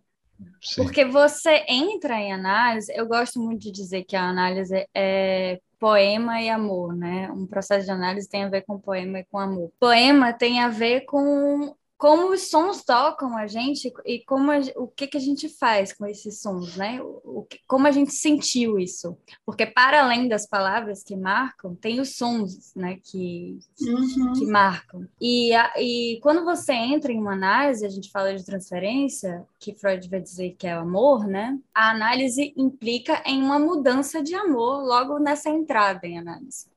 Sim. 0.61 0.83
Porque 0.83 1.05
você 1.05 1.63
entra 1.67 2.15
em 2.15 2.33
análise, 2.33 2.91
eu 2.95 3.05
gosto 3.05 3.39
muito 3.39 3.61
de 3.61 3.71
dizer 3.71 4.03
que 4.03 4.15
a 4.15 4.27
análise 4.27 4.87
é 4.95 5.59
poema 5.79 6.41
e 6.41 6.49
amor, 6.49 6.95
né? 6.95 7.31
Um 7.31 7.45
processo 7.45 7.85
de 7.85 7.91
análise 7.91 8.29
tem 8.29 8.43
a 8.43 8.49
ver 8.49 8.63
com 8.63 8.79
poema 8.79 9.19
e 9.19 9.25
com 9.25 9.39
amor. 9.39 9.71
Poema 9.79 10.33
tem 10.33 10.59
a 10.59 10.69
ver 10.69 11.01
com 11.01 11.75
como 12.01 12.33
os 12.33 12.49
sons 12.49 12.83
tocam 12.83 13.37
a 13.37 13.45
gente 13.45 13.93
e 14.07 14.25
como 14.25 14.51
a, 14.51 14.57
o 14.75 14.87
que, 14.87 15.05
que 15.05 15.17
a 15.17 15.21
gente 15.21 15.47
faz 15.47 15.93
com 15.93 16.03
esses 16.07 16.41
sons, 16.41 16.75
né? 16.75 16.99
O, 16.99 17.21
o, 17.23 17.47
como 17.67 17.85
a 17.85 17.91
gente 17.91 18.11
sentiu 18.11 18.79
isso. 18.79 19.15
Porque 19.45 19.67
para 19.67 20.01
além 20.01 20.27
das 20.27 20.47
palavras 20.47 21.03
que 21.03 21.15
marcam, 21.15 21.75
tem 21.75 21.99
os 21.99 22.15
sons, 22.15 22.73
né? 22.75 22.97
Que, 23.03 23.59
uhum. 23.79 24.33
que 24.33 24.47
marcam. 24.47 25.07
E, 25.21 25.53
a, 25.53 25.73
e 25.77 26.19
quando 26.23 26.43
você 26.43 26.73
entra 26.73 27.11
em 27.11 27.19
uma 27.19 27.33
análise, 27.33 27.85
a 27.85 27.89
gente 27.89 28.09
fala 28.09 28.35
de 28.35 28.43
transferência, 28.43 29.45
que 29.59 29.75
Freud 29.75 30.09
vai 30.09 30.19
dizer 30.19 30.55
que 30.57 30.65
é 30.65 30.75
o 30.75 30.81
amor, 30.81 31.27
né? 31.27 31.55
A 31.71 31.91
análise 31.91 32.51
implica 32.57 33.21
em 33.27 33.43
uma 33.43 33.59
mudança 33.59 34.23
de 34.23 34.33
amor 34.33 34.83
logo 34.83 35.19
nessa 35.19 35.51
entrada 35.51 36.07
em 36.07 36.17
análise. 36.17 36.70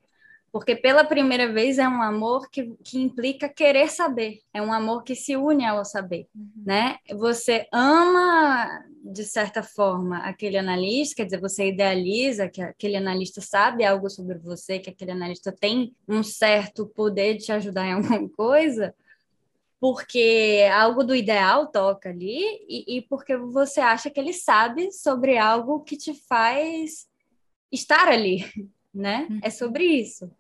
Porque 0.55 0.77
pela 0.77 1.03
primeira 1.03 1.53
vez 1.53 1.81
é 1.81 1.89
um 1.89 2.01
amor 2.01 2.49
que, 2.49 2.77
que 2.85 2.97
implica 2.97 3.49
querer 3.49 3.91
saber, 3.91 4.39
é 4.55 4.63
um 4.63 4.73
amor 4.73 5.03
que 5.03 5.17
se 5.17 5.35
une 5.35 5.67
ao 5.67 5.85
saber, 5.85 6.29
uhum. 6.33 6.49
né? 6.65 6.97
Você 7.13 7.67
ama, 7.73 8.85
de 9.05 9.25
certa 9.25 9.65
forma, 9.65 10.19
aquele 10.19 10.57
analista, 10.57 11.17
quer 11.17 11.25
dizer, 11.25 11.41
você 11.41 11.71
idealiza 11.71 12.49
que 12.49 12.63
aquele 12.63 12.95
analista 12.95 13.41
sabe 13.41 13.85
algo 13.85 14.09
sobre 14.09 14.39
você, 14.39 14.79
que 14.79 14.89
aquele 14.89 15.11
analista 15.11 15.51
tem 15.51 15.93
um 16.07 16.23
certo 16.23 16.87
poder 16.87 17.37
de 17.37 17.47
te 17.47 17.51
ajudar 17.51 17.89
em 17.89 17.95
alguma 17.95 18.29
coisa, 18.31 18.95
porque 19.81 20.69
algo 20.73 21.03
do 21.03 21.17
ideal 21.17 21.67
toca 21.67 22.11
ali 22.11 22.39
e, 22.69 22.99
e 22.99 23.03
porque 23.03 23.37
você 23.37 23.81
acha 23.81 24.09
que 24.09 24.21
ele 24.21 24.33
sabe 24.33 24.93
sobre 24.93 25.37
algo 25.37 25.81
que 25.81 25.97
te 25.97 26.15
faz 26.15 27.09
estar 27.73 28.07
ali, 28.07 28.45
né? 28.95 29.27
É 29.43 29.51
sobre 29.51 29.83
isso. 29.83 30.31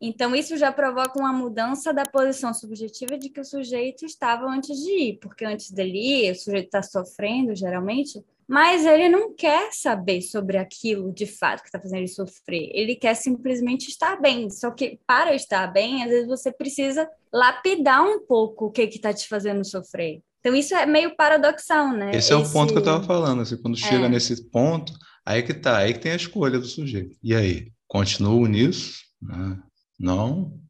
Então, 0.00 0.34
isso 0.34 0.56
já 0.56 0.70
provoca 0.70 1.18
uma 1.18 1.32
mudança 1.32 1.92
da 1.92 2.04
posição 2.04 2.54
subjetiva 2.54 3.18
de 3.18 3.28
que 3.30 3.40
o 3.40 3.44
sujeito 3.44 4.04
estava 4.04 4.46
antes 4.46 4.78
de 4.78 4.90
ir, 4.90 5.18
porque 5.18 5.44
antes 5.44 5.72
dele 5.72 6.26
ir, 6.26 6.32
o 6.32 6.34
sujeito 6.36 6.66
está 6.66 6.82
sofrendo, 6.82 7.54
geralmente, 7.54 8.22
mas 8.48 8.86
ele 8.86 9.10
não 9.10 9.34
quer 9.34 9.72
saber 9.72 10.22
sobre 10.22 10.56
aquilo 10.56 11.12
de 11.12 11.26
fato 11.26 11.60
que 11.60 11.68
está 11.68 11.78
fazendo 11.78 11.98
ele 11.98 12.08
sofrer. 12.08 12.70
Ele 12.72 12.96
quer 12.96 13.14
simplesmente 13.14 13.88
estar 13.88 14.18
bem. 14.18 14.48
Só 14.48 14.70
que 14.70 14.98
para 15.06 15.34
estar 15.34 15.66
bem, 15.66 16.02
às 16.02 16.08
vezes 16.08 16.26
você 16.26 16.50
precisa 16.50 17.06
lapidar 17.30 18.02
um 18.02 18.20
pouco 18.20 18.66
o 18.66 18.70
que 18.70 18.82
está 18.84 19.12
te 19.12 19.28
fazendo 19.28 19.62
sofrer. 19.66 20.22
Então, 20.40 20.54
isso 20.54 20.74
é 20.74 20.86
meio 20.86 21.14
paradoxal, 21.14 21.92
né? 21.92 22.10
Esse, 22.10 22.18
Esse... 22.18 22.32
é 22.32 22.36
o 22.36 22.50
ponto 22.50 22.72
que 22.72 22.78
eu 22.78 22.82
estava 22.82 23.04
falando. 23.04 23.42
Assim, 23.42 23.60
quando 23.60 23.76
chega 23.76 24.06
é. 24.06 24.08
nesse 24.08 24.48
ponto, 24.50 24.94
aí 25.26 25.42
que 25.42 25.52
tá, 25.52 25.78
aí 25.78 25.92
que 25.92 26.00
tem 26.00 26.12
a 26.12 26.16
escolha 26.16 26.58
do 26.58 26.66
sujeito. 26.66 27.16
E 27.22 27.34
aí? 27.34 27.70
Continuo 27.86 28.46
nisso? 28.46 28.94
Né? 29.20 29.58
Não. 29.98 30.60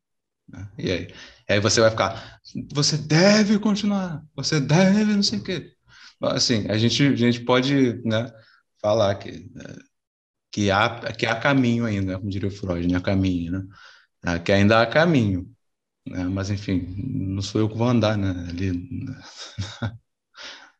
Né? 0.48 0.68
E 0.78 0.90
aí? 0.90 1.14
E 1.48 1.52
aí 1.52 1.60
você 1.60 1.80
vai 1.80 1.90
ficar, 1.90 2.40
você 2.72 2.96
deve 2.96 3.58
continuar, 3.58 4.24
você 4.34 4.60
deve 4.60 5.14
não 5.14 5.22
sei 5.22 5.38
o 5.38 5.42
quê. 5.44 5.72
Assim, 6.22 6.66
a 6.68 6.76
gente, 6.76 7.02
a 7.06 7.16
gente 7.16 7.40
pode 7.40 8.02
né, 8.04 8.30
falar 8.80 9.14
que, 9.16 9.50
que, 10.50 10.70
há, 10.70 11.12
que 11.12 11.26
há 11.26 11.38
caminho 11.38 11.84
ainda, 11.86 12.18
como 12.18 12.30
diria 12.30 12.48
o 12.48 12.52
Freud, 12.52 12.86
né? 12.86 13.00
caminho, 13.00 13.52
né? 13.52 13.66
Ah, 14.22 14.38
que 14.38 14.52
ainda 14.52 14.82
há 14.82 14.86
caminho. 14.86 15.48
Né? 16.06 16.24
Mas, 16.24 16.50
enfim, 16.50 16.94
não 16.96 17.42
sou 17.42 17.60
eu 17.60 17.68
que 17.68 17.76
vou 17.76 17.88
andar 17.88 18.16
né? 18.16 18.30
ali. 18.48 18.72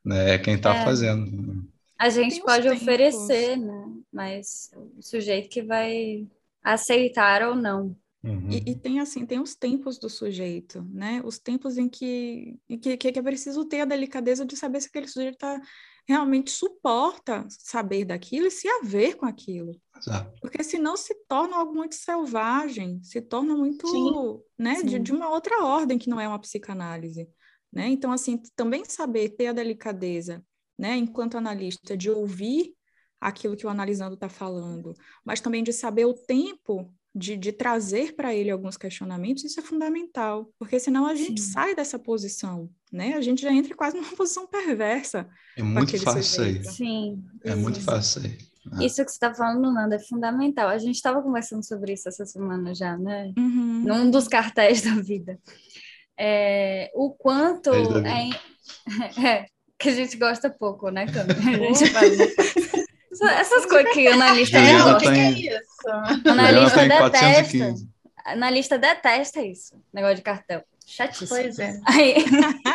Né? 0.05 0.35
É 0.35 0.39
quem 0.39 0.55
está 0.55 0.75
é. 0.75 0.85
fazendo. 0.85 1.69
A 1.99 2.09
gente 2.09 2.41
pode 2.41 2.67
oferecer, 2.67 3.57
né? 3.57 3.93
mas 4.11 4.71
o 4.97 5.03
sujeito 5.03 5.51
que 5.51 5.61
vai 5.61 6.27
aceitar 6.63 7.43
ou 7.43 7.55
não. 7.55 7.95
Uhum. 8.23 8.51
E, 8.51 8.73
e, 8.73 8.75
tem 8.75 8.99
assim, 8.99 9.25
tem 9.25 9.41
os 9.41 9.55
tempos 9.55 9.99
do 9.99 10.09
sujeito, 10.09 10.85
né? 10.91 11.23
Os 11.25 11.39
tempos 11.39 11.79
em 11.79 11.89
que, 11.89 12.59
em 12.69 12.79
que, 12.79 12.97
que 12.97 13.19
é 13.19 13.23
preciso 13.23 13.65
ter 13.65 13.83
a 13.83 13.85
delicadeza 13.85 14.45
de 14.45 14.57
saber 14.57 14.81
se 14.81 14.89
aquele 14.89 15.07
sujeito 15.07 15.39
tá, 15.39 15.61
realmente 16.07 16.51
suporta 16.51 17.47
saber 17.49 18.05
daquilo 18.05 18.47
e 18.47 18.51
se 18.51 18.67
haver 18.69 19.17
com 19.17 19.27
aquilo. 19.27 19.81
Exato. 19.97 20.33
Porque 20.41 20.65
senão 20.65 20.97
se 20.97 21.15
torna 21.29 21.57
algo 21.57 21.75
muito 21.75 21.95
selvagem, 21.95 23.01
se 23.05 23.21
torna 23.21 23.57
muito, 23.57 23.87
sim, 23.87 24.43
né, 24.59 24.77
sim. 24.77 24.87
De, 24.87 24.99
de 24.99 25.13
uma 25.13 25.31
outra 25.31 25.65
ordem 25.65 25.99
que 25.99 26.11
não 26.11 26.21
é 26.21 26.27
uma 26.27 26.41
psicanálise, 26.41 27.29
né? 27.73 27.87
Então, 27.89 28.11
assim, 28.11 28.41
também 28.57 28.85
saber 28.85 29.31
ter 29.31 29.49
a 29.49 29.53
delicadeza, 29.53 30.45
né, 30.77 30.97
enquanto 30.97 31.37
analista, 31.37 31.97
de 31.97 32.11
ouvir 32.11 32.75
aquilo 33.21 33.57
que 33.57 33.67
o 33.67 33.69
analisando 33.69 34.15
está 34.15 34.29
falando, 34.29 34.95
mas 35.25 35.41
também 35.41 35.63
de 35.63 35.73
saber 35.73 36.05
o 36.05 36.15
tempo 36.15 36.93
de, 37.15 37.37
de 37.37 37.53
trazer 37.53 38.15
para 38.15 38.35
ele 38.35 38.51
alguns 38.51 38.77
questionamentos, 38.77 39.45
isso 39.45 39.61
é 39.61 39.63
fundamental, 39.63 40.51
porque 40.59 40.79
senão 40.79 41.07
a 41.07 41.15
gente 41.15 41.41
Sim. 41.41 41.53
sai 41.53 41.75
dessa 41.75 41.99
posição, 41.99 42.69
né? 42.93 43.15
A 43.15 43.21
gente 43.21 43.43
já 43.43 43.53
entra 43.53 43.75
quase 43.75 43.97
numa 43.99 44.15
posição 44.17 44.47
perversa. 44.47 45.29
É 45.57 45.63
muito 45.63 45.99
fácil 46.01 46.45
aí. 46.45 46.65
Sim. 46.65 47.25
É 47.45 47.55
muito 47.55 47.81
fácil 47.81 48.23
aí. 48.25 48.39
Ah. 48.73 48.85
Isso 48.85 49.03
que 49.05 49.11
você 49.11 49.17
está 49.17 49.35
falando, 49.35 49.73
Nanda, 49.73 49.97
é 49.97 49.99
fundamental. 49.99 50.69
A 50.69 50.79
gente 50.79 50.97
estava 50.97 51.23
conversando 51.23 51.65
sobre 51.65 51.95
isso 51.95 52.09
essa 52.09 52.27
semana 52.27 52.75
já, 52.75 52.97
né? 52.97 53.33
Uhum. 53.37 53.85
Num 53.87 54.11
dos 54.11 54.29
cartéis 54.29 54.83
da 54.83 54.95
vida. 54.97 55.39
É, 56.19 56.91
o 56.95 57.11
quanto 57.11 57.71
é, 57.73 58.31
é, 59.25 59.47
que 59.79 59.89
a 59.89 59.95
gente 59.95 60.17
gosta 60.17 60.51
pouco, 60.51 60.91
né, 60.91 61.07
Cami? 61.07 61.33
A 61.33 61.73
gente 61.73 61.91
fala, 61.91 62.09
essas 63.27 63.67
coisas 63.67 63.93
que 63.93 64.09
o 64.09 64.13
analista 64.13 64.59
é, 64.59 64.85
o 64.85 64.99
que, 64.99 65.11
que 65.11 65.19
é 65.19 65.31
isso? 65.31 65.61
O 66.27 66.31
analista 66.31 66.87
detesta. 66.87 67.75
Analista 68.25 68.79
detesta 68.79 69.43
isso, 69.43 69.83
negócio 69.93 70.17
de 70.17 70.23
cartão. 70.23 70.63
Chatíssimo. 70.87 71.29
Pois 71.29 71.59
é. 71.59 71.79
Aí, 71.87 72.25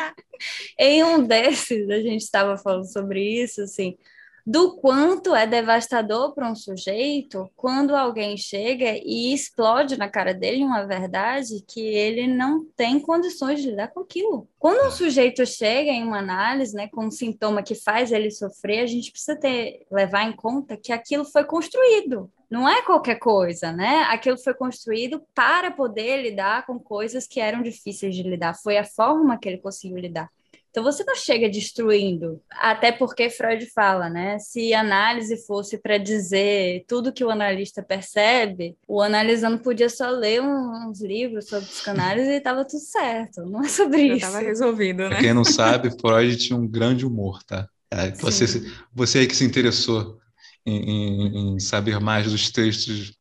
em 0.78 1.04
um 1.04 1.24
desses, 1.24 1.90
a 1.90 2.00
gente 2.00 2.22
estava 2.22 2.58
falando 2.58 2.86
sobre 2.86 3.22
isso, 3.44 3.62
assim, 3.62 3.98
do 4.46 4.76
quanto 4.76 5.34
é 5.34 5.48
devastador 5.48 6.34
para 6.34 6.52
um 6.52 6.56
sujeito 6.56 7.50
quando 7.56 7.96
alguém 7.96 8.36
chega 8.36 8.98
e 9.04 9.34
explode 9.34 9.98
na 9.98 10.10
cara 10.10 10.34
dele 10.34 10.64
uma 10.64 10.86
verdade 10.86 11.64
que 11.68 11.80
ele 11.80 12.28
não 12.28 12.66
tem 12.76 13.00
condições 13.00 13.62
de 13.62 13.70
lidar 13.70 13.90
com 13.90 14.02
aquilo. 14.02 14.48
Quando 14.60 14.88
um 14.88 14.92
sujeito 14.92 15.46
chega 15.46 15.92
em 15.92 16.04
uma 16.04 16.20
análise, 16.20 16.76
né, 16.76 16.90
com 16.90 17.06
um 17.06 17.12
sintoma 17.12 17.64
que 17.64 17.76
faz 17.76 18.12
ele 18.12 18.32
sofrer, 18.32 18.82
a 18.82 18.86
gente 18.86 19.12
precisa 19.12 19.38
ter, 19.38 19.86
levar 19.90 20.24
em 20.24 20.34
conta 20.34 20.76
que 20.76 20.92
aquilo 20.92 21.24
foi 21.24 21.46
construído. 21.46 22.30
Não 22.50 22.70
é 22.70 22.84
qualquer 22.84 23.16
coisa, 23.16 23.72
né? 23.72 24.04
Aquilo 24.10 24.38
foi 24.38 24.54
construído 24.54 25.24
para 25.34 25.72
poder 25.72 26.22
lidar 26.22 26.68
com 26.68 26.78
coisas 26.78 27.26
que 27.26 27.40
eram 27.40 27.64
difíceis 27.64 28.16
de 28.16 28.22
lidar. 28.22 28.54
Foi 28.54 28.78
a 28.78 28.84
forma 28.84 29.40
que 29.40 29.50
ele 29.50 29.58
conseguiu 29.58 29.98
lidar. 29.98 30.30
Então 30.74 30.84
você 30.84 31.04
não 31.04 31.16
chega 31.16 31.48
destruindo, 31.48 32.42
até 32.50 32.92
porque 32.92 33.30
Freud 33.30 33.64
fala, 33.68 34.10
né? 34.10 34.40
Se 34.40 34.74
análise 34.74 35.46
fosse 35.46 35.78
para 35.78 36.00
dizer 36.00 36.84
tudo 36.88 37.14
que 37.14 37.24
o 37.24 37.30
analista 37.30 37.84
percebe, 37.84 38.76
o 38.88 39.00
analisando 39.00 39.60
podia 39.60 39.88
só 39.88 40.10
ler 40.10 40.42
uns 40.42 41.00
livros 41.00 41.48
sobre 41.48 41.68
psicanálise 41.68 42.28
e 42.28 42.38
estava 42.38 42.66
tudo 42.66 42.80
certo. 42.80 43.46
Não 43.46 43.64
é 43.64 43.68
sobre 43.70 44.00
Já 44.00 44.16
isso. 44.16 44.26
Estava 44.26 44.40
resolvido, 44.40 45.04
né? 45.04 45.10
Pra 45.10 45.20
quem 45.20 45.32
não 45.32 45.44
sabe, 45.44 45.92
Freud 45.92 46.36
tinha 46.38 46.58
um 46.58 46.68
grande 46.68 47.06
humor, 47.06 47.44
tá? 47.44 47.70
É, 47.92 48.10
você, 48.10 48.46
você 48.92 49.20
aí 49.20 49.28
que 49.28 49.36
se 49.36 49.46
interessou 49.46 50.18
em, 50.66 50.90
em, 50.90 51.54
em, 51.54 51.60
saber 51.60 52.00
mais 52.00 52.32
dos 52.32 52.50
textos 52.50 53.14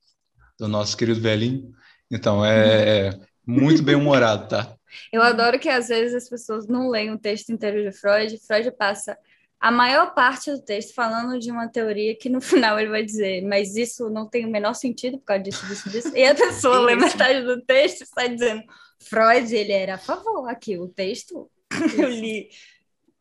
do 0.59 0.67
nosso 0.67 0.97
querido 0.97 1.21
velhinho, 1.21 1.71
então 2.11 2.43
é, 2.43 3.09
é 3.09 3.21
muito 3.47 3.83
bem 3.83 3.95
humorado, 3.95 4.49
tá? 4.49 4.75
Eu 5.13 5.23
adoro 5.23 5.59
que 5.59 5.69
às 5.69 5.89
vezes 5.89 6.15
as 6.15 6.29
pessoas 6.29 6.67
não 6.67 6.89
leem 6.89 7.11
o 7.11 7.19
texto 7.19 7.51
inteiro 7.51 7.83
de 7.83 7.97
Freud. 7.97 8.39
Freud 8.39 8.71
passa 8.73 9.17
a 9.61 9.71
maior 9.71 10.13
parte 10.13 10.51
do 10.51 10.61
texto 10.61 10.93
falando 10.93 11.39
de 11.39 11.51
uma 11.51 11.69
teoria 11.69 12.17
que 12.17 12.29
no 12.29 12.41
final 12.43 12.79
ele 12.79 12.91
vai 12.91 13.05
dizer, 13.05 13.43
mas 13.43 13.77
isso 13.77 14.11
não 14.11 14.29
tem 14.29 14.45
o 14.45 14.51
menor 14.51 14.75
sentido 14.75 15.19
por 15.19 15.25
causa 15.25 15.45
disso, 15.45 15.67
disso, 15.67 15.91
disso. 15.91 16.17
E 16.17 16.25
a 16.25 16.35
pessoa 16.35 16.81
lê 16.81 16.97
metade 16.97 17.43
do 17.43 17.63
texto 17.63 18.01
e 18.01 18.05
está 18.05 18.27
dizendo, 18.27 18.63
Freud, 19.01 19.55
ele 19.55 19.73
era 19.73 19.95
a 19.95 19.99
favor 19.99 20.49
aqui, 20.49 20.77
o 20.77 20.89
texto 20.89 21.49
eu 21.97 22.09
li 22.09 22.51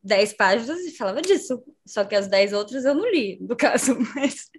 dez 0.04 0.34
páginas 0.34 0.80
e 0.80 0.98
falava 0.98 1.22
disso, 1.22 1.64
só 1.86 2.04
que 2.04 2.16
as 2.16 2.28
dez 2.28 2.54
outras 2.54 2.86
eu 2.86 2.96
não 2.96 3.10
li, 3.10 3.38
no 3.40 3.56
caso, 3.56 3.96
mas 4.16 4.50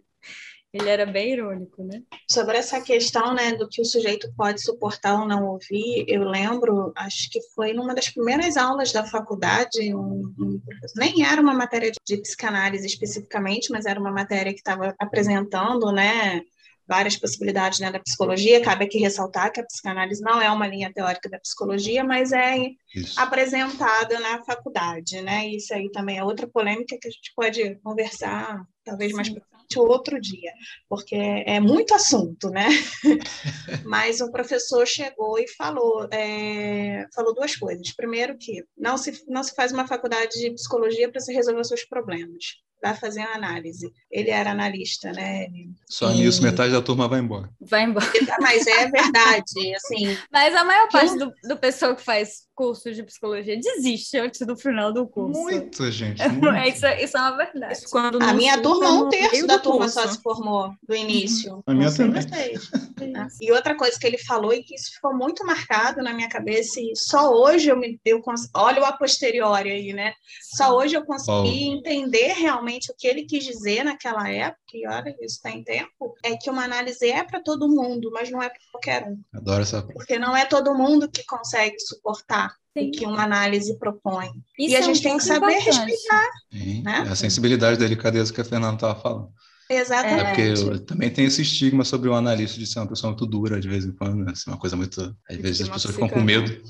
ele 0.73 0.89
era 0.89 1.05
bem 1.05 1.33
irônico, 1.33 1.83
né? 1.85 2.03
Sobre 2.31 2.57
essa 2.57 2.81
questão, 2.81 3.35
né, 3.35 3.53
do 3.55 3.69
que 3.69 3.83
o 3.83 3.85
sujeito 3.85 4.33
pode 4.35 4.63
suportar 4.63 5.21
ou 5.21 5.29
não 5.29 5.47
ouvir, 5.47 6.07
eu 6.09 6.25
lembro, 6.25 6.93
acho 6.97 7.31
que 7.31 7.41
foi 7.55 7.75
numa 7.75 7.95
das 7.95 8.09
primeiras 8.09 8.57
aulas 8.57 8.91
da 8.91 9.05
faculdade, 9.05 9.95
um, 9.95 10.33
um, 10.39 10.61
nem 10.97 11.25
era 11.27 11.41
uma 11.41 11.53
matéria 11.53 11.93
de, 12.07 12.17
psicanálise 12.17 12.87
especificamente, 12.87 13.71
mas 13.71 13.85
era 13.85 14.01
uma 14.01 14.11
matéria 14.11 14.53
que 14.53 14.61
estava 14.61 14.95
apresentando, 14.99 15.93
né, 15.93 16.41
várias 16.89 17.17
possibilidades 17.17 17.79
né, 17.79 17.93
da 17.93 18.01
psicologia. 18.01 18.63
Cabe 18.63 18.85
aqui 18.85 18.99
ressaltar 18.99 19.53
que 19.53 19.61
a 19.61 19.65
psicanálise 19.65 20.23
não 20.23 20.41
é 20.41 20.51
uma 20.51 20.67
linha 20.67 20.93
teórica 20.93 21.29
da 21.29 21.39
psicologia, 21.39 22.03
mas 22.03 22.33
é 22.33 22.71
Isso. 22.95 23.19
apresentada 23.21 24.19
na 24.21 24.43
faculdade, 24.43 25.21
né? 25.23 25.49
Isso 25.49 25.73
aí 25.73 25.91
também 25.91 26.19
é 26.19 26.25
outra 26.25 26.47
polêmica 26.47 26.99
que 27.01 27.09
a 27.09 27.11
gente 27.11 27.33
pode 27.35 27.77
conversar, 27.77 28.63
talvez 28.85 29.13
mais 29.13 29.29
outro 29.77 30.21
dia, 30.21 30.53
porque 30.89 31.15
é 31.15 31.61
muito 31.61 31.95
assunto, 31.95 32.51
né? 32.51 32.69
Mas 33.85 34.21
o 34.21 34.31
professor 34.31 34.87
chegou 34.87 35.39
e 35.39 35.49
falou, 35.49 36.09
é, 36.13 37.07
falou 37.15 37.35
duas 37.35 37.57
coisas. 37.57 37.95
Primeiro 37.95 38.37
que 38.39 38.65
não 38.77 38.97
se, 38.97 39.25
não 39.29 39.43
se 39.43 39.55
faz 39.55 39.73
uma 39.73 39.87
faculdade 39.87 40.39
de 40.39 40.53
psicologia 40.53 41.11
para 41.11 41.21
se 41.21 41.33
resolver 41.33 41.61
os 41.61 41.69
seus 41.69 41.85
problemas 41.85 42.63
vai 42.83 42.95
fazer 42.95 43.21
uma 43.21 43.35
análise. 43.35 43.93
Ele 44.11 44.31
era 44.31 44.51
analista, 44.51 45.13
né? 45.13 45.47
Só 45.89 46.11
e... 46.11 46.17
nisso 46.17 46.43
metade 46.43 46.73
da 46.73 46.83
turma 46.83 47.07
vai 47.07 47.21
embora. 47.21 47.49
Vai 47.61 47.85
embora. 47.85 48.07
Mas 48.43 48.67
é 48.67 48.91
verdade, 48.91 49.75
assim. 49.77 50.19
Mas 50.33 50.55
a 50.55 50.65
maior 50.65 50.89
parte 50.89 51.17
do, 51.17 51.33
do 51.45 51.57
pessoal 51.57 51.95
que 51.95 52.03
faz 52.03 52.49
curso 52.55 52.93
de 52.93 53.03
psicologia 53.03 53.59
desiste 53.59 54.19
antes 54.19 54.47
do 54.47 54.57
final 54.57 54.93
do 54.93 55.07
curso. 55.07 55.41
Muita 55.41 55.91
gente. 55.91 56.23
É, 56.53 56.69
isso, 56.69 56.87
isso, 56.87 57.17
é 57.17 57.21
uma 57.21 57.37
verdade. 57.37 57.81
Quando 57.91 58.23
a 58.23 58.35
minha 58.35 58.61
turma, 58.61 58.91
um 58.91 59.09
terço 59.09 59.47
da 59.47 59.59
turma 59.59 59.81
curso. 59.81 59.95
só 59.95 60.09
se 60.09 60.21
formou 60.21 60.73
do 60.87 60.95
início. 60.95 61.63
A 61.67 61.73
minha 61.73 61.93
também. 61.93 62.23
e 63.41 63.53
outra 63.53 63.75
coisa 63.77 63.99
que 63.99 64.07
ele 64.07 64.19
falou 64.19 64.53
e 64.53 64.63
que 64.63 64.75
isso 64.75 64.93
ficou 64.93 65.15
muito 65.17 65.45
marcado 65.47 66.03
na 66.03 66.13
minha 66.13 66.29
cabeça 66.29 66.81
e 66.81 66.93
só 66.95 67.33
hoje 67.33 67.69
eu 67.69 67.77
me 67.77 67.99
eu 68.05 68.23
olho 68.55 68.85
a 68.85 68.93
posteriori 68.93 69.71
aí, 69.71 69.93
né? 69.93 70.13
Só 70.55 70.77
hoje 70.77 70.95
eu 70.95 71.05
consegui 71.05 71.71
oh. 71.71 71.77
entender 71.79 72.33
realmente 72.35 72.72
o 72.91 72.95
que 72.97 73.07
ele 73.07 73.25
quis 73.25 73.45
dizer 73.45 73.85
naquela 73.85 74.29
época. 74.29 74.61
E 74.75 74.87
olha, 74.87 75.11
isso 75.21 75.37
está 75.37 75.51
em 75.51 75.63
tempo. 75.63 76.15
É 76.23 76.37
que 76.37 76.51
uma 76.51 76.65
análise 76.65 77.09
é 77.11 77.23
para 77.23 77.41
todo 77.41 77.69
mundo, 77.69 78.11
mas 78.13 78.31
não 78.31 78.43
é 78.43 78.49
para 78.49 78.59
qualquer 78.71 79.07
um. 79.07 79.21
Adoro 79.35 79.63
essa. 79.63 79.83
Porque 79.83 80.19
não 80.19 80.37
é 80.37 80.45
todo 80.45 80.75
mundo 80.75 81.11
que 81.11 81.25
consegue 81.25 81.79
suportar 81.81 82.55
Sim. 82.77 82.89
o 82.89 82.91
que 82.93 83.07
uma 83.07 83.23
análise 83.23 83.79
propõe. 83.79 84.31
Isso 84.59 84.73
e 84.73 84.77
a 84.77 84.81
é 84.81 84.83
gente 84.83 85.01
um 85.01 85.03
tem 85.03 85.17
que 85.17 85.25
saber 85.25 85.53
importante. 85.53 85.91
respeitar. 85.91 86.29
Né? 86.53 87.05
É 87.07 87.11
a 87.11 87.17
sensibilidade 87.17 87.77
e 87.77 87.79
delicadeza 87.79 88.33
que 88.33 88.41
a 88.41 88.45
Fernanda 88.45 88.75
estava 88.75 89.01
falando. 89.01 89.29
Exatamente. 89.69 90.41
É 90.41 90.55
porque 90.55 90.79
também 90.85 91.11
tem 91.11 91.25
esse 91.25 91.43
estigma 91.43 91.85
sobre 91.85 92.09
o 92.09 92.15
analista 92.15 92.59
de 92.59 92.67
ser 92.67 92.81
uma 92.81 92.89
pessoa 92.89 93.11
muito 93.11 93.27
dura 93.27 93.61
de 93.61 93.69
vez 93.69 93.85
em 93.85 93.93
quando, 93.93 94.25
né? 94.25 94.35
Ser 94.35 94.51
uma 94.51 94.59
coisa 94.59 94.77
muito. 94.77 95.17
Às 95.29 95.37
vezes 95.37 95.63
as 95.63 95.69
pessoas 95.69 95.95
ficam 95.95 96.09
com 96.09 96.21
medo. 96.21 96.63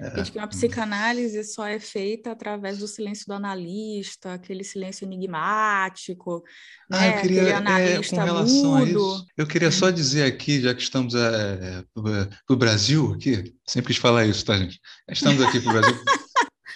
É. 0.00 0.22
que 0.22 0.38
uma 0.38 0.48
psicanálise 0.48 1.42
só 1.44 1.66
é 1.66 1.78
feita 1.78 2.32
através 2.32 2.78
do 2.78 2.88
silêncio 2.88 3.26
do 3.26 3.34
analista, 3.34 4.34
aquele 4.34 4.64
silêncio 4.64 5.04
enigmático, 5.04 6.42
ah, 6.90 7.00
né? 7.00 7.08
eu 7.08 7.20
queria, 7.20 7.42
aquele 7.42 7.52
analista 7.52 8.16
é, 8.16 8.18
com 8.18 8.24
relação 8.24 8.78
mudo. 8.78 8.78
A 8.78 8.84
isso, 8.84 9.26
eu 9.36 9.46
queria 9.46 9.70
só 9.70 9.90
dizer 9.90 10.24
aqui, 10.24 10.60
já 10.60 10.74
que 10.74 10.82
estamos 10.82 11.14
é, 11.14 11.84
para 11.94 12.54
o 12.54 12.56
Brasil 12.56 13.12
aqui, 13.12 13.54
sempre 13.66 13.92
quis 13.92 14.00
falar 14.00 14.26
isso, 14.26 14.44
tá, 14.44 14.56
gente? 14.56 14.80
Estamos 15.08 15.40
aqui 15.42 15.60
para 15.60 15.70
o 15.70 15.80
Brasil. 15.80 16.02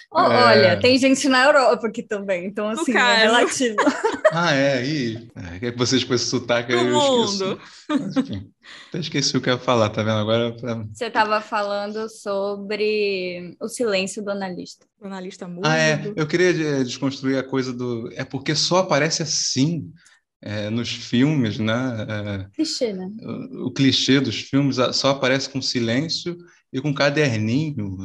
É... 0.09 0.19
Olha, 0.19 0.79
tem 0.79 0.97
gente 0.97 1.27
na 1.27 1.45
Europa 1.45 1.87
aqui 1.87 2.01
também, 2.01 2.45
então 2.47 2.69
assim, 2.69 2.95
é 2.95 3.15
relativo. 3.17 3.75
ah, 4.45 4.53
é, 4.53 4.85
e 4.85 5.27
é 5.61 5.71
que 5.71 5.77
vocês 5.77 6.03
com 6.03 6.13
esse 6.13 6.25
sotaque 6.25 6.73
aí, 6.73 6.85
eu 6.85 7.25
esqueci. 7.25 7.57
Mas, 7.89 8.17
enfim, 8.17 8.51
até 8.89 8.99
esqueci 8.99 9.37
o 9.37 9.41
que 9.41 9.49
eu 9.49 9.53
ia 9.53 9.59
falar, 9.59 9.89
tá 9.89 10.03
vendo? 10.03 10.17
Agora. 10.17 10.55
Pra... 10.55 10.85
Você 10.93 11.05
estava 11.05 11.41
falando 11.41 12.07
sobre 12.09 13.55
o 13.59 13.67
silêncio 13.67 14.23
do 14.23 14.29
analista. 14.29 14.85
O 15.01 15.07
analista 15.07 15.47
mudo. 15.47 15.65
Ah, 15.65 15.77
é. 15.77 16.13
Eu 16.15 16.27
queria 16.27 16.49
eh, 16.49 16.83
desconstruir 16.83 17.37
a 17.37 17.43
coisa 17.43 17.73
do. 17.73 18.11
É 18.13 18.23
porque 18.23 18.53
só 18.53 18.79
aparece 18.79 19.23
assim. 19.23 19.91
É, 20.39 20.69
nos 20.69 20.91
filmes, 20.91 21.57
né? 21.57 22.05
É, 22.07 22.49
clichê, 22.53 22.93
né? 22.93 23.09
O, 23.23 23.69
o, 23.69 23.71
clichê 23.71 24.19
dos 24.19 24.39
filmes 24.39 24.75
só 24.93 25.09
aparece 25.09 25.49
com 25.49 25.59
silêncio 25.59 26.37
e 26.77 26.81
com 26.81 26.93
caderninho. 26.93 27.97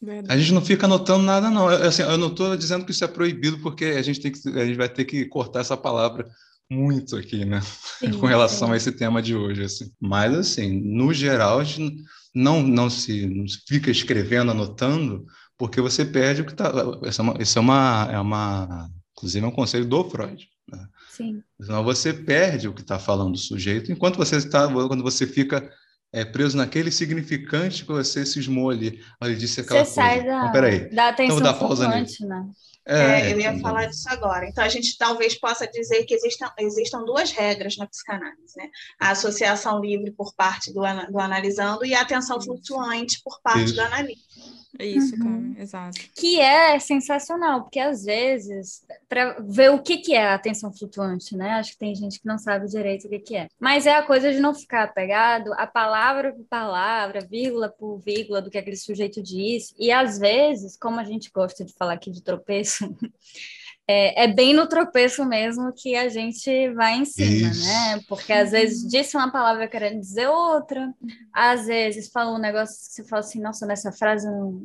Verdade. 0.00 0.32
A 0.32 0.38
gente 0.38 0.52
não 0.52 0.62
fica 0.62 0.86
anotando 0.86 1.24
nada, 1.24 1.50
não. 1.50 1.66
Assim, 1.68 2.02
eu 2.02 2.16
não 2.16 2.28
estou 2.28 2.56
dizendo 2.56 2.84
que 2.84 2.92
isso 2.92 3.04
é 3.04 3.08
proibido, 3.08 3.58
porque 3.58 3.86
a 3.86 4.02
gente, 4.02 4.20
tem 4.20 4.30
que, 4.30 4.48
a 4.48 4.64
gente 4.64 4.76
vai 4.76 4.88
ter 4.88 5.04
que 5.04 5.24
cortar 5.26 5.60
essa 5.60 5.76
palavra 5.76 6.28
muito 6.70 7.16
aqui, 7.16 7.44
né? 7.44 7.60
Sim, 7.98 8.12
com 8.12 8.26
relação 8.26 8.68
sim. 8.68 8.74
a 8.74 8.76
esse 8.76 8.92
tema 8.92 9.20
de 9.20 9.34
hoje. 9.34 9.64
Assim. 9.64 9.90
Mas, 10.00 10.34
assim, 10.34 10.80
no 10.80 11.12
geral, 11.12 11.58
a 11.58 11.64
gente 11.64 12.02
não, 12.34 12.62
não, 12.62 12.88
se, 12.88 13.26
não 13.26 13.46
se 13.46 13.58
fica 13.66 13.90
escrevendo, 13.90 14.52
anotando, 14.52 15.26
porque 15.58 15.80
você 15.80 16.04
perde 16.04 16.42
o 16.42 16.44
que 16.44 16.52
está. 16.52 16.72
Isso, 17.04 17.22
é 17.22 17.42
isso 17.42 17.58
é, 17.58 17.60
uma, 17.60 18.08
é 18.10 18.18
uma. 18.18 18.88
Inclusive, 19.16 19.44
é 19.44 19.48
um 19.48 19.52
conselho 19.52 19.84
do 19.84 20.08
Freud. 20.08 20.48
Né? 20.70 20.86
Sim. 21.10 21.42
Senão 21.60 21.84
você 21.84 22.12
perde 22.12 22.68
o 22.68 22.72
que 22.72 22.80
está 22.80 22.98
falando 22.98 23.34
o 23.34 23.38
sujeito, 23.38 23.90
enquanto 23.90 24.16
você 24.16 24.36
está. 24.36 24.68
Quando 24.68 25.02
você 25.02 25.26
fica 25.26 25.68
é, 26.12 26.24
preso 26.24 26.56
naquele 26.56 26.90
significante 26.90 27.84
que 27.84 27.92
você 27.92 28.26
cismou 28.26 28.70
ali. 28.70 29.02
Ele 29.22 29.36
disse 29.36 29.60
aquela 29.60 29.84
você 29.84 29.94
coisa. 29.94 30.10
Sai 30.10 30.24
da, 30.24 30.38
então, 30.38 30.52
peraí. 30.52 30.90
da 30.90 31.08
atenção 31.08 31.38
então, 31.38 31.58
pausa 31.58 31.84
flutuante, 31.84 32.26
né? 32.26 32.46
É, 32.84 33.30
é, 33.30 33.32
eu 33.32 33.38
ia 33.38 33.58
falar 33.60 33.86
disso 33.86 34.08
agora. 34.08 34.46
Então, 34.46 34.62
a 34.62 34.68
gente 34.68 34.98
talvez 34.98 35.38
possa 35.38 35.66
dizer 35.68 36.04
que 36.04 36.14
existam, 36.14 36.50
existam 36.58 37.04
duas 37.04 37.30
regras 37.30 37.76
na 37.76 37.86
psicanálise, 37.86 38.56
né? 38.56 38.68
A 39.00 39.10
associação 39.10 39.80
livre 39.80 40.10
por 40.10 40.34
parte 40.34 40.72
do, 40.72 40.80
do 41.10 41.18
analisando 41.18 41.86
e 41.86 41.94
a 41.94 42.02
atenção 42.02 42.40
flutuante 42.40 43.20
por 43.22 43.40
parte 43.40 43.66
Isso. 43.66 43.74
do 43.74 43.80
analista. 43.80 44.61
Isso, 44.80 45.14
uhum. 45.16 45.52
cara, 45.52 45.62
exato. 45.62 46.00
Que 46.16 46.40
é 46.40 46.78
sensacional, 46.78 47.62
porque 47.62 47.78
às 47.78 48.04
vezes, 48.04 48.82
para 49.08 49.38
ver 49.40 49.70
o 49.70 49.82
que, 49.82 49.98
que 49.98 50.14
é 50.14 50.24
a 50.24 50.34
atenção 50.34 50.72
flutuante, 50.72 51.36
né? 51.36 51.50
Acho 51.52 51.72
que 51.72 51.78
tem 51.78 51.94
gente 51.94 52.20
que 52.20 52.26
não 52.26 52.38
sabe 52.38 52.66
direito 52.66 53.06
o 53.06 53.10
que, 53.10 53.18
que 53.18 53.36
é. 53.36 53.48
Mas 53.60 53.86
é 53.86 53.94
a 53.94 54.02
coisa 54.02 54.32
de 54.32 54.40
não 54.40 54.54
ficar 54.54 54.84
apegado 54.84 55.52
a 55.54 55.66
palavra 55.66 56.32
por 56.32 56.44
palavra, 56.44 57.20
vírgula 57.20 57.68
por 57.68 57.98
vírgula 57.98 58.40
do 58.40 58.50
que 58.50 58.58
aquele 58.58 58.76
sujeito 58.76 59.22
diz. 59.22 59.74
E 59.78 59.92
às 59.92 60.18
vezes, 60.18 60.76
como 60.76 60.98
a 60.98 61.04
gente 61.04 61.30
gosta 61.30 61.64
de 61.64 61.72
falar 61.74 61.94
aqui 61.94 62.10
de 62.10 62.22
tropeço, 62.22 62.96
é, 63.86 64.24
é, 64.24 64.28
bem 64.28 64.54
no 64.54 64.68
tropeço 64.68 65.24
mesmo 65.24 65.72
que 65.72 65.94
a 65.96 66.08
gente 66.08 66.70
vai 66.72 66.98
em 66.98 67.04
cima, 67.04 67.50
Isso. 67.50 67.66
né? 67.66 68.00
Porque 68.08 68.32
às 68.32 68.52
vezes 68.52 68.86
disse 68.88 69.16
uma 69.16 69.30
palavra 69.30 69.66
querendo 69.66 70.00
dizer 70.00 70.28
outra, 70.28 70.92
às 71.32 71.66
vezes 71.66 72.10
falou 72.10 72.36
um 72.36 72.40
negócio 72.40 72.76
que 72.76 72.94
você 72.94 73.04
fala 73.04 73.20
assim, 73.20 73.40
nossa, 73.40 73.66
nessa 73.66 73.90
frase 73.90 74.26
não 74.26 74.60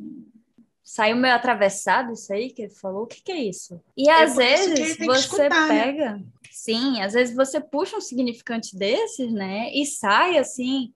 saiu 0.84 1.16
meio 1.16 1.34
atravessado 1.34 2.12
isso 2.12 2.32
aí 2.32 2.50
que 2.50 2.62
ele 2.62 2.74
falou, 2.74 3.02
o 3.02 3.06
que, 3.06 3.22
que 3.22 3.32
é 3.32 3.42
isso? 3.42 3.80
E 3.96 4.08
é 4.08 4.22
às 4.22 4.36
vezes 4.36 4.96
você 4.96 5.18
escutar, 5.18 5.68
né? 5.68 5.84
pega, 5.84 6.16
né? 6.16 6.24
sim, 6.50 7.02
às 7.02 7.12
vezes 7.12 7.34
você 7.34 7.60
puxa 7.60 7.96
um 7.96 8.00
significante 8.00 8.74
desses, 8.76 9.30
né, 9.32 9.70
e 9.74 9.84
sai 9.84 10.38
assim, 10.38 10.94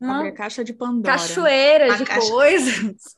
uma 0.00 0.32
caixa 0.32 0.64
de 0.64 0.72
Pandora. 0.72 1.16
Cachoeira 1.16 1.96
de 1.96 2.04
caixa... 2.04 2.28
coisas. 2.28 3.16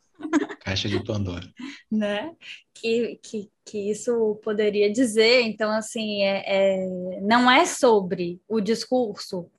Caixa 0.61 0.89
de 0.89 1.03
Pandora. 1.05 1.47
né? 1.91 2.35
Que, 2.75 3.19
que, 3.23 3.51
que 3.65 3.91
isso 3.91 4.39
poderia 4.43 4.93
dizer. 4.93 5.43
Então, 5.43 5.71
assim, 5.71 6.23
é, 6.23 6.43
é, 6.47 7.21
não 7.21 7.51
é 7.51 7.65
sobre 7.65 8.41
o 8.49 8.61
discurso 8.61 9.51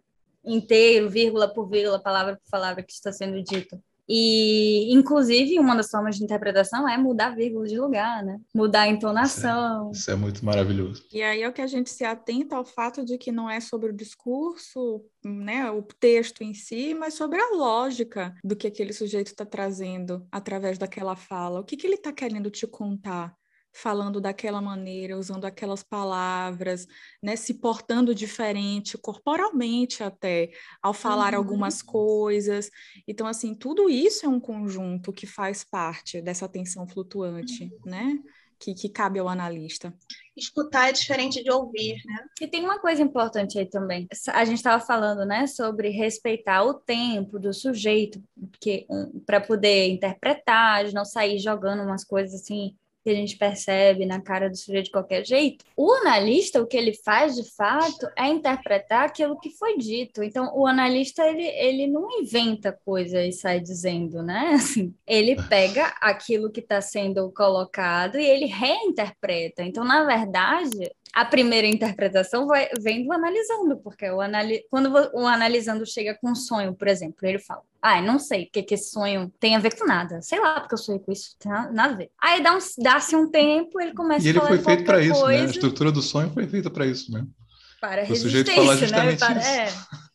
inteiro, 0.43 1.09
vírgula 1.09 1.53
por 1.53 1.69
vírgula, 1.69 1.99
palavra 1.99 2.37
por 2.37 2.49
palavra 2.49 2.83
que 2.83 2.93
está 2.93 3.11
sendo 3.11 3.41
dito. 3.43 3.81
E, 4.09 4.93
inclusive, 4.93 5.59
uma 5.59 5.75
das 5.75 5.89
formas 5.89 6.15
de 6.15 6.23
interpretação 6.23 6.87
é 6.87 6.97
mudar 6.97 7.27
a 7.27 7.35
vírgula 7.35 7.67
de 7.67 7.77
lugar, 7.77 8.23
né? 8.23 8.39
Mudar 8.55 8.81
a 8.81 8.87
entonação. 8.87 9.91
Isso 9.91 9.99
é, 9.99 10.01
isso 10.01 10.11
é, 10.11 10.15
muito 10.15 10.45
maravilhoso. 10.45 11.03
E 11.11 11.21
aí 11.21 11.41
é 11.41 11.49
o 11.49 11.53
que 11.53 11.61
a 11.61 11.67
gente 11.67 11.89
se 11.89 12.05
atenta 12.05 12.55
ao 12.55 12.63
fato 12.63 13.03
de 13.03 13.17
que 13.17 13.31
não 13.31 13.49
é 13.49 13.59
sobre 13.59 13.89
o 13.89 13.95
discurso, 13.95 15.03
né, 15.25 15.69
o 15.69 15.81
texto 15.81 16.41
em 16.41 16.53
si, 16.53 16.93
mas 16.93 17.15
sobre 17.15 17.39
a 17.39 17.55
lógica 17.55 18.33
do 18.43 18.55
que 18.55 18.67
aquele 18.67 18.93
sujeito 18.93 19.27
está 19.27 19.45
trazendo 19.45 20.25
através 20.31 20.77
daquela 20.77 21.15
fala. 21.15 21.59
O 21.59 21.63
que, 21.63 21.75
que 21.75 21.85
ele 21.85 21.95
está 21.95 22.13
querendo 22.13 22.49
te 22.49 22.65
contar? 22.65 23.35
Falando 23.77 24.19
daquela 24.19 24.59
maneira, 24.59 25.17
usando 25.17 25.45
aquelas 25.45 25.83
palavras, 25.83 26.87
né, 27.21 27.35
se 27.35 27.53
portando 27.53 28.15
diferente, 28.15 28.97
corporalmente 28.97 30.03
até, 30.03 30.49
ao 30.81 30.93
falar 30.93 31.33
uhum. 31.33 31.39
algumas 31.39 31.83
coisas. 31.83 32.71
Então, 33.07 33.27
assim, 33.27 33.53
tudo 33.53 33.87
isso 33.87 34.25
é 34.25 34.29
um 34.29 34.39
conjunto 34.39 35.13
que 35.13 35.27
faz 35.27 35.63
parte 35.63 36.19
dessa 36.21 36.45
atenção 36.45 36.87
flutuante, 36.87 37.65
uhum. 37.65 37.91
né? 37.91 38.19
Que, 38.59 38.73
que 38.73 38.89
cabe 38.89 39.19
ao 39.19 39.29
analista. 39.29 39.93
Escutar 40.35 40.89
é 40.89 40.91
diferente 40.91 41.43
de 41.43 41.51
ouvir, 41.51 42.01
né? 42.03 42.25
E 42.41 42.47
tem 42.47 42.63
uma 42.63 42.79
coisa 42.79 43.03
importante 43.03 43.59
aí 43.59 43.67
também. 43.67 44.07
A 44.33 44.43
gente 44.43 44.57
estava 44.57 44.83
falando, 44.83 45.23
né, 45.23 45.45
sobre 45.45 45.89
respeitar 45.89 46.63
o 46.63 46.73
tempo 46.73 47.37
do 47.37 47.53
sujeito, 47.53 48.19
que 48.59 48.87
para 49.27 49.39
poder 49.39 49.89
interpretar, 49.89 50.85
de 50.85 50.93
não 50.95 51.05
sair 51.05 51.37
jogando 51.37 51.83
umas 51.83 52.03
coisas 52.03 52.41
assim 52.41 52.75
que 53.07 53.11
a 53.11 53.15
gente 53.15 53.37
percebe 53.37 54.05
na 54.05 54.19
cara 54.19 54.49
do 54.49 54.57
sujeito 54.57 54.87
de 54.87 54.91
qualquer 54.91 55.25
jeito. 55.25 55.63
O 55.77 55.93
analista, 55.93 56.61
o 56.61 56.67
que 56.67 56.75
ele 56.75 56.93
faz 56.93 57.35
de 57.35 57.55
fato 57.55 58.05
é 58.17 58.27
interpretar 58.27 59.05
aquilo 59.05 59.39
que 59.39 59.49
foi 59.51 59.77
dito. 59.77 60.21
Então, 60.21 60.51
o 60.53 60.67
analista 60.67 61.25
ele, 61.25 61.45
ele 61.45 61.87
não 61.87 62.09
inventa 62.19 62.77
coisa 62.83 63.23
e 63.23 63.31
sai 63.31 63.61
dizendo, 63.61 64.21
né? 64.21 64.55
Assim, 64.59 64.93
ele 65.07 65.41
pega 65.43 65.95
aquilo 66.01 66.51
que 66.51 66.59
está 66.59 66.81
sendo 66.81 67.31
colocado 67.31 68.19
e 68.19 68.25
ele 68.25 68.45
reinterpreta. 68.45 69.63
Então, 69.63 69.85
na 69.85 70.03
verdade, 70.03 70.91
a 71.17 71.25
primeira 71.25 71.65
interpretação 71.65 72.45
vai, 72.45 72.69
vem 72.79 73.03
do 73.03 73.11
analisando, 73.11 73.75
porque 73.77 74.07
o 74.07 74.21
anali 74.21 74.63
quando 74.69 74.93
o 75.15 75.25
analisando 75.25 75.83
chega 75.83 76.15
com 76.21 76.29
um 76.29 76.35
sonho, 76.35 76.75
por 76.75 76.87
exemplo, 76.87 77.17
ele 77.23 77.39
fala: 77.39 77.63
Ah, 77.81 77.99
não 77.99 78.19
sei 78.19 78.43
o 78.43 78.49
que, 78.51 78.61
que 78.61 78.75
esse 78.75 78.91
sonho 78.91 79.33
tem 79.39 79.55
a 79.55 79.59
ver 79.59 79.75
com 79.75 79.83
nada. 79.87 80.21
Sei 80.21 80.39
lá, 80.39 80.59
porque 80.59 80.75
eu 80.75 80.77
sonhei 80.77 81.01
com 81.01 81.11
isso, 81.11 81.35
tem 81.39 81.51
nada 81.51 81.93
a 81.93 81.97
ver. 81.97 82.11
Aí 82.21 82.43
dá-se 82.43 82.79
um, 82.79 82.83
dá 82.83 82.99
um 83.17 83.31
tempo, 83.31 83.81
ele 83.81 83.95
começa 83.95 84.27
e 84.27 84.29
a 84.29 84.33
falar. 84.35 84.51
E 84.51 84.53
ele 84.53 84.63
foi 84.63 84.75
feito 84.75 84.85
para 84.85 85.01
isso, 85.01 85.25
né? 85.25 85.41
A 85.41 85.45
estrutura 85.45 85.91
do 85.91 86.03
sonho 86.03 86.29
foi 86.29 86.45
feita 86.45 86.69
para 86.69 86.85
isso, 86.85 87.11
né? 87.11 87.25
Para 87.81 88.03
o 88.03 88.15
sujeito 88.15 88.53
falar 88.53 88.75
né? 88.75 88.81
justamente 88.81 89.19
né? 89.19 89.27
Para, 89.27 89.39
isso. 89.39 89.49
É. 89.49 90.06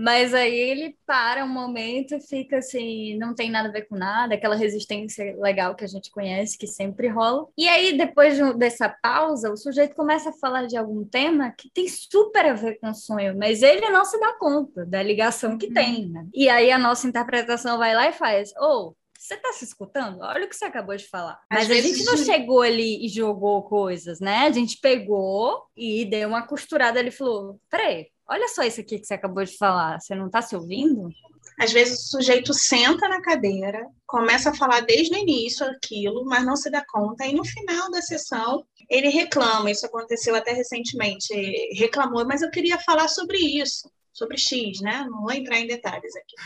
Mas 0.00 0.32
aí 0.32 0.54
ele 0.54 0.96
para 1.06 1.44
um 1.44 1.48
momento 1.48 2.14
e 2.14 2.20
fica 2.20 2.56
assim, 2.56 3.18
não 3.18 3.34
tem 3.34 3.50
nada 3.50 3.68
a 3.68 3.72
ver 3.72 3.82
com 3.82 3.96
nada, 3.96 4.34
aquela 4.34 4.56
resistência 4.56 5.36
legal 5.38 5.74
que 5.74 5.84
a 5.84 5.86
gente 5.88 6.10
conhece, 6.10 6.56
que 6.56 6.66
sempre 6.66 7.08
rola. 7.08 7.46
E 7.56 7.68
aí, 7.68 7.96
depois 7.96 8.34
de, 8.34 8.54
dessa 8.54 8.88
pausa, 8.88 9.52
o 9.52 9.56
sujeito 9.58 9.94
começa 9.94 10.30
a 10.30 10.32
falar 10.32 10.66
de 10.66 10.76
algum 10.76 11.04
tema 11.04 11.50
que 11.50 11.70
tem 11.70 11.86
super 11.86 12.46
a 12.46 12.54
ver 12.54 12.78
com 12.80 12.88
o 12.88 12.94
sonho, 12.94 13.36
mas 13.36 13.62
ele 13.62 13.90
não 13.90 14.04
se 14.06 14.18
dá 14.18 14.32
conta 14.38 14.86
da 14.86 15.02
ligação 15.02 15.58
que 15.58 15.66
uhum. 15.66 15.74
tem, 15.74 16.08
né? 16.08 16.26
E 16.32 16.48
aí 16.48 16.70
a 16.70 16.78
nossa 16.78 17.06
interpretação 17.06 17.76
vai 17.76 17.94
lá 17.94 18.08
e 18.08 18.12
faz, 18.12 18.52
ou 18.56 18.88
oh, 18.88 18.96
você 19.18 19.34
está 19.34 19.52
se 19.52 19.66
escutando? 19.66 20.20
Olha 20.22 20.46
o 20.46 20.48
que 20.48 20.56
você 20.56 20.64
acabou 20.64 20.96
de 20.96 21.06
falar. 21.06 21.38
Às 21.50 21.68
Mas 21.68 21.70
a 21.70 21.74
gente 21.74 22.04
não 22.04 22.16
chegou 22.16 22.62
ali 22.62 23.04
e 23.04 23.08
jogou 23.08 23.62
coisas, 23.64 24.18
né? 24.18 24.46
A 24.46 24.50
gente 24.50 24.78
pegou 24.80 25.62
e 25.76 26.06
deu 26.06 26.26
uma 26.26 26.46
costurada 26.46 26.98
ali 26.98 27.10
e 27.10 27.12
falou: 27.12 27.60
peraí, 27.68 28.06
Olha 28.30 28.46
só 28.46 28.62
isso 28.62 28.80
aqui 28.80 29.00
que 29.00 29.06
você 29.06 29.14
acabou 29.14 29.44
de 29.44 29.56
falar. 29.56 30.00
Você 30.00 30.14
não 30.14 30.26
está 30.26 30.40
se 30.40 30.54
ouvindo? 30.54 31.10
Às 31.58 31.72
vezes 31.72 32.06
o 32.06 32.10
sujeito 32.10 32.54
senta 32.54 33.08
na 33.08 33.20
cadeira, 33.20 33.84
começa 34.06 34.50
a 34.50 34.54
falar 34.54 34.80
desde 34.80 35.14
o 35.14 35.18
início 35.18 35.66
aquilo, 35.66 36.24
mas 36.24 36.46
não 36.46 36.54
se 36.54 36.70
dá 36.70 36.82
conta, 36.88 37.26
e 37.26 37.34
no 37.34 37.44
final 37.44 37.90
da 37.90 38.00
sessão 38.00 38.64
ele 38.88 39.08
reclama. 39.08 39.70
Isso 39.70 39.84
aconteceu 39.84 40.34
até 40.36 40.52
recentemente. 40.52 41.34
Reclamou, 41.74 42.24
mas 42.24 42.40
eu 42.40 42.50
queria 42.50 42.78
falar 42.78 43.08
sobre 43.08 43.36
isso, 43.36 43.90
sobre 44.12 44.38
X, 44.38 44.80
né? 44.80 45.04
Não 45.10 45.22
vou 45.22 45.32
entrar 45.32 45.58
em 45.58 45.66
detalhes 45.66 46.14
aqui. 46.14 46.36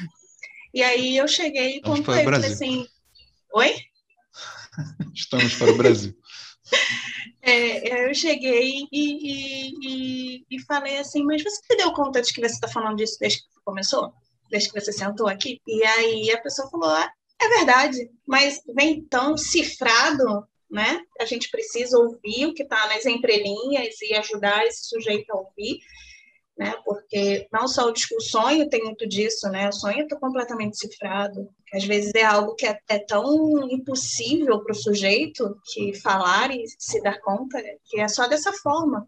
E 0.73 0.83
aí 0.83 1.17
eu 1.17 1.29
cheguei 1.29 1.77
e 1.77 1.83
contei, 1.83 2.25
falei 2.25 2.51
assim: 2.51 2.89
Oi? 3.53 3.77
Estamos 5.15 5.55
para 5.55 5.71
o 5.71 5.77
Brasil. 5.77 6.17
É, 7.47 8.09
eu 8.09 8.15
cheguei 8.15 8.89
e, 8.91 8.99
e, 9.31 9.75
e, 9.83 10.47
e, 10.51 10.63
falei 10.63 10.97
assim, 10.97 11.23
mas 11.25 11.43
você 11.43 11.57
se 11.57 11.77
deu 11.77 11.93
conta 11.93 12.23
de 12.23 12.33
que 12.33 12.41
você 12.41 12.55
está 12.55 12.67
falando 12.69 12.97
disso 12.97 13.19
desde 13.21 13.41
que 13.41 13.49
começou? 13.65 14.15
Desde 14.51 14.73
que 14.73 14.81
você 14.81 14.93
sentou 14.93 15.29
aqui? 15.29 15.61
E 15.67 15.85
aí 15.85 16.31
a 16.31 16.41
pessoa 16.41 16.71
falou, 16.71 16.89
ah, 16.89 17.13
é 17.41 17.49
verdade, 17.49 18.11
mas 18.27 18.63
vem 18.75 19.05
tão 19.05 19.37
cifrado, 19.37 20.47
né? 20.71 21.03
A 21.21 21.27
gente 21.27 21.51
precisa 21.51 21.99
ouvir 21.99 22.47
o 22.47 22.55
que 22.55 22.63
está 22.63 22.87
nas 22.89 23.05
entrelinhas 23.05 24.01
e 24.01 24.15
ajudar 24.15 24.67
esse 24.67 24.89
sujeito 24.89 25.31
a 25.31 25.37
ouvir 25.37 25.81
né? 26.57 26.75
Porque 26.85 27.49
não 27.53 27.67
só 27.67 27.89
o 27.89 27.93
discurso, 27.93 28.31
sonho 28.31 28.69
tem 28.69 28.83
muito 28.85 29.09
disso, 29.09 29.49
né? 29.49 29.69
O 29.69 29.73
sonho 29.73 30.03
está 30.03 30.17
completamente 30.17 30.79
cifrado. 30.79 31.49
Às 31.73 31.85
vezes 31.85 32.13
é 32.15 32.25
algo 32.25 32.55
que 32.55 32.67
é, 32.67 32.79
é 32.89 32.99
tão 32.99 33.69
impossível 33.71 34.63
para 34.63 34.73
o 34.73 34.77
sujeito 34.77 35.57
que 35.73 35.93
falar 36.01 36.51
e 36.53 36.65
se 36.79 37.03
dar 37.03 37.21
conta 37.21 37.61
que 37.85 38.01
é 38.01 38.09
só 38.09 38.29
dessa 38.29 38.53
forma 38.53 39.07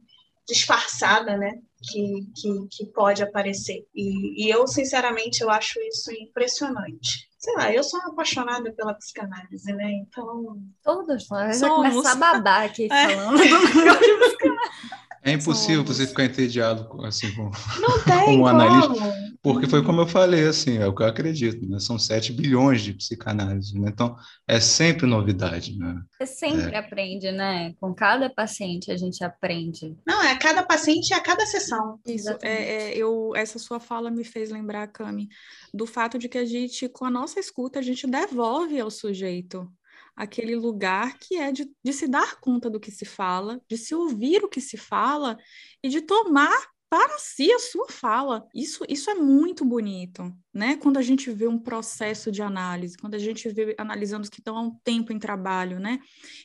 disfarçada, 0.48 1.37
né? 1.37 1.52
Que, 1.90 2.26
que, 2.35 2.68
que 2.70 2.87
pode 2.92 3.22
aparecer. 3.22 3.87
E, 3.94 4.44
e 4.44 4.50
eu, 4.50 4.66
sinceramente, 4.66 5.42
eu 5.42 5.50
acho 5.50 5.78
isso 5.80 6.12
impressionante 6.12 7.26
sei 7.46 7.54
lá, 7.54 7.72
eu 7.72 7.85
sou 7.85 8.00
apaixonada 8.00 8.72
pela 8.72 8.92
psicanálise, 8.94 9.72
né? 9.72 9.92
Então. 9.92 10.59
Todos, 10.82 11.28
nós 11.30 11.61
vamos 11.61 11.90
começar 11.90 12.12
a 12.12 12.16
babar 12.16 12.64
aqui 12.64 12.87
é. 12.90 13.09
falando. 13.09 13.38
É 15.26 15.32
impossível 15.32 15.82
você 15.82 16.06
ficar 16.06 16.24
entediado 16.24 16.88
assim 17.04 17.34
com, 17.34 17.50
como 18.24 18.42
um 18.42 18.46
analista, 18.46 18.94
porque 19.42 19.66
foi 19.66 19.84
como 19.84 20.00
eu 20.00 20.06
falei, 20.06 20.46
assim, 20.46 20.78
é 20.78 20.86
o 20.86 20.94
que 20.94 21.02
eu 21.02 21.06
acredito, 21.06 21.68
né? 21.68 21.80
São 21.80 21.98
7 21.98 22.32
bilhões 22.32 22.80
de 22.80 22.92
psicanálise, 22.92 23.78
né? 23.78 23.90
Então 23.92 24.16
é 24.46 24.60
sempre 24.60 25.04
novidade, 25.04 25.76
né? 25.76 26.00
Você 26.18 26.26
sempre 26.26 26.74
é. 26.74 26.78
aprende, 26.78 27.32
né? 27.32 27.74
Com 27.80 27.92
cada 27.92 28.30
paciente 28.30 28.92
a 28.92 28.96
gente 28.96 29.24
aprende. 29.24 29.96
Não, 30.06 30.22
é 30.22 30.30
a 30.30 30.38
cada 30.38 30.62
paciente 30.62 31.10
e 31.10 31.14
a 31.14 31.20
cada 31.20 31.44
sessão. 31.44 31.98
Isso, 32.06 32.30
é, 32.42 32.92
é, 32.92 32.96
eu, 32.96 33.32
essa 33.34 33.58
sua 33.58 33.80
fala 33.80 34.10
me 34.10 34.22
fez 34.22 34.50
lembrar, 34.50 34.86
Cami, 34.88 35.28
do 35.74 35.86
fato 35.86 36.18
de 36.18 36.28
que 36.28 36.38
a 36.38 36.44
gente, 36.44 36.88
com 36.88 37.04
a 37.04 37.10
nossa 37.10 37.40
escuta, 37.40 37.80
a 37.80 37.82
gente 37.82 38.06
devolve 38.06 38.78
ao 38.78 38.90
sujeito 38.92 39.68
aquele 40.16 40.57
lugar 40.57 41.18
que 41.18 41.37
é 41.37 41.52
de, 41.52 41.70
de 41.85 41.92
se 41.92 42.09
dar 42.09 42.40
conta 42.40 42.70
do 42.70 42.81
que 42.81 42.90
se 42.90 43.05
fala, 43.05 43.61
de 43.68 43.76
se 43.76 43.94
ouvir 43.94 44.42
o 44.42 44.48
que 44.48 44.61
se 44.61 44.76
fala 44.76 45.38
e 45.83 45.88
de 45.88 46.00
tomar 46.00 46.74
para 46.88 47.18
si 47.18 47.50
a 47.52 47.59
sua 47.59 47.88
fala. 47.88 48.46
Isso, 48.55 48.85
isso 48.88 49.11
é 49.11 49.14
muito 49.14 49.64
bonito, 49.64 50.33
né? 50.55 50.76
Quando 50.76 50.98
a 50.98 51.02
gente 51.02 51.31
vê 51.31 51.46
um 51.46 51.59
processo 51.59 52.31
de 52.31 52.42
análise, 52.42 52.96
quando 52.96 53.14
a 53.14 53.18
gente 53.18 53.48
vê 53.48 53.74
analisando 53.76 54.22
os 54.22 54.31
que 54.31 54.38
estão 54.38 54.57
há 54.57 54.61
um 54.61 54.74
tempo 54.85 55.12
em 55.12 55.18
trabalho, 55.18 55.81
né? 55.81 55.98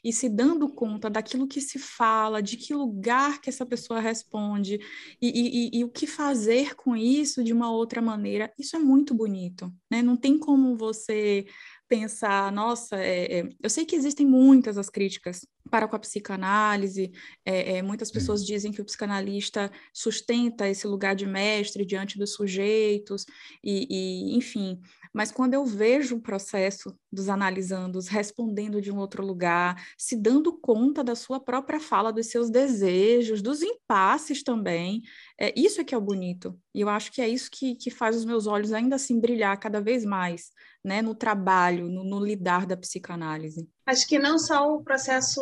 E 0.03 0.11
se 0.11 0.27
dando 0.27 0.67
conta 0.67 1.09
daquilo 1.09 1.47
que 1.47 1.61
se 1.61 1.77
fala, 1.77 2.41
de 2.41 2.57
que 2.57 2.73
lugar 2.73 3.39
que 3.39 3.49
essa 3.49 3.65
pessoa 3.65 3.99
responde 3.99 4.79
e, 5.21 5.69
e, 5.75 5.79
e 5.79 5.83
o 5.83 5.89
que 5.89 6.07
fazer 6.07 6.75
com 6.75 6.95
isso 6.95 7.43
de 7.43 7.53
uma 7.53 7.71
outra 7.71 8.01
maneira, 8.01 8.51
isso 8.57 8.75
é 8.75 8.79
muito 8.79 9.13
bonito, 9.13 9.71
né? 9.91 10.01
Não 10.01 10.17
tem 10.17 10.39
como 10.39 10.75
você 10.75 11.45
pensar, 11.91 12.49
nossa, 12.53 12.95
é, 12.95 13.39
é, 13.39 13.49
eu 13.61 13.69
sei 13.69 13.85
que 13.85 13.97
existem 13.97 14.25
muitas 14.25 14.77
as 14.77 14.89
críticas 14.89 15.45
para 15.69 15.89
com 15.89 15.95
a 15.97 15.99
psicanálise, 15.99 17.11
é, 17.45 17.79
é 17.79 17.81
muitas 17.81 18.09
pessoas 18.09 18.45
dizem 18.45 18.71
que 18.71 18.81
o 18.81 18.85
psicanalista 18.85 19.69
sustenta 19.93 20.69
esse 20.69 20.87
lugar 20.87 21.15
de 21.15 21.25
mestre 21.25 21.85
diante 21.85 22.17
dos 22.17 22.33
sujeitos, 22.33 23.25
e, 23.61 23.87
e 23.89 24.37
enfim, 24.37 24.79
mas 25.13 25.33
quando 25.33 25.53
eu 25.53 25.65
vejo 25.65 26.15
o 26.15 26.21
processo 26.21 26.97
dos 27.11 27.27
analisandos 27.27 28.07
respondendo 28.07 28.79
de 28.79 28.89
um 28.89 28.97
outro 28.97 29.25
lugar, 29.25 29.75
se 29.97 30.15
dando 30.15 30.57
conta 30.57 31.03
da 31.03 31.13
sua 31.13 31.41
própria 31.41 31.81
fala, 31.81 32.13
dos 32.13 32.27
seus 32.27 32.49
desejos, 32.49 33.41
dos 33.41 33.61
impasses 33.61 34.43
também, 34.43 35.01
é, 35.37 35.53
isso 35.59 35.81
é 35.81 35.83
que 35.83 35.93
é 35.93 35.97
o 35.97 36.01
bonito. 36.01 36.57
E 36.73 36.79
eu 36.79 36.87
acho 36.87 37.11
que 37.11 37.21
é 37.21 37.27
isso 37.27 37.49
que, 37.51 37.75
que 37.75 37.91
faz 37.91 38.15
os 38.15 38.23
meus 38.23 38.47
olhos 38.47 38.71
ainda 38.71 38.95
assim 38.95 39.19
brilhar 39.19 39.59
cada 39.59 39.81
vez 39.81 40.05
mais 40.05 40.51
né, 40.83 41.01
no 41.01 41.15
trabalho, 41.15 41.87
no, 41.89 42.03
no 42.03 42.23
lidar 42.23 42.65
da 42.65 42.75
psicanálise? 42.75 43.69
Acho 43.85 44.07
que 44.07 44.17
não 44.17 44.39
só 44.39 44.73
o 44.73 44.83
processo 44.83 45.41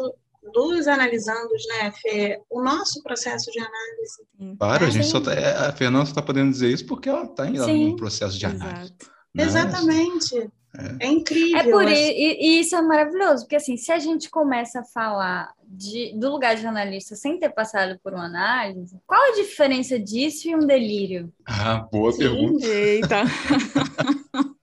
dos 0.53 0.87
analisandos, 0.87 1.65
né, 1.67 1.91
Fê? 1.91 2.41
O 2.49 2.61
nosso 2.61 3.01
processo 3.03 3.51
de 3.51 3.59
análise. 3.59 4.57
Claro, 4.57 4.85
a 4.85 4.89
gente 4.89 5.07
só 5.07 5.19
tá, 5.19 5.33
é, 5.33 5.67
a 5.67 5.71
Fernanda 5.71 6.05
está 6.05 6.21
podendo 6.21 6.51
dizer 6.51 6.69
isso 6.69 6.85
porque 6.85 7.09
ela 7.09 7.23
está 7.23 7.47
em 7.47 7.59
um 7.59 7.95
processo 7.95 8.37
de 8.37 8.45
análise. 8.45 8.93
Né? 9.33 9.43
Exatamente. 9.43 10.49
É. 10.77 11.05
é. 11.05 11.07
incrível. 11.07 11.57
É 11.57 11.63
por 11.63 11.83
isso, 11.83 12.11
e, 12.11 12.37
e, 12.39 12.59
isso 12.59 12.75
é 12.75 12.81
maravilhoso, 12.81 13.43
porque 13.43 13.55
assim, 13.55 13.75
se 13.75 13.91
a 13.91 13.99
gente 13.99 14.29
começa 14.29 14.81
a 14.81 14.83
falar 14.83 15.51
de, 15.67 16.13
do 16.17 16.29
lugar 16.29 16.55
de 16.55 16.65
analista 16.65 17.15
sem 17.15 17.39
ter 17.39 17.49
passado 17.49 17.99
por 18.03 18.13
uma 18.13 18.25
análise, 18.25 18.97
qual 19.05 19.21
a 19.31 19.35
diferença 19.35 19.99
disso 19.99 20.47
e 20.47 20.55
um 20.55 20.65
delírio? 20.65 21.33
Ah, 21.45 21.87
boa 21.91 22.11
Sim. 22.11 22.19
pergunta. 22.19 22.65
Eita. 22.65 23.23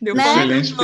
Deu 0.00 0.14
né? 0.14 0.24
Excelente. 0.58 0.74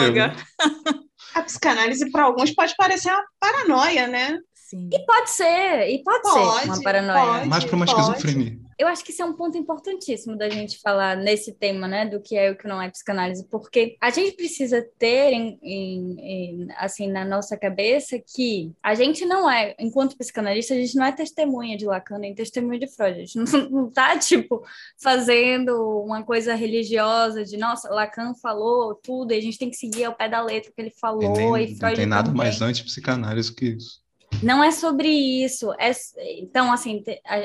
A 1.34 1.42
psicanálise 1.42 2.10
para 2.10 2.24
alguns 2.24 2.50
pode 2.50 2.74
parecer 2.76 3.10
uma 3.10 3.24
paranoia, 3.40 4.06
né? 4.06 4.38
Sim. 4.54 4.88
E 4.92 5.06
pode 5.06 5.30
ser, 5.30 5.88
e 5.88 6.02
pode, 6.02 6.22
pode 6.22 6.60
ser 6.60 6.68
uma 6.68 6.82
paranoia. 6.82 7.34
Pode, 7.38 7.48
Mais 7.48 7.64
para 7.64 7.76
uma 7.76 7.84
esquizofrenia. 7.84 8.58
Eu 8.82 8.88
acho 8.88 9.04
que 9.04 9.12
isso 9.12 9.22
é 9.22 9.24
um 9.24 9.32
ponto 9.32 9.56
importantíssimo 9.56 10.36
da 10.36 10.50
gente 10.50 10.80
falar 10.80 11.16
nesse 11.16 11.52
tema, 11.52 11.86
né, 11.86 12.04
do 12.04 12.20
que 12.20 12.36
é 12.36 12.50
o 12.50 12.58
que 12.58 12.66
não 12.66 12.82
é 12.82 12.90
psicanálise, 12.90 13.46
porque 13.48 13.96
a 14.00 14.10
gente 14.10 14.34
precisa 14.34 14.84
ter, 14.98 15.32
em, 15.32 15.56
em, 15.62 16.16
em, 16.18 16.68
assim, 16.76 17.06
na 17.06 17.24
nossa 17.24 17.56
cabeça 17.56 18.18
que 18.18 18.72
a 18.82 18.96
gente 18.96 19.24
não 19.24 19.48
é, 19.48 19.76
enquanto 19.78 20.18
psicanalista, 20.18 20.74
a 20.74 20.76
gente 20.76 20.96
não 20.96 21.04
é 21.04 21.12
testemunha 21.12 21.76
de 21.76 21.86
Lacan 21.86 22.18
nem 22.18 22.34
testemunha 22.34 22.80
de 22.80 22.88
Freud. 22.88 23.20
A 23.20 23.24
gente 23.24 23.36
não, 23.36 23.44
não 23.70 23.88
tá, 23.88 24.18
tipo, 24.18 24.64
fazendo 25.00 26.02
uma 26.04 26.24
coisa 26.24 26.56
religiosa 26.56 27.44
de, 27.44 27.56
nossa, 27.56 27.88
Lacan 27.88 28.34
falou 28.34 28.96
tudo 28.96 29.32
e 29.32 29.36
a 29.38 29.40
gente 29.40 29.58
tem 29.58 29.70
que 29.70 29.76
seguir 29.76 30.06
ao 30.06 30.16
pé 30.16 30.28
da 30.28 30.42
letra 30.42 30.72
que 30.74 30.82
ele 30.82 30.92
falou. 31.00 31.22
E, 31.22 31.38
nem, 31.38 31.72
e 31.72 31.76
Freud 31.76 31.82
não 31.82 31.94
tem 31.94 32.06
nada 32.06 32.30
também. 32.30 32.38
mais 32.38 32.60
anti-psicanálise 32.60 33.54
que 33.54 33.66
isso. 33.66 34.01
Não 34.42 34.62
é 34.62 34.70
sobre 34.70 35.08
isso. 35.08 35.72
É, 35.74 35.90
então, 36.38 36.72
assim, 36.72 37.02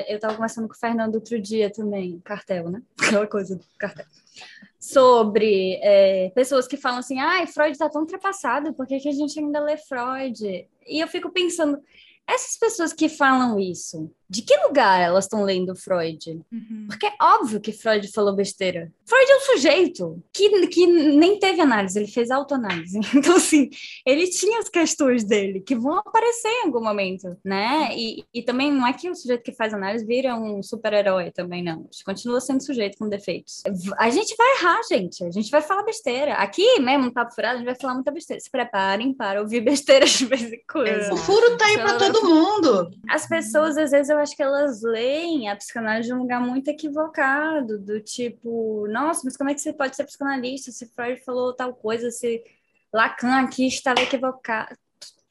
eu 0.08 0.16
estava 0.16 0.34
conversando 0.34 0.68
com 0.68 0.74
o 0.74 0.78
Fernando 0.78 1.16
outro 1.16 1.40
dia 1.40 1.70
também, 1.70 2.20
cartel, 2.20 2.70
né? 2.70 2.82
Aquela 3.00 3.26
coisa 3.26 3.56
do 3.56 3.64
cartel. 3.78 4.06
Sobre 4.78 5.78
é, 5.82 6.30
pessoas 6.34 6.68
que 6.68 6.76
falam 6.76 7.00
assim, 7.00 7.18
ai, 7.18 7.46
Freud 7.46 7.72
está 7.72 7.88
tão 7.88 8.02
ultrapassado, 8.02 8.72
por 8.72 8.86
que, 8.86 9.00
que 9.00 9.08
a 9.08 9.12
gente 9.12 9.38
ainda 9.38 9.60
lê 9.60 9.76
Freud? 9.76 10.68
E 10.86 11.00
eu 11.00 11.08
fico 11.08 11.30
pensando, 11.30 11.82
essas 12.26 12.56
pessoas 12.58 12.92
que 12.92 13.08
falam 13.08 13.58
isso, 13.58 14.10
de 14.28 14.42
que 14.42 14.56
lugar 14.58 15.00
elas 15.00 15.24
estão 15.24 15.42
lendo 15.42 15.74
Freud? 15.74 16.40
Uhum. 16.52 16.86
Porque 16.88 17.06
é 17.06 17.12
óbvio 17.20 17.60
que 17.60 17.72
Freud 17.72 18.10
falou 18.12 18.34
besteira. 18.34 18.92
Freud 19.06 19.30
é 19.30 19.36
um 19.36 19.40
sujeito 19.40 20.22
que, 20.32 20.66
que 20.66 20.86
nem 20.86 21.38
teve 21.38 21.60
análise, 21.60 21.98
ele 21.98 22.08
fez 22.08 22.30
autoanálise. 22.30 22.98
Então, 23.18 23.36
assim, 23.36 23.68
ele 24.06 24.28
tinha 24.28 24.60
as 24.60 24.68
questões 24.68 25.24
dele 25.24 25.60
que 25.60 25.74
vão 25.74 25.96
aparecer 25.96 26.48
em 26.48 26.66
algum 26.66 26.80
momento, 26.82 27.36
né? 27.44 27.88
E, 27.96 28.24
e 28.32 28.42
também 28.42 28.70
não 28.70 28.86
é 28.86 28.92
que 28.92 29.10
o 29.10 29.14
sujeito 29.14 29.42
que 29.42 29.52
faz 29.52 29.74
análise 29.74 30.04
vira 30.04 30.36
um 30.36 30.62
super-herói 30.62 31.32
também, 31.32 31.62
não. 31.62 31.80
A 31.80 31.82
gente 31.90 32.04
continua 32.04 32.40
sendo 32.40 32.62
sujeito 32.62 32.96
com 32.96 33.08
defeitos. 33.08 33.62
A 33.98 34.08
gente 34.10 34.36
vai 34.36 34.46
errar, 34.56 34.80
gente. 34.88 35.24
A 35.24 35.30
gente 35.30 35.50
vai 35.50 35.60
falar 35.62 35.82
besteira. 35.82 36.34
Aqui 36.34 36.78
mesmo, 36.80 37.06
no 37.06 37.12
Papo 37.12 37.34
Furado, 37.34 37.54
a 37.54 37.58
gente 37.58 37.66
vai 37.66 37.74
falar 37.74 37.94
muita 37.94 38.12
besteira. 38.12 38.40
Se 38.40 38.50
preparem 38.50 39.12
para 39.12 39.40
ouvir 39.40 39.60
besteiras 39.64 40.10
de 40.10 40.26
vez 40.26 40.52
em 40.52 40.62
quando. 40.70 41.12
O 41.12 41.16
furo 41.16 41.56
tá 41.56 41.66
aí 41.66 41.78
para 41.78 41.98
todo 41.98 42.24
mundo. 42.24 42.90
As 43.10 43.26
pessoas, 43.26 43.76
às 43.76 43.90
vezes, 43.90 44.08
eu 44.08 44.17
acho 44.18 44.36
que 44.36 44.42
elas 44.42 44.82
leem 44.82 45.48
a 45.48 45.56
psicanálise 45.56 46.08
de 46.08 46.14
um 46.14 46.18
lugar 46.18 46.40
muito 46.40 46.68
equivocado, 46.68 47.78
do 47.78 48.00
tipo, 48.00 48.86
nossa, 48.88 49.22
mas 49.24 49.36
como 49.36 49.50
é 49.50 49.54
que 49.54 49.60
você 49.60 49.72
pode 49.72 49.96
ser 49.96 50.04
psicanalista 50.04 50.70
se 50.70 50.86
Freud 50.86 51.22
falou 51.24 51.54
tal 51.54 51.74
coisa, 51.74 52.10
se 52.10 52.42
Lacan 52.92 53.40
aqui 53.40 53.66
estava 53.66 54.00
equivocado? 54.00 54.76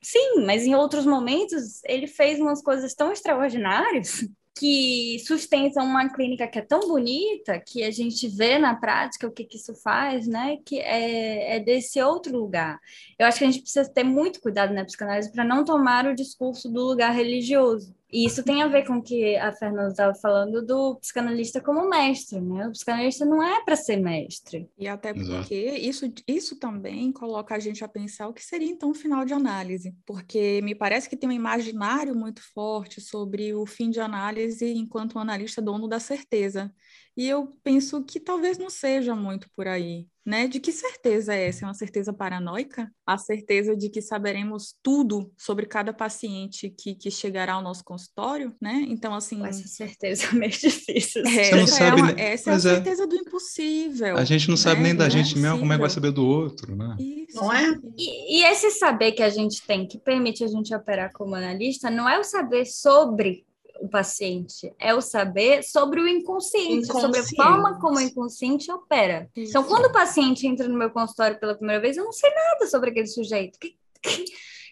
Sim, 0.02 0.46
mas 0.46 0.64
em 0.66 0.76
outros 0.76 1.06
momentos 1.06 1.84
ele 1.84 2.08
fez 2.08 2.40
umas 2.40 2.62
coisas 2.62 2.94
tão 2.94 3.12
extraordinárias 3.12 4.26
que 4.58 5.20
sustentam 5.20 5.86
uma 5.86 6.10
clínica 6.10 6.48
que 6.48 6.60
é 6.60 6.62
tão 6.62 6.80
bonita, 6.82 7.60
que 7.60 7.84
a 7.84 7.92
gente 7.92 8.28
vê 8.28 8.58
na 8.58 8.76
prática 8.76 9.28
o 9.28 9.32
que, 9.32 9.44
que 9.44 9.58
isso 9.58 9.76
faz, 9.76 10.28
né? 10.28 10.58
Que 10.66 10.80
é, 10.80 11.58
é, 11.58 11.60
desse 11.60 12.02
outro 12.02 12.38
lugar. 12.38 12.80
Eu 13.20 13.28
acho 13.28 13.40
que 13.40 13.44
a 13.44 13.48
gente 13.48 13.62
precisa 13.62 13.90
ter 13.90 14.04
muito 14.04 14.40
cuidado 14.40 14.74
na 14.74 14.86
psicanálise 14.86 15.32
para 15.32 15.44
não 15.44 15.64
tomar 15.64 16.06
o 16.06 16.16
discurso 16.16 16.70
do 16.70 16.84
lugar 16.84 17.14
religioso. 17.14 17.96
E 18.12 18.26
isso 18.26 18.44
tem 18.44 18.62
a 18.62 18.68
ver 18.68 18.86
com 18.86 18.98
o 18.98 19.02
que 19.02 19.36
a 19.36 19.52
Fernanda 19.52 19.90
estava 19.90 20.16
falando 20.16 20.66
do 20.66 20.96
psicanalista 20.96 21.60
como 21.62 21.90
mestre, 21.90 22.40
né? 22.40 22.68
O 22.68 22.72
psicanalista 22.72 23.26
não 23.26 23.44
é 23.44 23.64
para 23.64 23.76
ser 23.76 23.98
mestre. 23.98 24.70
E 24.78 24.88
até 24.88 25.14
porque 25.14 25.56
isso, 25.56 26.06
isso 26.26 26.58
também 26.58 27.12
coloca 27.12 27.56
a 27.56 27.60
gente 27.60 27.84
a 27.84 27.88
pensar 27.88 28.28
o 28.28 28.34
que 28.34 28.44
seria 28.44 28.70
então 28.70 28.92
o 28.92 28.96
final 28.96 29.26
de 29.26 29.34
análise, 29.34 29.94
porque 30.06 30.62
me 30.64 30.74
parece 30.74 31.10
que 31.10 31.18
tem 31.18 31.30
um 31.30 31.34
imaginário 31.34 32.16
muito 32.16 32.42
forte 32.54 33.02
sobre 33.02 33.54
o 33.54 33.66
fim 33.66 33.90
de 33.90 34.00
análise 34.00 34.66
enquanto 34.66 35.18
um 35.18 35.22
analista 35.22 35.62
dono 35.62 35.88
da 35.88 36.00
certeza. 36.00 36.74
E 37.18 37.28
eu 37.28 37.58
penso 37.64 38.04
que 38.04 38.20
talvez 38.20 38.58
não 38.58 38.70
seja 38.70 39.16
muito 39.16 39.50
por 39.56 39.68
aí 39.68 40.08
né? 40.28 40.46
De 40.46 40.60
que 40.60 40.74
certeza 40.74 41.34
é 41.34 41.48
essa? 41.48 41.64
É 41.64 41.68
uma 41.70 41.74
certeza 41.74 42.12
paranoica? 42.12 42.92
A 43.06 43.18
certeza 43.18 43.78
de 43.78 43.90
que 43.90 44.02
saberemos 44.02 44.76
tudo 44.84 45.32
sobre 45.38 45.66
cada 45.66 45.94
paciente 45.94 46.70
que, 46.70 46.96
que 46.96 47.10
chegará 47.10 47.54
ao 47.54 47.62
nosso 47.62 47.82
consultório, 47.82 48.54
né? 48.62 48.84
Então, 48.90 49.16
assim... 49.16 49.42
Essa 49.46 49.66
certeza 49.70 50.26
é 50.26 50.34
meio 50.34 50.52
difícil. 50.52 51.24
É, 51.26 51.46
Você 51.46 51.56
não 51.56 51.64
essa 51.64 51.78
sabe, 51.78 52.02
é 52.02 52.04
uma, 52.04 52.12
essa 52.20 52.50
é 52.50 52.54
a 52.54 52.58
é. 52.58 52.60
certeza 52.60 53.08
do 53.08 53.16
impossível. 53.16 54.18
A 54.18 54.26
gente 54.26 54.50
não 54.50 54.56
né? 54.56 54.62
sabe 54.62 54.82
nem 54.82 54.94
da 54.94 55.08
gente 55.08 55.40
mesmo, 55.40 55.60
como 55.60 55.72
é 55.72 55.78
que 55.78 55.82
vai 55.82 55.90
saber 55.90 56.12
do 56.12 56.26
outro, 56.26 56.76
né? 56.76 56.98
Isso. 57.00 57.38
Não 57.38 57.54
é? 57.54 57.80
E, 57.98 58.40
e 58.40 58.44
esse 58.44 58.70
saber 58.72 59.14
que 59.14 59.24
a 59.24 59.30
gente 59.30 59.66
tem, 59.66 59.88
que 59.88 59.98
permite 59.98 60.44
a 60.44 60.48
gente 60.48 60.76
operar 60.76 61.10
como 61.14 61.36
analista, 61.36 61.90
não 61.90 62.08
é 62.08 62.20
o 62.20 62.24
saber 62.26 62.66
sobre 62.66 63.47
o 63.82 63.88
paciente, 63.88 64.74
é 64.80 64.94
o 64.94 65.02
saber 65.02 65.64
sobre 65.64 66.02
o 66.02 66.08
inconsciente, 66.08 66.88
inconsciente. 66.88 67.02
sobre 67.02 67.20
a 67.20 67.46
forma 67.46 67.80
como 67.80 67.98
o 67.98 68.02
inconsciente 68.02 68.72
opera. 68.72 69.30
Isso. 69.36 69.52
Então, 69.52 69.64
quando 69.64 69.86
o 69.86 69.92
paciente 69.92 70.48
entra 70.48 70.68
no 70.68 70.78
meu 70.78 70.90
consultório 70.90 71.40
pela 71.40 71.56
primeira 71.56 71.82
vez, 71.82 71.98
eu 71.98 72.04
não 72.04 72.12
sei 72.12 72.30
nada 72.34 72.68
sobre 72.68 72.90
aquele 72.90 73.08
sujeito. 73.08 73.56
O 73.56 73.60
que, 73.60 73.78
que, 74.02 74.26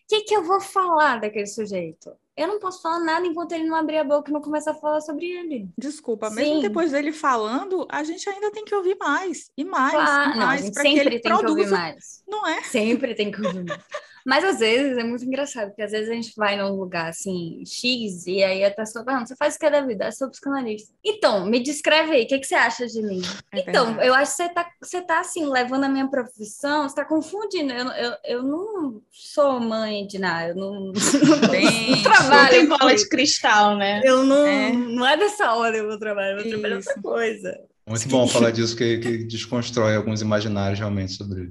que, 0.08 0.22
que 0.22 0.36
eu 0.36 0.44
vou 0.44 0.62
falar 0.62 1.20
daquele 1.20 1.48
sujeito? 1.48 2.12
Eu 2.38 2.48
não 2.48 2.60
posso 2.60 2.82
falar 2.82 3.00
nada 3.00 3.26
enquanto 3.26 3.54
ele 3.54 3.66
não 3.66 3.76
abrir 3.76 3.98
a 3.98 4.04
boca 4.04 4.30
e 4.30 4.34
não 4.34 4.42
começar 4.42 4.72
a 4.72 4.76
falar 4.76 5.02
sobre 5.02 5.26
ele. 5.26 5.70
Desculpa, 5.78 6.30
Sim. 6.30 6.36
mesmo 6.36 6.62
depois 6.62 6.92
dele 6.92 7.12
falando, 7.12 7.88
a 7.90 8.04
gente 8.04 8.28
ainda 8.30 8.52
tem 8.52 8.66
que 8.66 8.76
ouvir 8.76 8.98
mais 9.00 9.50
e 9.58 9.64
mais. 9.64 9.94
Claro, 9.94 10.34
e 10.34 10.38
mais 10.38 10.66
não, 10.66 10.74
sempre 10.74 11.20
tem 11.20 11.32
produza... 11.32 11.46
que 11.46 11.62
ouvir 11.62 11.72
mais. 11.72 12.24
Não 12.28 12.48
é? 12.48 12.62
Sempre 12.64 13.16
tem 13.16 13.32
que 13.32 13.46
ouvir 13.46 13.64
mais. 13.64 13.82
Mas 14.26 14.44
às 14.44 14.58
vezes 14.58 14.98
é 14.98 15.04
muito 15.04 15.24
engraçado, 15.24 15.68
porque 15.68 15.84
às 15.84 15.92
vezes 15.92 16.10
a 16.10 16.14
gente 16.14 16.34
vai 16.36 16.58
num 16.58 16.76
lugar 16.76 17.10
assim, 17.10 17.62
X, 17.64 18.26
e 18.26 18.44
aí 18.44 18.66
a 18.66 18.72
pessoa 18.72 19.06
fala, 19.06 19.24
você 19.24 19.36
faz 19.36 19.56
o 19.56 19.60
que 19.60 19.70
da 19.70 19.82
vida? 19.82 20.06
Eu 20.06 20.12
sou 20.12 20.32
psicanalista. 20.32 20.92
Então, 21.04 21.46
me 21.46 21.60
descreve 21.60 22.14
aí, 22.14 22.24
o 22.24 22.28
que, 22.28 22.40
que 22.40 22.48
você 22.48 22.56
acha 22.56 22.88
de 22.88 23.04
mim? 23.04 23.22
É 23.54 23.60
então, 23.60 23.86
verdade. 23.86 24.08
eu 24.08 24.14
acho 24.16 24.32
que 24.32 24.38
você 24.38 24.50
tá, 24.50 24.72
você 24.82 25.02
tá 25.02 25.20
assim, 25.20 25.46
levando 25.46 25.84
a 25.84 25.90
minha 25.90 26.08
profissão, 26.08 26.90
você 26.90 26.96
tá 26.96 27.06
confundindo. 27.06 27.72
Eu, 27.72 27.88
eu, 27.92 28.18
eu 28.24 28.44
não 28.44 29.00
sou 29.12 29.60
mãe 29.60 30.08
de 30.08 30.18
nada, 30.18 30.50
eu 30.50 30.56
não, 30.56 30.72
não, 30.92 31.50
Bem, 31.52 31.92
não 31.92 32.02
trabalho. 32.02 32.25
Não 32.30 32.50
tem 32.50 32.68
bola 32.68 32.96
de 32.96 33.08
cristal, 33.10 33.78
né? 33.78 34.02
Eu 34.04 34.24
não. 34.24 34.46
É, 34.46 34.72
não 34.72 35.06
é 35.06 35.18
dessa 35.18 35.54
hora 35.54 35.78
eu 35.78 35.88
vou 35.88 36.00
trabalhar, 36.00 36.32
eu 36.32 36.42
vou 36.42 36.50
trabalhar 36.50 36.78
outra 36.78 37.02
coisa. 37.02 37.58
Muito 37.88 38.02
Sim. 38.02 38.10
bom 38.10 38.28
falar 38.28 38.52
disso, 38.52 38.76
que, 38.76 38.98
que 38.98 39.24
desconstrói 39.26 39.96
alguns 39.96 40.22
imaginários 40.22 40.80
realmente 40.80 41.14
sobre, 41.14 41.50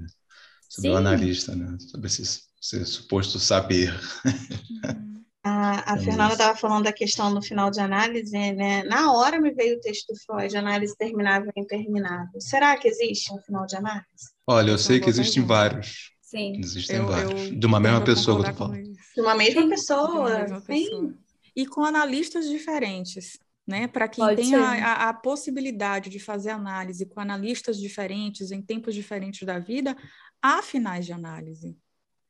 sobre 0.69 0.89
o 0.89 0.97
analista, 0.97 1.55
né? 1.55 1.77
Sobre 1.79 2.07
esses 2.07 2.45
esse 2.73 2.85
suposto 2.85 3.39
saber. 3.39 3.93
A, 5.47 5.93
a 5.93 5.97
Fernanda 5.99 6.33
estava 6.33 6.57
falando 6.57 6.85
da 6.85 6.91
questão 6.91 7.29
no 7.29 7.39
final 7.39 7.69
de 7.69 7.79
análise, 7.79 8.31
né? 8.31 8.81
Na 8.85 9.13
hora 9.13 9.39
me 9.39 9.53
veio 9.53 9.77
o 9.77 9.79
texto 9.79 10.07
do 10.11 10.19
Freud, 10.19 10.57
análise 10.57 10.97
terminável 10.97 11.51
e 11.55 11.61
interminável. 11.61 12.41
Será 12.41 12.75
que 12.75 12.87
existe 12.87 13.31
um 13.31 13.37
final 13.37 13.67
de 13.67 13.75
análise? 13.75 14.31
Olha, 14.47 14.71
eu 14.71 14.77
sei 14.79 14.99
que 14.99 15.07
existem 15.07 15.45
vários. 15.45 16.11
Sim. 16.19 16.59
Existem 16.59 16.97
eu, 16.97 17.05
vários. 17.05 17.43
Eu 17.43 17.59
de 17.59 17.65
uma 17.67 17.79
mesma 17.79 18.01
pessoa 18.01 18.43
que 18.43 18.49
eu 18.49 18.53
tô 18.53 18.57
falando. 18.57 18.94
De 19.15 19.21
uma 19.21 19.35
mesma 19.35 19.67
pessoa. 19.69 20.09
Uma 20.09 20.39
mesma 20.39 20.61
pessoa. 20.61 21.13
E 21.55 21.65
com 21.65 21.83
analistas 21.83 22.47
diferentes. 22.47 23.39
Né? 23.65 23.87
Para 23.87 24.07
quem 24.07 24.23
Pode 24.23 24.41
tem 24.43 24.53
a, 24.53 24.69
a, 24.69 25.09
a, 25.09 25.13
possibilidade 25.13 26.11
de 26.11 26.19
fazer 26.19 26.51
análise 26.51 27.03
com 27.07 27.19
analistas 27.19 27.79
diferentes, 27.79 28.51
em 28.51 28.61
tempos 28.61 28.93
diferentes 28.93 29.41
da 29.41 29.57
vida, 29.57 29.97
há 30.39 30.61
finais 30.61 31.03
de 31.03 31.13
análise 31.13 31.75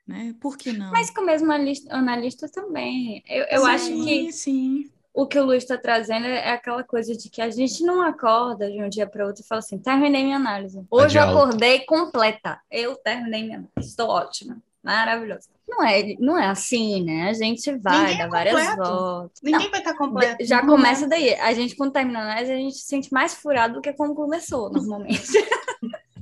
né? 0.08 0.36
Por 0.40 0.58
que 0.58 0.72
não? 0.72 0.92
Mas 0.92 1.10
com 1.10 1.22
o 1.22 1.26
mesmo 1.26 1.52
analista, 1.52 1.96
analista 1.96 2.50
também. 2.50 3.24
Eu, 3.28 3.46
eu 3.46 3.62
sim, 3.62 3.68
acho 3.68 4.04
que 4.04 4.32
sim. 4.32 4.92
o 5.14 5.26
que 5.26 5.40
o 5.40 5.46
Luiz 5.46 5.64
está 5.64 5.78
trazendo 5.78 6.26
é 6.26 6.52
aquela 6.52 6.84
coisa 6.84 7.16
de 7.16 7.30
que 7.30 7.42
a 7.42 7.50
gente 7.50 7.84
não 7.84 8.02
acorda 8.02 8.70
de 8.70 8.82
um 8.82 8.90
dia 8.90 9.08
para 9.08 9.26
outro 9.26 9.44
e 9.44 9.48
fala 9.48 9.60
assim: 9.60 9.80
terminei 9.80 10.24
minha 10.24 10.38
análise. 10.38 10.86
Hoje 10.92 11.18
eu 11.18 11.24
acordei 11.24 11.80
completa. 11.86 12.60
Eu 12.70 12.96
terminei 12.96 13.44
minha 13.44 13.58
análise. 13.58 13.90
Estou 13.90 14.10
ótima. 14.10 14.62
Maravilhoso. 14.86 15.50
Não 15.68 15.84
é, 15.84 16.16
não 16.20 16.38
é 16.38 16.46
assim, 16.46 17.04
né? 17.04 17.28
A 17.28 17.34
gente 17.34 17.76
vai, 17.78 18.02
Ninguém 18.02 18.18
dá 18.20 18.24
é 18.26 18.28
várias 18.28 18.76
voltas. 18.76 19.40
Ninguém 19.42 19.64
não, 19.64 19.72
vai 19.72 19.80
estar 19.80 19.98
completo. 19.98 20.46
Já 20.46 20.62
começa 20.64 21.08
daí. 21.08 21.34
A 21.34 21.54
gente, 21.54 21.76
quando 21.76 21.92
termina 21.92 22.20
a 22.20 22.22
análise, 22.22 22.52
a 22.52 22.56
gente 22.56 22.76
se 22.76 22.86
sente 22.86 23.12
mais 23.12 23.34
furado 23.34 23.74
do 23.74 23.82
que 23.82 23.92
quando 23.94 24.14
começou, 24.14 24.70
normalmente. 24.70 25.24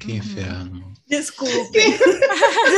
Que 0.04 0.18
inferno. 0.18 0.94
Desculpem. 1.08 1.72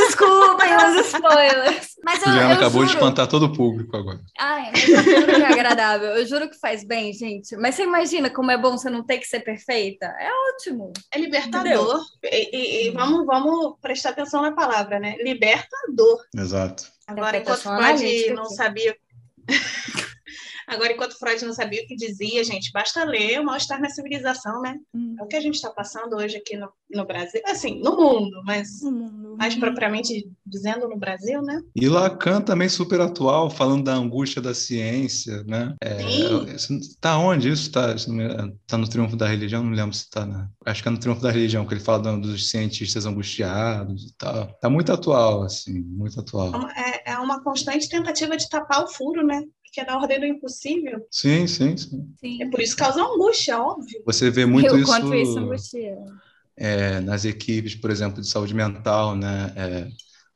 Desculpem 0.06 0.76
os 0.76 1.06
spoilers. 1.06 1.96
Mas 2.04 2.22
eu, 2.22 2.28
Juliana 2.28 2.52
eu 2.52 2.56
acabou 2.56 2.82
juro... 2.82 2.86
de 2.86 2.92
espantar 2.92 3.26
todo 3.26 3.46
o 3.46 3.52
público 3.52 3.96
agora. 3.96 4.20
Ai, 4.38 4.70
mas 4.72 4.88
eu 4.88 5.02
juro 5.02 5.26
que 5.26 5.42
é 5.42 5.46
agradável. 5.46 6.08
Eu 6.10 6.26
juro 6.26 6.50
que 6.50 6.58
faz 6.58 6.84
bem, 6.84 7.12
gente. 7.12 7.56
Mas 7.56 7.74
você 7.74 7.82
imagina 7.82 8.30
como 8.30 8.50
é 8.50 8.58
bom 8.58 8.76
você 8.76 8.88
não 8.90 9.04
ter 9.04 9.18
que 9.18 9.26
ser 9.26 9.40
perfeita? 9.40 10.06
É 10.06 10.28
ótimo. 10.52 10.92
É 11.12 11.18
libertador. 11.18 12.00
E, 12.22 12.56
e, 12.56 12.88
e, 12.88 12.90
vamos, 12.92 13.26
vamos 13.26 13.76
prestar 13.80 14.10
atenção 14.10 14.42
na 14.42 14.52
palavra, 14.52 15.00
né? 15.00 15.16
Libertador. 15.18 16.22
Exato. 16.36 16.84
Agora, 17.08 17.38
enquanto 17.38 17.62
Freud 17.62 18.30
não 18.34 18.46
sabia. 18.46 18.96
Agora, 20.66 20.92
enquanto 20.92 21.18
Freud 21.18 21.44
não 21.44 21.52
sabia 21.52 21.82
o 21.82 21.86
que 21.86 21.94
dizia, 21.94 22.42
gente, 22.42 22.72
basta 22.72 23.04
ler 23.04 23.40
o 23.40 23.44
mal-estar 23.44 23.80
na 23.80 23.88
civilização, 23.88 24.60
né? 24.60 24.76
Hum. 24.94 25.14
É 25.18 25.22
o 25.22 25.26
que 25.26 25.36
a 25.36 25.40
gente 25.40 25.54
está 25.54 25.70
passando 25.70 26.16
hoje 26.16 26.36
aqui 26.36 26.56
no, 26.56 26.68
no 26.90 27.06
Brasil, 27.06 27.40
assim, 27.46 27.80
no 27.80 27.96
mundo, 27.96 28.42
mas 28.44 28.82
no 28.82 28.90
mundo. 28.90 29.36
mais 29.36 29.54
propriamente 29.54 30.28
dizendo 30.44 30.88
no 30.88 30.96
Brasil, 30.96 31.40
né? 31.42 31.62
E 31.74 31.88
Lacan 31.88 32.40
também 32.40 32.68
super 32.68 33.00
atual, 33.00 33.48
falando 33.48 33.84
da 33.84 33.94
angústia 33.94 34.42
da 34.42 34.54
ciência, 34.54 35.44
né? 35.44 35.74
É, 35.80 35.98
tá 37.00 37.18
onde 37.18 37.48
isso? 37.48 37.70
Tá, 37.70 37.94
tá 38.66 38.76
no 38.76 38.88
Triunfo 38.88 39.16
da 39.16 39.28
Religião? 39.28 39.62
Não 39.62 39.72
lembro 39.72 39.94
se 39.94 40.10
tá 40.10 40.26
na... 40.26 40.48
Acho 40.64 40.82
que 40.82 40.88
é 40.88 40.92
no 40.92 40.98
Triunfo 40.98 41.22
da 41.22 41.30
Religião, 41.30 41.64
que 41.64 41.74
ele 41.74 41.80
fala 41.80 42.16
dos 42.18 42.50
cientistas 42.50 43.06
angustiados 43.06 44.10
e 44.10 44.16
tal. 44.16 44.46
Tá 44.60 44.68
muito 44.68 44.92
atual, 44.92 45.42
assim, 45.42 45.80
muito 45.80 46.18
atual. 46.18 46.52
É, 46.70 47.12
é 47.12 47.18
uma 47.18 47.42
constante 47.42 47.88
tentativa 47.88 48.36
de 48.36 48.48
tapar 48.48 48.84
o 48.84 48.88
furo, 48.88 49.24
né? 49.24 49.42
Que 49.76 49.80
é 49.82 49.84
na 49.84 49.98
ordem 49.98 50.18
do 50.18 50.24
impossível. 50.24 51.06
Sim, 51.10 51.46
sim, 51.46 51.76
sim. 51.76 52.08
sim. 52.18 52.42
É 52.42 52.48
por 52.48 52.60
isso 52.60 52.74
que 52.74 52.82
causa 52.82 53.02
angústia, 53.02 53.60
óbvio. 53.60 54.02
Você 54.06 54.30
vê 54.30 54.46
muito 54.46 54.68
Eu 54.68 54.78
isso. 54.78 54.86
Quanto 54.86 55.14
isso 55.14 55.38
angustia. 55.38 55.98
É, 56.56 57.00
nas 57.00 57.26
equipes, 57.26 57.74
por 57.74 57.90
exemplo, 57.90 58.22
de 58.22 58.26
saúde 58.26 58.54
mental, 58.54 59.14
né? 59.14 59.52
É, 59.54 59.88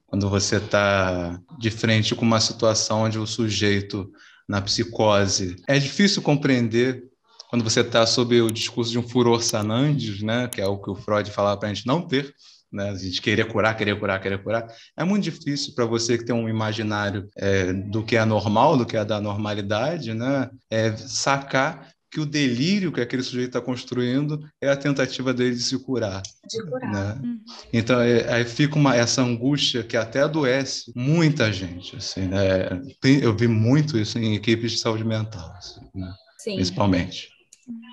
quando 0.07 0.28
você 0.28 0.57
está 0.57 1.41
de 1.59 1.70
frente 1.70 2.14
com 2.14 2.22
uma 2.22 2.38
situação 2.38 3.05
onde 3.05 3.18
o 3.18 3.26
sujeito 3.26 4.12
na 4.47 4.61
psicose 4.61 5.57
é 5.66 5.78
difícil 5.78 6.20
compreender 6.20 7.09
quando 7.49 7.64
você 7.64 7.80
está 7.80 8.05
sob 8.05 8.43
o 8.43 8.51
discurso 8.51 8.91
de 8.91 8.99
um 8.99 9.09
furor 9.09 9.43
sanandes, 9.43 10.20
né? 10.22 10.49
Que 10.49 10.61
é 10.61 10.66
o 10.66 10.76
que 10.76 10.91
o 10.91 10.95
Freud 10.95 11.30
falava 11.30 11.59
para 11.59 11.70
a 11.70 11.72
gente 11.72 11.86
não 11.86 12.03
ter 12.03 12.34
né? 12.73 12.91
A 12.91 12.95
gente 12.95 13.21
querer 13.21 13.47
curar, 13.47 13.77
querer 13.77 13.99
curar, 13.99 14.21
querer 14.21 14.43
curar. 14.43 14.66
É 14.97 15.05
muito 15.05 15.25
difícil 15.25 15.75
para 15.75 15.85
você 15.85 16.16
que 16.16 16.25
tem 16.25 16.35
um 16.35 16.49
imaginário 16.49 17.29
é, 17.37 17.73
do 17.73 18.05
que 18.05 18.16
é 18.16 18.25
normal, 18.25 18.77
do 18.77 18.87
que 18.87 18.97
é 18.97 19.05
da 19.05 19.21
normalidade, 19.21 20.14
né? 20.14 20.49
É, 20.71 20.97
sacar 20.97 21.93
que 22.11 22.18
o 22.18 22.27
delírio 22.27 22.91
que 22.91 23.01
aquele 23.01 23.23
sujeito 23.23 23.51
está 23.51 23.61
construindo 23.61 24.41
é 24.61 24.68
a 24.68 24.77
tentativa 24.77 25.33
dele 25.33 25.55
de 25.55 25.62
se 25.62 25.79
curar. 25.79 26.23
De 26.23 26.62
curar. 26.68 26.93
Né? 26.93 27.21
Uhum. 27.23 27.41
Então, 27.73 28.01
é, 28.01 28.33
aí 28.33 28.45
fica 28.45 28.75
uma, 28.75 28.97
essa 28.97 29.23
angústia 29.23 29.85
que 29.85 29.97
até 29.97 30.23
adoece 30.23 30.93
muita 30.95 31.53
gente. 31.53 31.97
Assim, 31.97 32.23
né? 32.23 32.81
Eu 33.23 33.37
vi 33.37 33.47
muito 33.47 33.97
isso 33.97 34.18
em 34.18 34.35
equipes 34.35 34.73
de 34.73 34.79
saúde 34.79 35.05
mental, 35.05 35.53
assim, 35.57 35.81
né? 35.95 36.12
principalmente. 36.45 37.29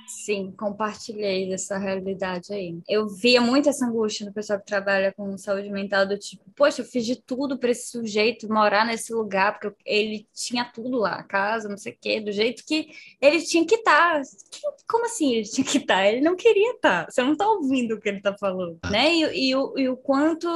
Sim, 0.08 0.54
compartilhei 0.58 1.50
dessa 1.50 1.78
realidade 1.78 2.54
aí. 2.54 2.80
Eu 2.88 3.08
via 3.10 3.42
muito 3.42 3.68
essa 3.68 3.86
angústia 3.86 4.26
no 4.26 4.32
pessoal 4.32 4.58
que 4.58 4.66
trabalha 4.66 5.12
com 5.12 5.38
saúde 5.38 5.70
mental, 5.70 6.08
do 6.08 6.18
tipo, 6.18 6.44
poxa, 6.56 6.82
eu 6.82 6.86
fiz 6.86 7.06
de 7.06 7.18
tudo 7.18 7.58
para 7.58 7.72
esse 7.72 7.92
sujeito 7.92 8.52
morar 8.52 8.86
nesse 8.86 9.14
lugar, 9.14 9.60
porque 9.60 9.76
ele 9.86 10.26
tinha 10.34 10.64
tudo 10.64 10.98
lá, 10.98 11.22
casa, 11.24 11.68
não 11.68 11.78
sei 11.78 11.92
o 11.92 11.98
quê, 12.00 12.22
do 12.22 12.32
jeito 12.32 12.64
que 12.66 12.88
ele 13.20 13.42
tinha 13.42 13.66
que 13.66 13.76
estar. 13.76 14.22
Tá. 14.22 14.30
Como 14.88 15.06
assim 15.06 15.34
ele 15.34 15.48
tinha 15.48 15.66
que 15.66 15.78
estar? 15.78 15.98
Tá? 15.98 16.08
Ele 16.08 16.22
não 16.22 16.38
queria 16.38 16.72
estar. 16.72 17.06
Tá. 17.06 17.12
Você 17.12 17.22
não 17.22 17.34
está 17.34 17.48
ouvindo 17.48 17.96
o 17.96 18.00
que 18.00 18.08
ele 18.08 18.18
está 18.18 18.34
falando, 18.38 18.80
né? 18.90 19.14
E, 19.14 19.50
e, 19.50 19.56
o, 19.56 19.78
e 19.78 19.90
o 19.90 19.98
quanto 19.98 20.48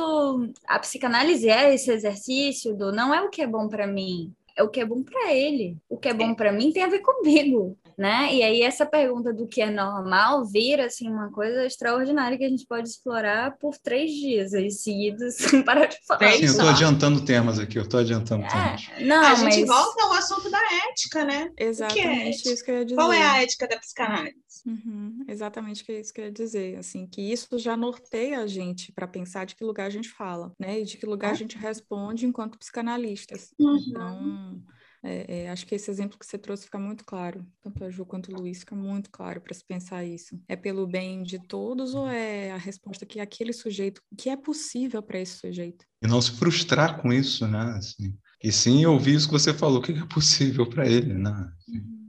a 0.65 0.79
psicanálise 0.79 1.49
é 1.49 1.73
esse 1.73 1.91
exercício 1.91 2.73
do 2.73 2.91
não 2.91 3.13
é 3.13 3.21
o 3.21 3.29
que 3.29 3.41
é 3.41 3.47
bom 3.47 3.67
para 3.67 3.85
mim, 3.85 4.33
é 4.55 4.63
o 4.63 4.69
que 4.69 4.79
é 4.79 4.85
bom 4.85 5.03
para 5.03 5.33
ele. 5.33 5.77
O 5.89 5.97
que 5.97 6.07
é 6.07 6.13
bom 6.13 6.33
para 6.33 6.51
mim 6.51 6.71
tem 6.71 6.83
a 6.83 6.87
ver 6.87 6.99
comigo 6.99 7.77
né? 8.01 8.33
E 8.33 8.41
aí 8.41 8.63
essa 8.63 8.83
pergunta 8.83 9.31
do 9.31 9.47
que 9.47 9.61
é 9.61 9.69
normal 9.69 10.43
vira 10.43 10.87
assim 10.87 11.07
uma 11.07 11.31
coisa 11.31 11.67
extraordinária 11.67 12.35
que 12.35 12.43
a 12.43 12.49
gente 12.49 12.65
pode 12.65 12.89
explorar 12.89 13.55
por 13.59 13.77
três 13.77 14.09
dias 14.09 14.55
aí 14.55 14.71
seguidos 14.71 15.35
sem 15.37 15.61
parar 15.61 15.85
de 15.85 16.03
falar. 16.07 16.31
Sim, 16.31 16.39
eu 16.39 16.45
estou 16.45 16.67
adiantando 16.67 17.23
temas 17.23 17.59
aqui, 17.59 17.77
eu 17.77 17.83
estou 17.83 17.99
adiantando 17.99 18.43
é, 18.45 18.47
temas. 18.47 18.89
Não, 19.01 19.23
a 19.23 19.29
mas... 19.29 19.39
gente 19.39 19.67
volta 19.67 20.03
ao 20.03 20.13
assunto 20.13 20.49
da 20.49 20.59
ética, 20.89 21.23
né? 21.23 21.51
Exatamente 21.55 22.49
é 22.49 22.53
isso 22.53 22.65
que 22.65 22.71
eu 22.71 22.77
ia 22.79 22.85
dizer. 22.85 22.95
Qual 22.95 23.13
é 23.13 23.21
a 23.21 23.43
ética 23.43 23.67
da 23.67 23.77
psicanálise? 23.77 24.35
Uhum, 24.65 25.23
exatamente 25.27 25.83
que 25.83 25.91
é 25.91 25.99
isso 25.99 26.11
que 26.11 26.21
eu 26.21 26.25
ia 26.25 26.31
dizer, 26.31 26.79
assim, 26.79 27.05
que 27.05 27.21
isso 27.21 27.47
já 27.59 27.77
norteia 27.77 28.39
a 28.39 28.47
gente 28.47 28.91
para 28.91 29.07
pensar 29.07 29.45
de 29.45 29.55
que 29.55 29.63
lugar 29.63 29.85
a 29.85 29.91
gente 29.91 30.09
fala, 30.09 30.51
né? 30.59 30.79
E 30.79 30.85
de 30.85 30.97
que 30.97 31.05
lugar 31.05 31.31
a 31.31 31.35
gente 31.35 31.55
responde 31.55 32.25
enquanto 32.25 32.57
psicanalistas. 32.57 33.53
Uhum. 33.59 33.77
Então 33.87 34.63
é, 35.03 35.43
é, 35.43 35.49
acho 35.49 35.65
que 35.65 35.73
esse 35.73 35.89
exemplo 35.89 36.17
que 36.17 36.25
você 36.25 36.37
trouxe 36.37 36.65
fica 36.65 36.77
muito 36.77 37.03
claro, 37.03 37.45
tanto 37.61 37.83
a 37.83 37.89
Ju 37.89 38.05
quanto 38.05 38.31
o 38.31 38.35
Luiz, 38.35 38.59
fica 38.59 38.75
muito 38.75 39.09
claro 39.09 39.41
para 39.41 39.53
se 39.53 39.65
pensar 39.65 40.05
isso. 40.05 40.39
É 40.47 40.55
pelo 40.55 40.85
bem 40.85 41.23
de 41.23 41.39
todos 41.39 41.95
ou 41.95 42.07
é 42.07 42.51
a 42.51 42.57
resposta 42.57 43.05
que 43.05 43.19
aquele 43.19 43.51
sujeito, 43.51 44.01
que 44.15 44.29
é 44.29 44.37
possível 44.37 45.01
para 45.01 45.19
esse 45.19 45.39
sujeito? 45.39 45.85
E 46.03 46.07
não 46.07 46.21
se 46.21 46.31
frustrar 46.31 47.01
com 47.01 47.11
isso, 47.11 47.47
né? 47.47 47.73
Assim, 47.77 48.15
e 48.43 48.51
sim 48.51 48.85
ouvir 48.85 49.15
isso 49.15 49.27
que 49.27 49.33
você 49.33 49.53
falou, 49.53 49.79
o 49.79 49.81
que 49.81 49.91
é 49.91 50.05
possível 50.05 50.69
para 50.69 50.87
ele, 50.87 51.13
né? 51.13 51.51
Uhum. 51.67 52.01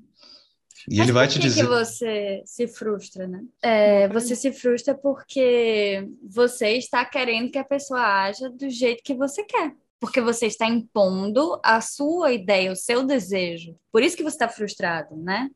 E 0.89 0.97
Mas 0.99 1.07
ele 1.07 1.13
vai 1.13 1.29
te 1.29 1.39
dizer. 1.39 1.65
Por 1.65 1.79
que 1.79 1.85
você 1.85 2.43
se 2.45 2.67
frustra, 2.67 3.29
né? 3.29 3.43
É, 3.63 4.09
você 4.09 4.35
se 4.35 4.53
frustra 4.53 4.95
porque 4.95 6.09
você 6.23 6.73
está 6.73 7.05
querendo 7.05 7.51
que 7.51 7.59
a 7.59 7.65
pessoa 7.65 8.01
haja 8.01 8.51
do 8.51 8.69
jeito 8.69 9.03
que 9.03 9.15
você 9.15 9.45
quer 9.45 9.77
porque 10.03 10.21
você 10.21 10.47
está 10.47 10.67
impondo 10.67 11.61
a 11.63 11.81
sua 11.81 12.33
ideia, 12.33 12.73
o 12.73 12.77
seu 12.77 13.05
desejo. 13.05 13.77
Por 13.93 14.03
isso 14.03 14.17
que 14.17 14.25
você 14.25 14.35
está 14.35 14.49
frustrado, 14.49 15.17
né? 15.17 15.49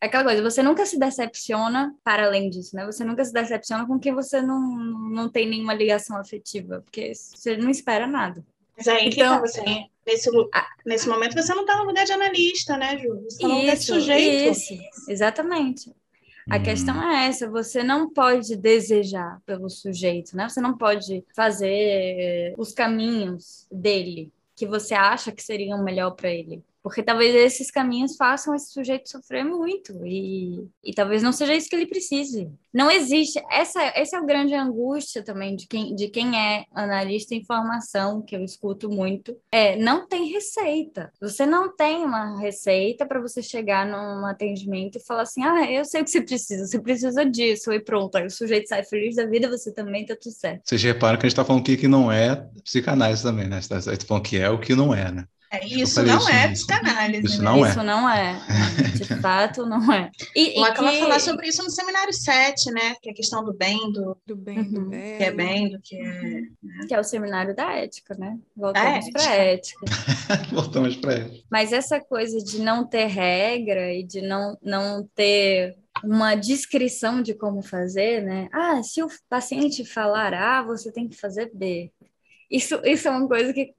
É 0.00 0.06
aquela 0.06 0.24
coisa, 0.24 0.42
você 0.42 0.60
nunca 0.60 0.84
se 0.84 0.98
decepciona 0.98 1.94
para 2.02 2.26
além 2.26 2.50
disso, 2.50 2.74
né? 2.74 2.84
Você 2.84 3.04
nunca 3.04 3.24
se 3.24 3.32
decepciona 3.32 3.86
com 3.86 4.00
quem 4.00 4.12
você 4.12 4.42
não, 4.42 4.60
não 5.08 5.28
tem 5.30 5.48
nenhuma 5.48 5.72
ligação 5.72 6.16
afetiva, 6.16 6.80
porque 6.80 7.12
você 7.14 7.56
não 7.56 7.70
espera 7.70 8.04
nada. 8.04 8.44
Mas 8.76 8.88
aí 8.88 9.06
então, 9.06 9.12
que 9.12 9.20
tá 9.20 9.38
você, 9.38 9.62
nesse, 10.04 10.30
nesse 10.84 11.08
momento 11.08 11.34
você 11.34 11.54
não 11.54 11.62
está 11.62 11.76
no 11.76 11.84
lugar 11.84 12.04
de 12.04 12.10
analista, 12.10 12.76
né, 12.76 12.98
Ju? 12.98 13.22
Você 13.22 13.36
está 13.36 13.46
no 13.46 13.60
lugar 13.60 13.76
de 13.76 13.84
sujeito. 13.84 14.58
Isso, 14.58 14.74
exatamente. 15.08 15.94
A 16.50 16.56
hum. 16.56 16.62
questão 16.62 17.10
é 17.10 17.26
essa: 17.26 17.48
você 17.48 17.82
não 17.82 18.10
pode 18.10 18.56
desejar 18.56 19.40
pelo 19.46 19.68
sujeito, 19.68 20.36
né? 20.36 20.48
Você 20.48 20.60
não 20.60 20.76
pode 20.76 21.24
fazer 21.34 22.54
os 22.58 22.72
caminhos 22.72 23.66
dele 23.70 24.32
que 24.54 24.66
você 24.66 24.94
acha 24.94 25.32
que 25.32 25.42
seriam 25.42 25.82
melhor 25.82 26.12
para 26.12 26.30
ele. 26.30 26.62
Porque 26.82 27.02
talvez 27.02 27.34
esses 27.34 27.70
caminhos 27.70 28.16
façam 28.16 28.54
esse 28.54 28.72
sujeito 28.72 29.08
sofrer 29.08 29.44
muito 29.44 30.04
e, 30.04 30.66
e 30.82 30.92
talvez 30.92 31.22
não 31.22 31.32
seja 31.32 31.54
isso 31.54 31.68
que 31.68 31.76
ele 31.76 31.86
precise. 31.86 32.50
Não 32.72 32.90
existe. 32.90 33.40
Essa, 33.50 33.80
essa 33.94 34.16
é 34.16 34.18
a 34.18 34.24
grande 34.24 34.54
angústia 34.54 35.22
também 35.22 35.54
de 35.54 35.66
quem, 35.66 35.94
de 35.94 36.08
quem 36.08 36.36
é 36.36 36.64
analista 36.72 37.34
em 37.34 37.44
formação, 37.44 38.22
que 38.22 38.34
eu 38.34 38.42
escuto 38.42 38.90
muito. 38.90 39.36
É, 39.52 39.76
não 39.76 40.08
tem 40.08 40.32
receita. 40.32 41.12
Você 41.20 41.46
não 41.46 41.74
tem 41.74 42.04
uma 42.04 42.40
receita 42.40 43.06
para 43.06 43.20
você 43.20 43.42
chegar 43.42 43.86
num 43.86 44.26
atendimento 44.26 44.96
e 44.96 45.04
falar 45.04 45.22
assim: 45.22 45.44
ah, 45.44 45.70
eu 45.70 45.84
sei 45.84 46.00
o 46.00 46.04
que 46.04 46.10
você 46.10 46.22
precisa, 46.22 46.66
você 46.66 46.80
precisa 46.80 47.24
disso, 47.24 47.72
e 47.72 47.78
pronto. 47.78 48.16
Aí 48.16 48.26
o 48.26 48.30
sujeito 48.30 48.68
sai 48.68 48.82
feliz 48.84 49.16
da 49.16 49.26
vida, 49.26 49.48
você 49.48 49.72
também 49.72 50.04
tá 50.04 50.16
tudo 50.20 50.32
certo. 50.32 50.62
Vocês 50.64 50.82
reparam 50.82 51.18
que 51.18 51.26
a 51.26 51.28
gente 51.28 51.34
está 51.34 51.44
falando 51.44 51.62
aqui 51.62 51.76
que 51.76 51.88
não 51.88 52.10
é 52.10 52.36
psicanálise 52.64 53.22
também, 53.22 53.46
né? 53.46 53.60
Você 53.60 53.92
está 53.92 54.06
falando 54.06 54.24
que 54.24 54.38
é 54.38 54.48
o 54.48 54.58
que 54.58 54.74
não 54.74 54.94
é, 54.94 55.12
né? 55.12 55.26
É, 55.52 55.66
isso 55.66 56.02
não 56.02 56.26
é 56.26 56.48
psicanálise. 56.48 57.26
Isso 57.26 57.42
né? 57.42 57.44
não 57.44 57.66
é. 57.66 57.68
Isso 57.68 57.82
não 57.82 58.10
é. 58.10 58.40
De 58.96 59.04
fato, 59.20 59.66
não 59.66 59.92
é. 59.92 60.10
E, 60.34 60.58
e 60.58 60.72
que... 60.72 60.80
vai 60.80 60.98
falar 60.98 61.20
sobre 61.20 61.48
isso 61.48 61.62
no 61.62 61.68
seminário 61.68 62.12
7, 62.12 62.70
né? 62.70 62.94
Que 63.02 63.10
é 63.10 63.12
a 63.12 63.14
questão 63.14 63.44
do 63.44 63.52
bem, 63.52 63.92
do, 63.92 64.16
do 64.26 64.34
bem, 64.34 64.60
uhum. 64.60 64.72
do 64.72 64.80
bem. 64.88 65.18
Que 65.18 65.24
é 65.24 65.30
bem, 65.30 65.68
do 65.68 65.78
que 65.80 65.96
é. 65.96 66.22
Né? 66.22 66.86
Que 66.88 66.94
é 66.94 67.00
o 67.00 67.04
seminário 67.04 67.54
da 67.54 67.70
ética, 67.74 68.14
né? 68.14 68.38
Voltamos 68.56 69.10
para 69.10 69.30
a 69.30 69.34
ética. 69.34 69.86
Voltamos 70.50 70.96
para 70.96 71.12
ética. 71.12 71.44
Mas 71.50 71.72
essa 71.72 72.00
coisa 72.00 72.38
de 72.38 72.58
não 72.60 72.86
ter 72.86 73.06
regra 73.06 73.92
e 73.92 74.02
de 74.02 74.22
não, 74.22 74.56
não 74.62 75.06
ter 75.14 75.76
uma 76.02 76.34
descrição 76.34 77.20
de 77.20 77.34
como 77.34 77.60
fazer, 77.60 78.22
né? 78.22 78.48
Ah, 78.52 78.82
se 78.82 79.02
o 79.02 79.08
paciente 79.28 79.84
falar 79.84 80.32
A, 80.32 80.62
você 80.62 80.90
tem 80.90 81.06
que 81.06 81.16
fazer 81.16 81.50
B. 81.52 81.92
Isso, 82.50 82.80
isso 82.84 83.08
é 83.08 83.10
uma 83.10 83.28
coisa 83.28 83.52
que 83.52 83.74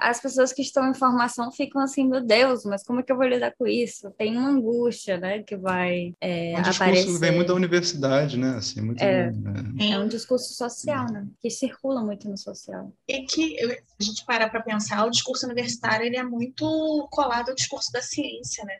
as 0.00 0.20
pessoas 0.20 0.52
que 0.52 0.62
estão 0.62 0.88
em 0.88 0.94
formação 0.94 1.52
ficam 1.52 1.82
assim, 1.82 2.08
meu 2.08 2.24
Deus, 2.24 2.64
mas 2.64 2.82
como 2.82 3.00
é 3.00 3.02
que 3.02 3.12
eu 3.12 3.16
vou 3.16 3.26
lidar 3.26 3.52
com 3.56 3.66
isso? 3.66 4.10
Tem 4.18 4.36
uma 4.36 4.48
angústia, 4.48 5.18
né, 5.18 5.42
que 5.42 5.56
vai 5.56 6.14
é, 6.20 6.54
um 6.58 6.62
discurso 6.62 6.82
aparecer. 6.82 7.18
vem 7.18 7.32
muito 7.32 7.48
da 7.48 7.54
universidade, 7.54 8.36
né, 8.38 8.56
assim, 8.56 8.80
muito 8.80 9.02
é, 9.02 9.30
né? 9.30 9.92
é 9.92 9.98
um 9.98 10.08
discurso 10.08 10.54
social, 10.54 11.06
né, 11.12 11.26
que 11.40 11.50
circula 11.50 12.02
muito 12.02 12.28
no 12.28 12.36
social. 12.36 12.92
E 13.06 13.22
que 13.22 13.56
a 13.62 14.02
gente 14.02 14.24
para 14.24 14.48
para 14.48 14.62
pensar, 14.62 15.04
o 15.06 15.10
discurso 15.10 15.46
universitário 15.46 16.06
ele 16.06 16.16
é 16.16 16.24
muito 16.24 17.08
colado 17.10 17.50
ao 17.50 17.54
discurso 17.54 17.92
da 17.92 18.00
ciência, 18.00 18.64
né? 18.64 18.74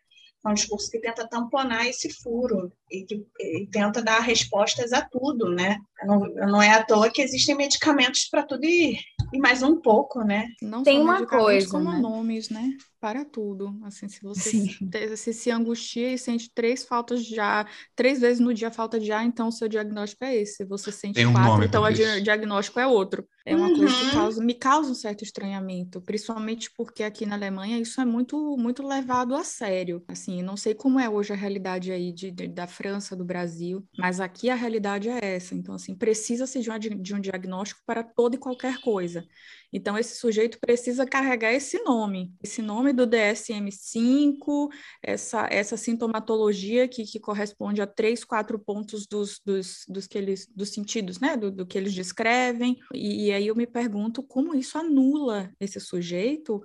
É 0.45 0.49
um 0.49 0.55
discurso 0.55 0.91
que 0.91 0.99
tenta 0.99 1.29
tamponar 1.29 1.87
esse 1.87 2.11
furo 2.23 2.73
e 2.91 3.05
que 3.05 3.27
e 3.39 3.67
tenta 3.71 4.03
dar 4.03 4.21
respostas 4.21 4.91
a 4.93 5.03
tudo, 5.03 5.51
né? 5.51 5.77
Não, 6.03 6.21
não 6.21 6.63
é 6.63 6.71
à 6.71 6.83
toa 6.83 7.11
que 7.11 7.21
existem 7.21 7.55
medicamentos 7.55 8.25
para 8.25 8.43
tudo 8.43 8.65
e, 8.65 8.99
e 9.33 9.39
mais 9.39 9.63
um 9.63 9.81
pouco, 9.81 10.23
né? 10.23 10.47
Não 10.63 10.83
Tem 10.83 11.01
uma 11.01 11.27
coisa, 11.27 11.71
como 11.71 11.91
né? 11.93 11.99
nomes, 11.99 12.51
né? 12.51 12.71
Para 13.01 13.25
tudo. 13.25 13.79
Assim, 13.83 14.09
se 14.09 14.23
você 14.23 14.51
se, 14.51 15.17
se, 15.17 15.33
se 15.33 15.51
angustia 15.51 16.13
e 16.13 16.19
sente 16.19 16.51
três 16.55 16.85
faltas 16.85 17.25
de 17.25 17.41
ar, 17.41 17.71
três 17.97 18.21
vezes 18.21 18.41
no 18.41 18.53
dia 18.53 18.71
falta 18.71 19.01
de 19.01 19.11
ar, 19.11 19.25
então 19.25 19.49
o 19.49 19.53
seu 19.53 19.69
diagnóstico 19.69 20.25
é 20.25 20.37
esse. 20.37 20.57
Se 20.57 20.65
você 20.65 20.93
sente 20.93 21.25
um 21.25 21.33
quatro, 21.33 21.65
então 21.65 21.83
o 21.83 21.91
diagnóstico 22.23 22.79
é 22.79 22.87
outro. 22.87 23.27
É 23.47 23.57
uma 23.57 23.69
uhum. 23.69 23.79
coisa 23.79 23.95
que 23.95 24.05
uhum. 24.05 24.11
causa, 24.11 24.45
me 24.45 24.55
causa 24.55 24.91
um 24.93 24.95
certo 24.95 25.25
estranhamento, 25.25 26.01
principalmente 26.03 26.71
porque 26.77 27.03
aqui 27.03 27.25
na 27.25 27.37
Alemanha 27.37 27.79
isso 27.79 28.01
é 28.01 28.05
muito, 28.05 28.57
muito 28.59 28.87
levado 28.87 29.35
a 29.35 29.43
sério. 29.43 30.05
Assim, 30.07 30.43
não 30.43 30.57
sei 30.57 30.75
como 30.75 31.01
é 31.01 31.09
hoje 31.09 31.33
a 31.33 31.37
realidade 31.37 31.91
aí 31.91 32.13
de, 32.13 32.31
de 32.31 32.49
da 32.49 32.67
França, 32.67 33.17
do 33.17 33.25
Brasil, 33.25 33.83
mas 33.99 34.21
aqui 34.21 34.51
a 34.51 34.55
realidade 34.55 35.09
é 35.09 35.37
essa. 35.37 35.55
Então, 35.55 35.75
assim, 35.75 35.95
precisa-se 35.95 36.61
de, 36.61 36.91
de 36.91 37.15
um 37.15 37.21
diagnóstico 37.21 37.81
para 37.87 38.05
toda 38.05 38.37
e 38.37 38.39
qualquer 38.39 38.79
coisa. 38.81 39.25
Então, 39.73 39.97
esse 39.97 40.17
sujeito 40.17 40.59
precisa 40.61 41.07
carregar 41.07 41.53
esse 41.53 41.83
nome, 41.85 42.33
esse 42.43 42.61
nome 42.61 42.90
do 42.93 43.07
DSM-5, 43.07 44.69
essa, 45.03 45.47
essa 45.51 45.77
sintomatologia 45.77 46.89
que, 46.89 47.05
que 47.05 47.21
corresponde 47.21 47.81
a 47.81 47.87
três, 47.87 48.25
quatro 48.25 48.59
pontos 48.59 49.07
dos, 49.07 49.41
dos, 49.45 49.85
dos, 49.89 50.07
que 50.07 50.19
eles, 50.19 50.47
dos 50.55 50.71
sentidos, 50.71 51.19
né, 51.21 51.37
do, 51.37 51.51
do 51.51 51.67
que 51.67 51.77
eles 51.77 51.93
descrevem. 51.93 52.77
E, 52.95 53.27
e 53.27 53.33
aí 53.33 53.47
eu 53.47 53.57
me 53.57 53.67
pergunto 53.67 54.23
como 54.23 54.55
isso 54.55 54.79
anula 54.79 55.53
esse 55.61 55.81
sujeito 55.81 56.63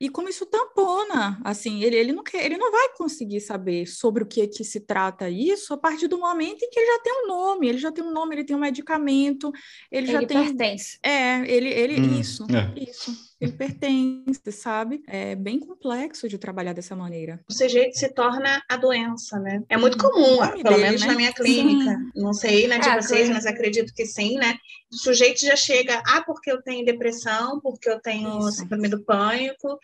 e 0.00 0.08
como 0.08 0.30
isso 0.30 0.46
tampona, 0.46 1.38
assim, 1.44 1.84
ele, 1.84 1.94
ele, 1.94 2.12
não 2.12 2.24
quer, 2.24 2.46
ele 2.46 2.56
não 2.56 2.72
vai 2.72 2.88
conseguir 2.96 3.38
saber 3.38 3.86
sobre 3.86 4.22
o 4.22 4.26
que, 4.26 4.48
que 4.48 4.64
se 4.64 4.80
trata 4.80 5.28
isso 5.28 5.74
a 5.74 5.76
partir 5.76 6.08
do 6.08 6.18
momento 6.18 6.62
em 6.62 6.70
que 6.70 6.80
ele 6.80 6.86
já 6.86 7.02
tem 7.02 7.12
um 7.22 7.26
nome, 7.28 7.68
ele 7.68 7.78
já 7.78 7.92
tem 7.92 8.02
um 8.02 8.10
nome, 8.10 8.34
ele 8.34 8.44
tem 8.44 8.56
um 8.56 8.60
medicamento, 8.60 9.52
ele, 9.92 10.06
ele 10.06 10.12
já 10.12 10.26
tem... 10.26 10.42
pertence. 10.42 10.98
É, 11.02 11.40
ele, 11.46 11.68
ele 11.68 12.00
hum, 12.00 12.18
isso, 12.18 12.44
é. 12.44 12.82
isso 12.82 13.29
pertence, 13.48 14.52
sabe? 14.52 15.02
É 15.06 15.34
bem 15.34 15.58
complexo 15.58 16.28
de 16.28 16.36
trabalhar 16.36 16.72
dessa 16.72 16.94
maneira. 16.94 17.40
O 17.48 17.52
sujeito 17.52 17.98
se 17.98 18.08
torna 18.10 18.62
a 18.68 18.76
doença, 18.76 19.38
né? 19.38 19.62
É 19.68 19.76
muito 19.76 19.96
comum, 19.96 20.38
pelo 20.38 20.62
dele, 20.62 20.82
menos 20.82 21.00
né? 21.00 21.06
na 21.06 21.14
minha 21.14 21.32
clínica. 21.32 21.90
Sim. 21.90 22.10
Não 22.14 22.32
sei, 22.34 22.68
né, 22.68 22.78
de 22.78 22.88
é, 22.88 23.00
vocês, 23.00 23.30
mas 23.30 23.46
acredito 23.46 23.94
que 23.94 24.04
sim, 24.04 24.36
né? 24.36 24.58
O 24.92 24.96
sujeito 24.96 25.40
já 25.40 25.56
chega, 25.56 26.02
ah, 26.06 26.22
porque 26.26 26.50
eu 26.50 26.60
tenho 26.62 26.84
depressão, 26.84 27.60
porque 27.60 27.88
eu 27.88 28.00
tenho 28.00 28.40
Isso. 28.40 28.58
síndrome 28.58 28.88
do 28.88 29.02
pânico, 29.02 29.78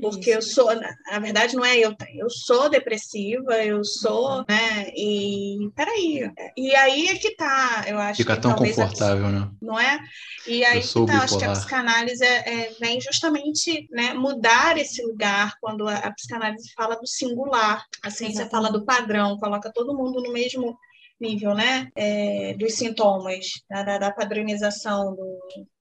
porque 0.00 0.30
Isso. 0.30 0.60
eu 0.60 0.66
sou, 0.66 0.74
na 0.74 1.18
verdade 1.18 1.56
não 1.56 1.64
é 1.64 1.78
eu, 1.78 1.94
eu 2.14 2.30
sou 2.30 2.68
depressiva, 2.68 3.54
eu 3.64 3.84
sou, 3.84 4.38
uhum. 4.38 4.44
né? 4.48 4.90
E 4.94 5.70
peraí, 5.74 6.30
e 6.56 6.74
aí 6.74 7.08
é 7.08 7.16
que 7.16 7.34
tá, 7.36 7.84
eu 7.86 7.98
acho. 7.98 8.16
Fica 8.16 8.36
que 8.36 8.42
tão 8.42 8.54
confortável, 8.54 9.26
a, 9.26 9.30
né? 9.30 9.50
Não 9.60 9.78
é? 9.78 9.98
E 10.46 10.64
aí 10.64 10.80
que 10.80 11.06
tá, 11.06 11.22
acho 11.22 11.38
que 11.38 11.44
a 11.44 11.52
psicanálise 11.52 12.24
é, 12.24 12.36
é, 12.48 12.74
vem 12.80 13.00
justamente 13.00 13.88
né, 13.90 14.14
mudar 14.14 14.76
esse 14.78 15.02
lugar 15.02 15.54
quando 15.60 15.86
a, 15.86 15.96
a 15.96 16.12
psicanálise 16.12 16.72
fala 16.74 16.96
do 16.96 17.06
singular, 17.06 17.84
a 18.02 18.10
ciência 18.10 18.42
Exatamente. 18.42 18.50
fala 18.50 18.70
do 18.70 18.84
padrão, 18.84 19.38
coloca 19.38 19.72
todo 19.72 19.96
mundo 19.96 20.22
no 20.22 20.32
mesmo 20.32 20.76
nível, 21.20 21.54
né, 21.54 21.90
é, 21.94 22.54
dos 22.54 22.74
sintomas, 22.74 23.46
da, 23.68 23.98
da 23.98 24.10
padronização 24.10 25.14
do, 25.14 25.38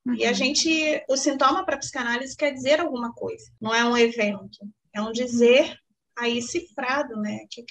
Uhum. 0.09 0.15
E 0.15 0.25
a 0.25 0.29
uhum. 0.29 0.33
gente, 0.33 1.05
o 1.07 1.15
sintoma 1.15 1.63
para 1.63 1.77
psicanálise 1.77 2.35
quer 2.35 2.51
dizer 2.51 2.79
alguma 2.79 3.13
coisa, 3.13 3.45
não 3.61 3.73
é 3.73 3.85
um 3.85 3.95
evento, 3.95 4.59
é 4.93 5.01
um 5.01 5.11
dizer 5.11 5.77
aí 6.17 6.41
cifrado, 6.41 7.15
né? 7.15 7.45
Que, 7.49 7.63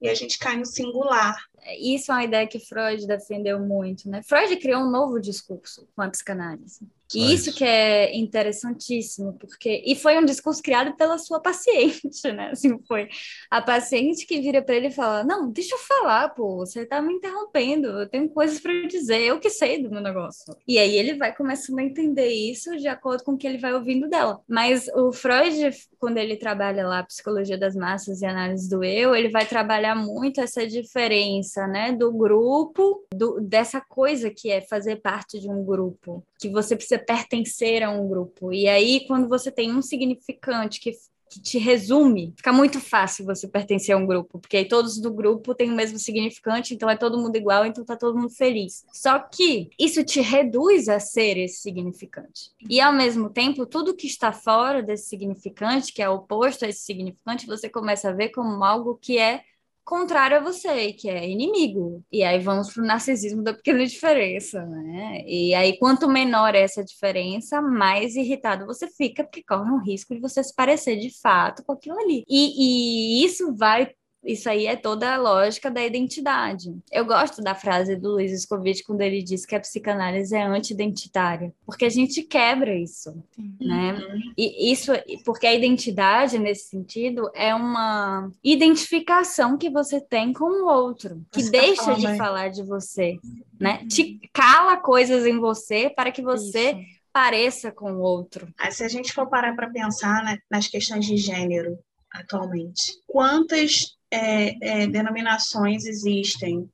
e 0.00 0.08
a 0.08 0.14
gente 0.14 0.38
cai 0.38 0.56
no 0.56 0.66
singular. 0.66 1.36
Isso 1.78 2.10
é 2.10 2.14
uma 2.14 2.24
ideia 2.24 2.46
que 2.46 2.58
Freud 2.58 3.06
defendeu 3.06 3.58
muito, 3.60 4.08
né? 4.08 4.22
Freud 4.22 4.56
criou 4.56 4.82
um 4.82 4.90
novo 4.90 5.20
discurso 5.20 5.88
com 5.94 6.02
a 6.02 6.08
psicanálise. 6.08 6.86
E 7.14 7.32
isso 7.34 7.52
que 7.52 7.64
é 7.64 8.16
interessantíssimo, 8.16 9.34
porque 9.34 9.82
e 9.84 9.94
foi 9.94 10.18
um 10.18 10.24
discurso 10.24 10.62
criado 10.62 10.96
pela 10.96 11.18
sua 11.18 11.40
paciente, 11.40 12.30
né? 12.32 12.50
Assim, 12.50 12.78
foi 12.86 13.08
a 13.50 13.60
paciente 13.60 14.26
que 14.26 14.40
vira 14.40 14.62
para 14.62 14.76
ele 14.76 14.88
e 14.88 14.92
fala: 14.92 15.24
"Não, 15.24 15.50
deixa 15.50 15.74
eu 15.74 15.78
falar, 15.78 16.28
pô, 16.30 16.58
você 16.58 16.86
tá 16.86 17.00
me 17.02 17.14
interrompendo, 17.14 17.88
eu 17.88 18.08
tenho 18.08 18.28
coisas 18.28 18.60
para 18.60 18.86
dizer, 18.86 19.20
eu 19.22 19.40
que 19.40 19.50
sei 19.50 19.82
do 19.82 19.90
meu 19.90 20.00
negócio". 20.00 20.54
E 20.66 20.78
aí 20.78 20.96
ele 20.96 21.14
vai 21.14 21.34
começando 21.34 21.78
a 21.78 21.84
entender 21.84 22.28
isso 22.28 22.76
de 22.76 22.88
acordo 22.88 23.24
com 23.24 23.32
o 23.32 23.38
que 23.38 23.46
ele 23.46 23.58
vai 23.58 23.74
ouvindo 23.74 24.08
dela. 24.08 24.40
Mas 24.48 24.88
o 24.94 25.12
Freud, 25.12 25.70
quando 25.98 26.18
ele 26.18 26.36
trabalha 26.36 26.86
lá 26.86 27.00
a 27.00 27.04
psicologia 27.04 27.58
das 27.58 27.74
massas 27.74 28.22
e 28.22 28.26
análise 28.26 28.68
do 28.68 28.84
eu, 28.84 29.14
ele 29.14 29.28
vai 29.30 29.46
trabalhar 29.46 29.94
muito 29.94 30.40
essa 30.40 30.66
diferença, 30.66 31.66
né, 31.66 31.92
do 31.92 32.12
grupo, 32.12 33.04
do, 33.12 33.40
dessa 33.40 33.80
coisa 33.80 34.30
que 34.30 34.50
é 34.50 34.60
fazer 34.60 34.96
parte 34.96 35.40
de 35.40 35.48
um 35.48 35.64
grupo, 35.64 36.24
que 36.40 36.48
você 36.48 36.74
precisa 36.74 36.98
pertencer 36.98 37.82
a 37.82 37.90
um 37.90 38.08
grupo. 38.08 38.52
E 38.52 38.66
aí, 38.66 39.06
quando 39.06 39.28
você 39.28 39.50
tem 39.50 39.74
um 39.74 39.82
significante 39.82 40.80
que, 40.80 40.92
que 41.30 41.40
te 41.40 41.58
resume, 41.58 42.32
fica 42.36 42.50
muito 42.50 42.80
fácil 42.80 43.26
você 43.26 43.46
pertencer 43.46 43.94
a 43.94 43.98
um 43.98 44.06
grupo, 44.06 44.38
porque 44.38 44.56
aí 44.56 44.64
todos 44.66 44.98
do 44.98 45.12
grupo 45.12 45.54
têm 45.54 45.70
o 45.70 45.74
mesmo 45.76 45.98
significante, 45.98 46.74
então 46.74 46.88
é 46.88 46.96
todo 46.96 47.18
mundo 47.18 47.36
igual, 47.36 47.66
então 47.66 47.84
tá 47.84 47.94
todo 47.94 48.18
mundo 48.18 48.30
feliz. 48.30 48.84
Só 48.90 49.18
que 49.18 49.68
isso 49.78 50.02
te 50.02 50.22
reduz 50.22 50.88
a 50.88 50.98
ser 50.98 51.36
esse 51.36 51.60
significante. 51.60 52.50
E 52.68 52.80
ao 52.80 52.92
mesmo 52.92 53.28
tempo, 53.28 53.66
tudo 53.66 53.94
que 53.94 54.06
está 54.06 54.32
fora 54.32 54.82
desse 54.82 55.08
significante, 55.08 55.92
que 55.92 56.02
é 56.02 56.08
oposto 56.08 56.64
a 56.64 56.68
esse 56.68 56.80
significante, 56.80 57.46
você 57.46 57.68
começa 57.68 58.08
a 58.08 58.12
ver 58.12 58.30
como 58.30 58.64
algo 58.64 58.96
que 58.96 59.18
é 59.18 59.42
contrário 59.90 60.36
a 60.36 60.40
você, 60.40 60.92
que 60.92 61.10
é 61.10 61.28
inimigo. 61.28 62.04
E 62.12 62.22
aí 62.22 62.38
vamos 62.38 62.72
para 62.72 62.84
o 62.84 62.86
narcisismo 62.86 63.42
da 63.42 63.52
pequena 63.52 63.84
diferença, 63.84 64.64
né? 64.64 65.24
E 65.26 65.52
aí, 65.52 65.76
quanto 65.78 66.08
menor 66.08 66.54
é 66.54 66.60
essa 66.60 66.84
diferença, 66.84 67.60
mais 67.60 68.14
irritado 68.14 68.66
você 68.66 68.86
fica, 68.86 69.24
porque 69.24 69.42
corre 69.42 69.68
um 69.68 69.82
risco 69.82 70.14
de 70.14 70.20
você 70.20 70.44
se 70.44 70.54
parecer 70.54 70.96
de 70.96 71.10
fato 71.20 71.64
com 71.64 71.72
aquilo 71.72 71.98
ali. 71.98 72.22
E, 72.28 73.22
e 73.22 73.24
isso 73.24 73.52
vai 73.56 73.90
isso 74.22 74.48
aí 74.50 74.66
é 74.66 74.76
toda 74.76 75.14
a 75.14 75.16
lógica 75.16 75.70
da 75.70 75.84
identidade. 75.84 76.74
Eu 76.92 77.04
gosto 77.06 77.42
da 77.42 77.54
frase 77.54 77.96
do 77.96 78.12
Luiz 78.12 78.32
Escovite 78.32 78.84
quando 78.84 79.00
ele 79.00 79.22
diz 79.22 79.46
que 79.46 79.54
a 79.54 79.60
psicanálise 79.60 80.34
é 80.34 80.42
anti-identitária, 80.42 81.52
porque 81.64 81.86
a 81.86 81.88
gente 81.88 82.22
quebra 82.22 82.74
isso, 82.74 83.12
Sim. 83.34 83.56
né? 83.60 83.94
Uhum. 83.94 84.32
E 84.36 84.72
isso, 84.72 84.92
porque 85.24 85.46
a 85.46 85.54
identidade, 85.54 86.38
nesse 86.38 86.68
sentido, 86.68 87.30
é 87.34 87.54
uma 87.54 88.30
identificação 88.44 89.56
que 89.56 89.70
você 89.70 90.00
tem 90.00 90.32
com 90.32 90.64
o 90.64 90.66
outro, 90.66 91.24
que 91.30 91.42
você 91.42 91.50
tá 91.50 91.60
deixa 91.60 91.84
tá 91.84 91.94
de 91.94 92.16
falar 92.16 92.48
de 92.48 92.62
você, 92.62 93.18
né? 93.58 93.80
Uhum. 93.82 93.88
Te 93.88 94.20
cala 94.32 94.76
coisas 94.76 95.24
em 95.26 95.38
você 95.38 95.88
para 95.88 96.12
que 96.12 96.22
você... 96.22 96.72
Isso 96.72 97.00
pareça 97.12 97.72
com 97.72 97.92
o 97.92 98.00
outro. 98.00 98.46
Se 98.70 98.84
a 98.84 98.88
gente 98.88 99.12
for 99.12 99.28
parar 99.28 99.56
para 99.56 99.68
pensar 99.68 100.22
né, 100.22 100.38
nas 100.48 100.68
questões 100.68 101.04
de 101.04 101.16
gênero 101.16 101.76
atualmente, 102.12 102.92
quantas 103.06 103.96
é, 104.10 104.82
é, 104.82 104.86
denominações 104.86 105.84
existem 105.84 106.68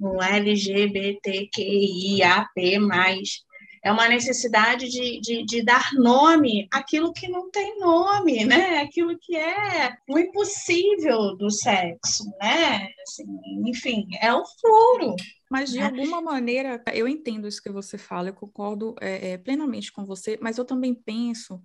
no 0.00 0.20
LGBTQIAP+. 0.22 1.22
É 3.84 3.90
uma 3.90 4.08
necessidade 4.08 4.88
de, 4.88 5.20
de, 5.20 5.44
de, 5.44 5.64
dar 5.64 5.92
nome 5.94 6.68
àquilo 6.70 7.12
que 7.12 7.26
não 7.26 7.50
tem 7.50 7.80
nome, 7.80 8.44
né? 8.44 8.78
Aquilo 8.78 9.18
que 9.20 9.34
é 9.36 9.92
o 10.08 10.18
impossível 10.18 11.36
do 11.36 11.50
sexo, 11.50 12.24
né? 12.40 12.88
Assim, 13.02 13.24
enfim, 13.66 14.06
é 14.20 14.32
o 14.32 14.44
furo. 14.60 15.16
Mas 15.50 15.72
de 15.72 15.80
alguma 15.80 16.20
maneira, 16.20 16.82
eu 16.94 17.08
entendo 17.08 17.48
isso 17.48 17.62
que 17.62 17.70
você 17.70 17.98
fala, 17.98 18.28
eu 18.28 18.34
concordo 18.34 18.94
é, 19.00 19.32
é, 19.32 19.38
plenamente 19.38 19.92
com 19.92 20.04
você, 20.04 20.38
mas 20.40 20.58
eu 20.58 20.64
também 20.64 20.94
penso 20.94 21.60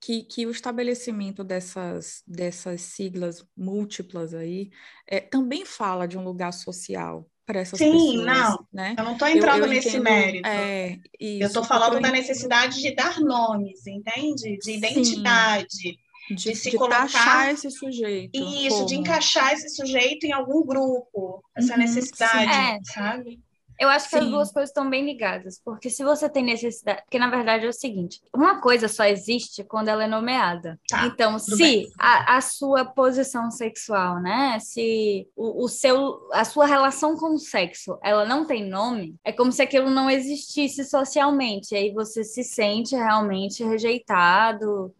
que, 0.00 0.22
que 0.24 0.46
o 0.46 0.50
estabelecimento 0.50 1.42
dessas, 1.42 2.22
dessas 2.26 2.82
siglas 2.82 3.44
múltiplas 3.56 4.34
aí 4.34 4.70
é, 5.06 5.20
também 5.20 5.64
fala 5.64 6.06
de 6.06 6.18
um 6.18 6.24
lugar 6.24 6.52
social 6.52 7.28
para 7.46 7.60
essas 7.60 7.78
Sim, 7.78 7.92
pessoas. 7.92 8.10
Sim, 8.10 8.24
não. 8.24 8.66
Né? 8.72 8.94
Eu 8.98 9.04
não 9.04 9.12
estou 9.12 9.28
entrando 9.28 9.58
eu, 9.58 9.64
eu 9.64 9.70
nesse 9.70 9.88
entendo, 9.88 10.02
mérito. 10.04 10.48
É, 10.48 10.98
isso, 11.20 11.42
eu 11.42 11.46
estou 11.46 11.64
falando 11.64 12.00
da 12.00 12.10
necessidade 12.10 12.80
de 12.80 12.94
dar 12.94 13.20
nomes, 13.20 13.86
entende? 13.86 14.58
De 14.58 14.72
identidade. 14.72 15.68
Sim. 15.70 15.96
De, 16.28 16.34
de, 16.36 16.56
se 16.56 16.70
de 16.70 16.78
colocar 16.78 17.52
esse 17.52 17.70
sujeito. 17.70 18.34
Isso, 18.34 18.76
como? 18.76 18.86
de 18.86 18.94
encaixar 18.94 19.52
esse 19.52 19.68
sujeito 19.68 20.24
em 20.24 20.32
algum 20.32 20.64
grupo, 20.64 21.44
essa 21.54 21.74
uhum, 21.74 21.80
necessidade, 21.80 22.80
sabe? 22.90 23.38
Eu 23.78 23.88
acho 23.88 24.08
que 24.08 24.18
Sim. 24.18 24.24
as 24.24 24.30
duas 24.30 24.52
coisas 24.52 24.70
estão 24.70 24.88
bem 24.88 25.04
ligadas, 25.04 25.60
porque 25.64 25.90
se 25.90 26.04
você 26.04 26.28
tem 26.28 26.44
necessidade. 26.44 27.02
Porque 27.02 27.18
na 27.18 27.28
verdade 27.28 27.66
é 27.66 27.68
o 27.68 27.72
seguinte: 27.72 28.20
uma 28.34 28.60
coisa 28.60 28.88
só 28.88 29.04
existe 29.04 29.64
quando 29.64 29.88
ela 29.88 30.04
é 30.04 30.06
nomeada. 30.06 30.78
Tá, 30.88 31.06
então, 31.06 31.38
se 31.38 31.90
a, 31.98 32.36
a, 32.36 32.40
sua 32.40 32.84
posição 32.84 33.50
sexual, 33.50 34.20
né? 34.20 34.58
Se 34.60 35.26
o, 35.36 35.64
o, 35.64 35.68
seu, 35.68 36.28
a 36.32 36.44
sua 36.44 36.66
relação 36.66 37.16
com 37.16 37.34
o 37.34 37.38
sexo 37.38 37.98
ela 38.02 38.24
não 38.24 38.44
tem 38.44 38.68
nome, 38.68 39.16
é 39.24 39.32
como 39.32 39.52
se 39.52 39.62
aquilo 39.62 39.90
não 39.90 40.08
existisse 40.08 40.84
socialmente. 40.84 41.74
E 41.74 41.76
aí 41.76 41.92
você 41.92 42.22
se 42.24 42.44
sente 42.44 42.94
realmente 42.94 43.64
rejeitado, 43.64 44.94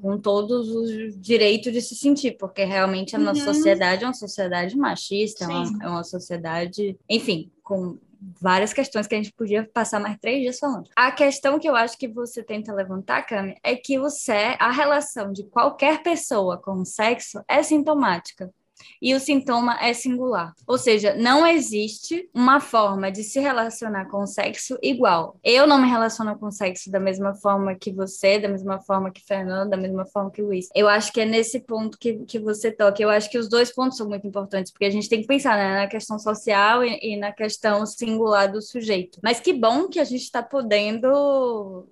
com 0.00 0.18
todos 0.18 0.68
os 0.68 1.20
direitos 1.20 1.72
de 1.72 1.80
se 1.80 1.94
sentir, 1.94 2.36
porque 2.38 2.64
realmente 2.64 3.14
a 3.16 3.18
nossa 3.18 3.46
uhum. 3.46 3.54
sociedade 3.54 4.04
é 4.04 4.06
uma 4.06 4.14
sociedade 4.14 4.76
machista, 4.76 5.44
é 5.44 5.48
uma, 5.48 5.84
é 5.84 5.88
uma 5.88 6.04
sociedade, 6.04 6.98
enfim, 7.08 7.50
com 7.62 7.98
várias 8.40 8.72
questões 8.72 9.06
que 9.06 9.14
a 9.14 9.18
gente 9.18 9.32
podia 9.32 9.68
passar 9.72 10.00
mais 10.00 10.16
três 10.18 10.40
dias 10.42 10.58
falando. 10.58 10.88
A 10.94 11.10
questão 11.12 11.58
que 11.58 11.68
eu 11.68 11.74
acho 11.74 11.98
que 11.98 12.08
você 12.08 12.42
tenta 12.42 12.72
levantar, 12.72 13.22
Cami, 13.22 13.56
é 13.62 13.76
que 13.76 13.98
o 13.98 14.08
sé, 14.08 14.56
a 14.58 14.70
relação 14.70 15.32
de 15.32 15.44
qualquer 15.44 16.02
pessoa 16.02 16.58
com 16.58 16.80
o 16.80 16.84
sexo 16.84 17.42
é 17.48 17.62
sintomática 17.62 18.50
e 19.00 19.14
o 19.14 19.20
sintoma 19.20 19.78
é 19.80 19.92
singular. 19.92 20.54
Ou 20.66 20.78
seja, 20.78 21.14
não 21.14 21.46
existe 21.46 22.28
uma 22.34 22.60
forma 22.60 23.10
de 23.10 23.22
se 23.22 23.40
relacionar 23.40 24.06
com 24.06 24.22
o 24.22 24.26
sexo 24.26 24.78
igual. 24.82 25.38
Eu 25.42 25.66
não 25.66 25.80
me 25.80 25.88
relaciono 25.88 26.38
com 26.38 26.46
o 26.46 26.52
sexo 26.52 26.90
da 26.90 27.00
mesma 27.00 27.34
forma 27.34 27.74
que 27.74 27.92
você, 27.92 28.38
da 28.38 28.48
mesma 28.48 28.80
forma 28.80 29.10
que 29.10 29.24
Fernando, 29.24 29.70
da 29.70 29.76
mesma 29.76 30.04
forma 30.06 30.30
que 30.30 30.42
Luiz. 30.42 30.68
Eu 30.74 30.88
acho 30.88 31.12
que 31.12 31.20
é 31.20 31.24
nesse 31.24 31.60
ponto 31.60 31.98
que, 31.98 32.24
que 32.24 32.38
você 32.38 32.70
toca. 32.70 33.02
Eu 33.02 33.10
acho 33.10 33.30
que 33.30 33.38
os 33.38 33.48
dois 33.48 33.72
pontos 33.72 33.96
são 33.96 34.08
muito 34.08 34.26
importantes, 34.26 34.72
porque 34.72 34.84
a 34.84 34.90
gente 34.90 35.08
tem 35.08 35.20
que 35.20 35.26
pensar 35.26 35.56
né, 35.56 35.80
na 35.80 35.86
questão 35.86 36.18
social 36.18 36.84
e, 36.84 36.98
e 37.02 37.16
na 37.16 37.32
questão 37.32 37.84
singular 37.86 38.50
do 38.50 38.60
sujeito. 38.62 39.18
Mas 39.22 39.40
que 39.40 39.52
bom 39.52 39.88
que 39.88 40.00
a 40.00 40.04
gente 40.04 40.22
está 40.22 40.42
podendo 40.42 41.88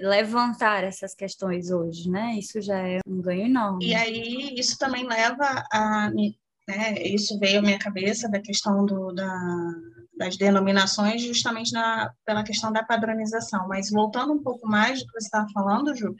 levantar 0.00 0.84
essas 0.84 1.14
questões 1.14 1.70
hoje, 1.70 2.10
né? 2.10 2.36
Isso 2.38 2.60
já 2.60 2.78
é 2.78 3.00
um 3.06 3.20
ganho 3.20 3.46
enorme. 3.46 3.86
E 3.86 3.94
aí 3.94 4.54
isso 4.56 4.76
também 4.78 5.06
leva 5.06 5.64
a, 5.72 6.10
né? 6.10 6.94
Isso 7.02 7.38
veio 7.38 7.58
à 7.58 7.62
minha 7.62 7.78
cabeça 7.78 8.28
da 8.28 8.40
questão 8.40 8.84
do, 8.84 9.12
da, 9.12 9.72
das 10.16 10.36
denominações, 10.36 11.22
justamente 11.22 11.72
na, 11.72 12.12
pela 12.24 12.44
questão 12.44 12.72
da 12.72 12.84
padronização. 12.84 13.66
Mas 13.68 13.90
voltando 13.90 14.32
um 14.32 14.42
pouco 14.42 14.66
mais 14.68 15.00
do 15.00 15.06
que 15.06 15.12
você 15.12 15.26
estava 15.26 15.46
falando, 15.52 15.94
Ju, 15.94 16.14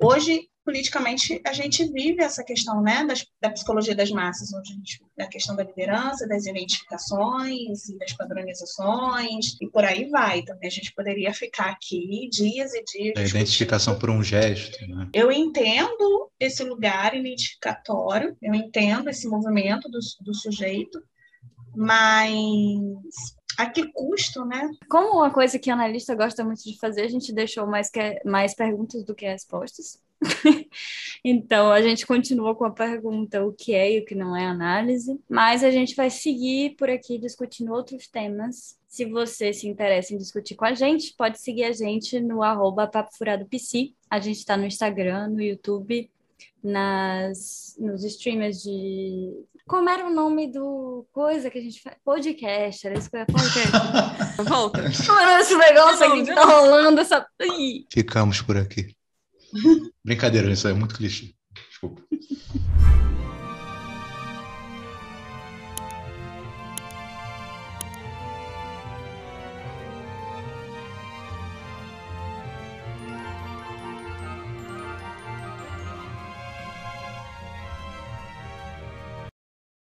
hoje 0.00 0.48
politicamente 0.64 1.40
a 1.44 1.52
gente 1.52 1.84
vive 1.92 2.22
essa 2.22 2.42
questão 2.42 2.80
né, 2.82 3.04
das, 3.04 3.26
da 3.40 3.50
psicologia 3.50 3.94
das 3.94 4.10
massas, 4.10 4.52
onde 4.52 4.72
a 4.72 4.76
gente, 4.76 5.04
da 5.16 5.26
questão 5.26 5.54
da 5.54 5.62
liderança, 5.62 6.26
das 6.26 6.46
identificações 6.46 7.88
e 7.88 7.98
das 7.98 8.12
padronizações, 8.12 9.56
e 9.60 9.68
por 9.68 9.84
aí 9.84 10.08
vai. 10.08 10.42
Também 10.42 10.68
a 10.68 10.72
gente 10.72 10.92
poderia 10.94 11.32
ficar 11.34 11.70
aqui 11.70 12.28
dias 12.30 12.72
e 12.74 12.82
dias. 12.84 13.16
A 13.16 13.22
identificação 13.22 13.98
por 13.98 14.10
um 14.10 14.22
gesto. 14.22 14.78
Né? 14.88 15.08
Eu 15.12 15.30
entendo 15.30 16.30
esse 16.40 16.64
lugar 16.64 17.14
identificatório, 17.14 18.36
eu 18.42 18.54
entendo 18.54 19.10
esse 19.10 19.28
movimento 19.28 19.88
do, 19.90 19.98
do 20.22 20.34
sujeito, 20.34 21.02
mas 21.76 22.80
a 23.58 23.66
que 23.66 23.90
custo, 23.92 24.44
né? 24.44 24.68
Como 24.88 25.18
uma 25.18 25.30
coisa 25.30 25.58
que 25.58 25.70
analista 25.70 26.14
gosta 26.14 26.44
muito 26.44 26.62
de 26.62 26.78
fazer, 26.78 27.02
a 27.02 27.08
gente 27.08 27.32
deixou 27.32 27.66
mais, 27.66 27.90
que, 27.90 28.20
mais 28.24 28.54
perguntas 28.54 29.04
do 29.04 29.14
que 29.14 29.26
respostas. 29.26 29.98
então, 31.24 31.70
a 31.70 31.80
gente 31.82 32.06
continua 32.06 32.54
com 32.54 32.64
a 32.64 32.70
pergunta 32.70 33.44
o 33.44 33.52
que 33.52 33.74
é 33.74 33.92
e 33.92 34.00
o 34.00 34.04
que 34.04 34.14
não 34.14 34.36
é 34.36 34.46
análise, 34.46 35.18
mas 35.28 35.62
a 35.62 35.70
gente 35.70 35.94
vai 35.94 36.10
seguir 36.10 36.76
por 36.76 36.88
aqui 36.90 37.18
discutindo 37.18 37.72
outros 37.72 38.06
temas. 38.06 38.78
Se 38.88 39.04
você 39.04 39.52
se 39.52 39.66
interessa 39.66 40.14
em 40.14 40.18
discutir 40.18 40.54
com 40.54 40.64
a 40.64 40.74
gente, 40.74 41.14
pode 41.16 41.40
seguir 41.40 41.64
a 41.64 41.72
gente 41.72 42.20
no 42.20 42.42
arroba 42.42 42.86
Papo 42.86 43.16
Furado 43.16 43.46
PC. 43.46 43.92
A 44.08 44.20
gente 44.20 44.38
está 44.38 44.56
no 44.56 44.64
Instagram, 44.64 45.28
no 45.28 45.42
YouTube, 45.42 46.08
nas, 46.62 47.76
nos 47.78 48.04
streamers 48.04 48.62
de. 48.62 49.32
Como 49.66 49.88
era 49.88 50.06
o 50.06 50.12
nome 50.12 50.46
do 50.46 51.06
coisa 51.10 51.50
que 51.50 51.58
a 51.58 51.60
gente 51.60 51.82
faz? 51.82 51.96
Podcast, 52.04 52.86
era 52.86 52.98
isso 52.98 53.10
que 53.10 53.16
eu 53.16 53.20
ia 53.20 53.26
podcast. 53.26 54.42
Volta. 54.46 54.80
Olha 54.80 55.40
esse 55.40 55.56
negócio 55.56 56.06
aqui 56.06 56.24
que 56.24 56.34
tá 56.34 56.44
rolando, 56.44 57.00
essa. 57.00 57.26
Ficamos 57.90 58.42
por 58.42 58.56
aqui. 58.56 58.94
Brincadeira, 60.04 60.52
isso 60.52 60.68
é 60.68 60.72
muito 60.72 60.94
clichê. 60.94 61.34
Desculpa. 61.70 62.02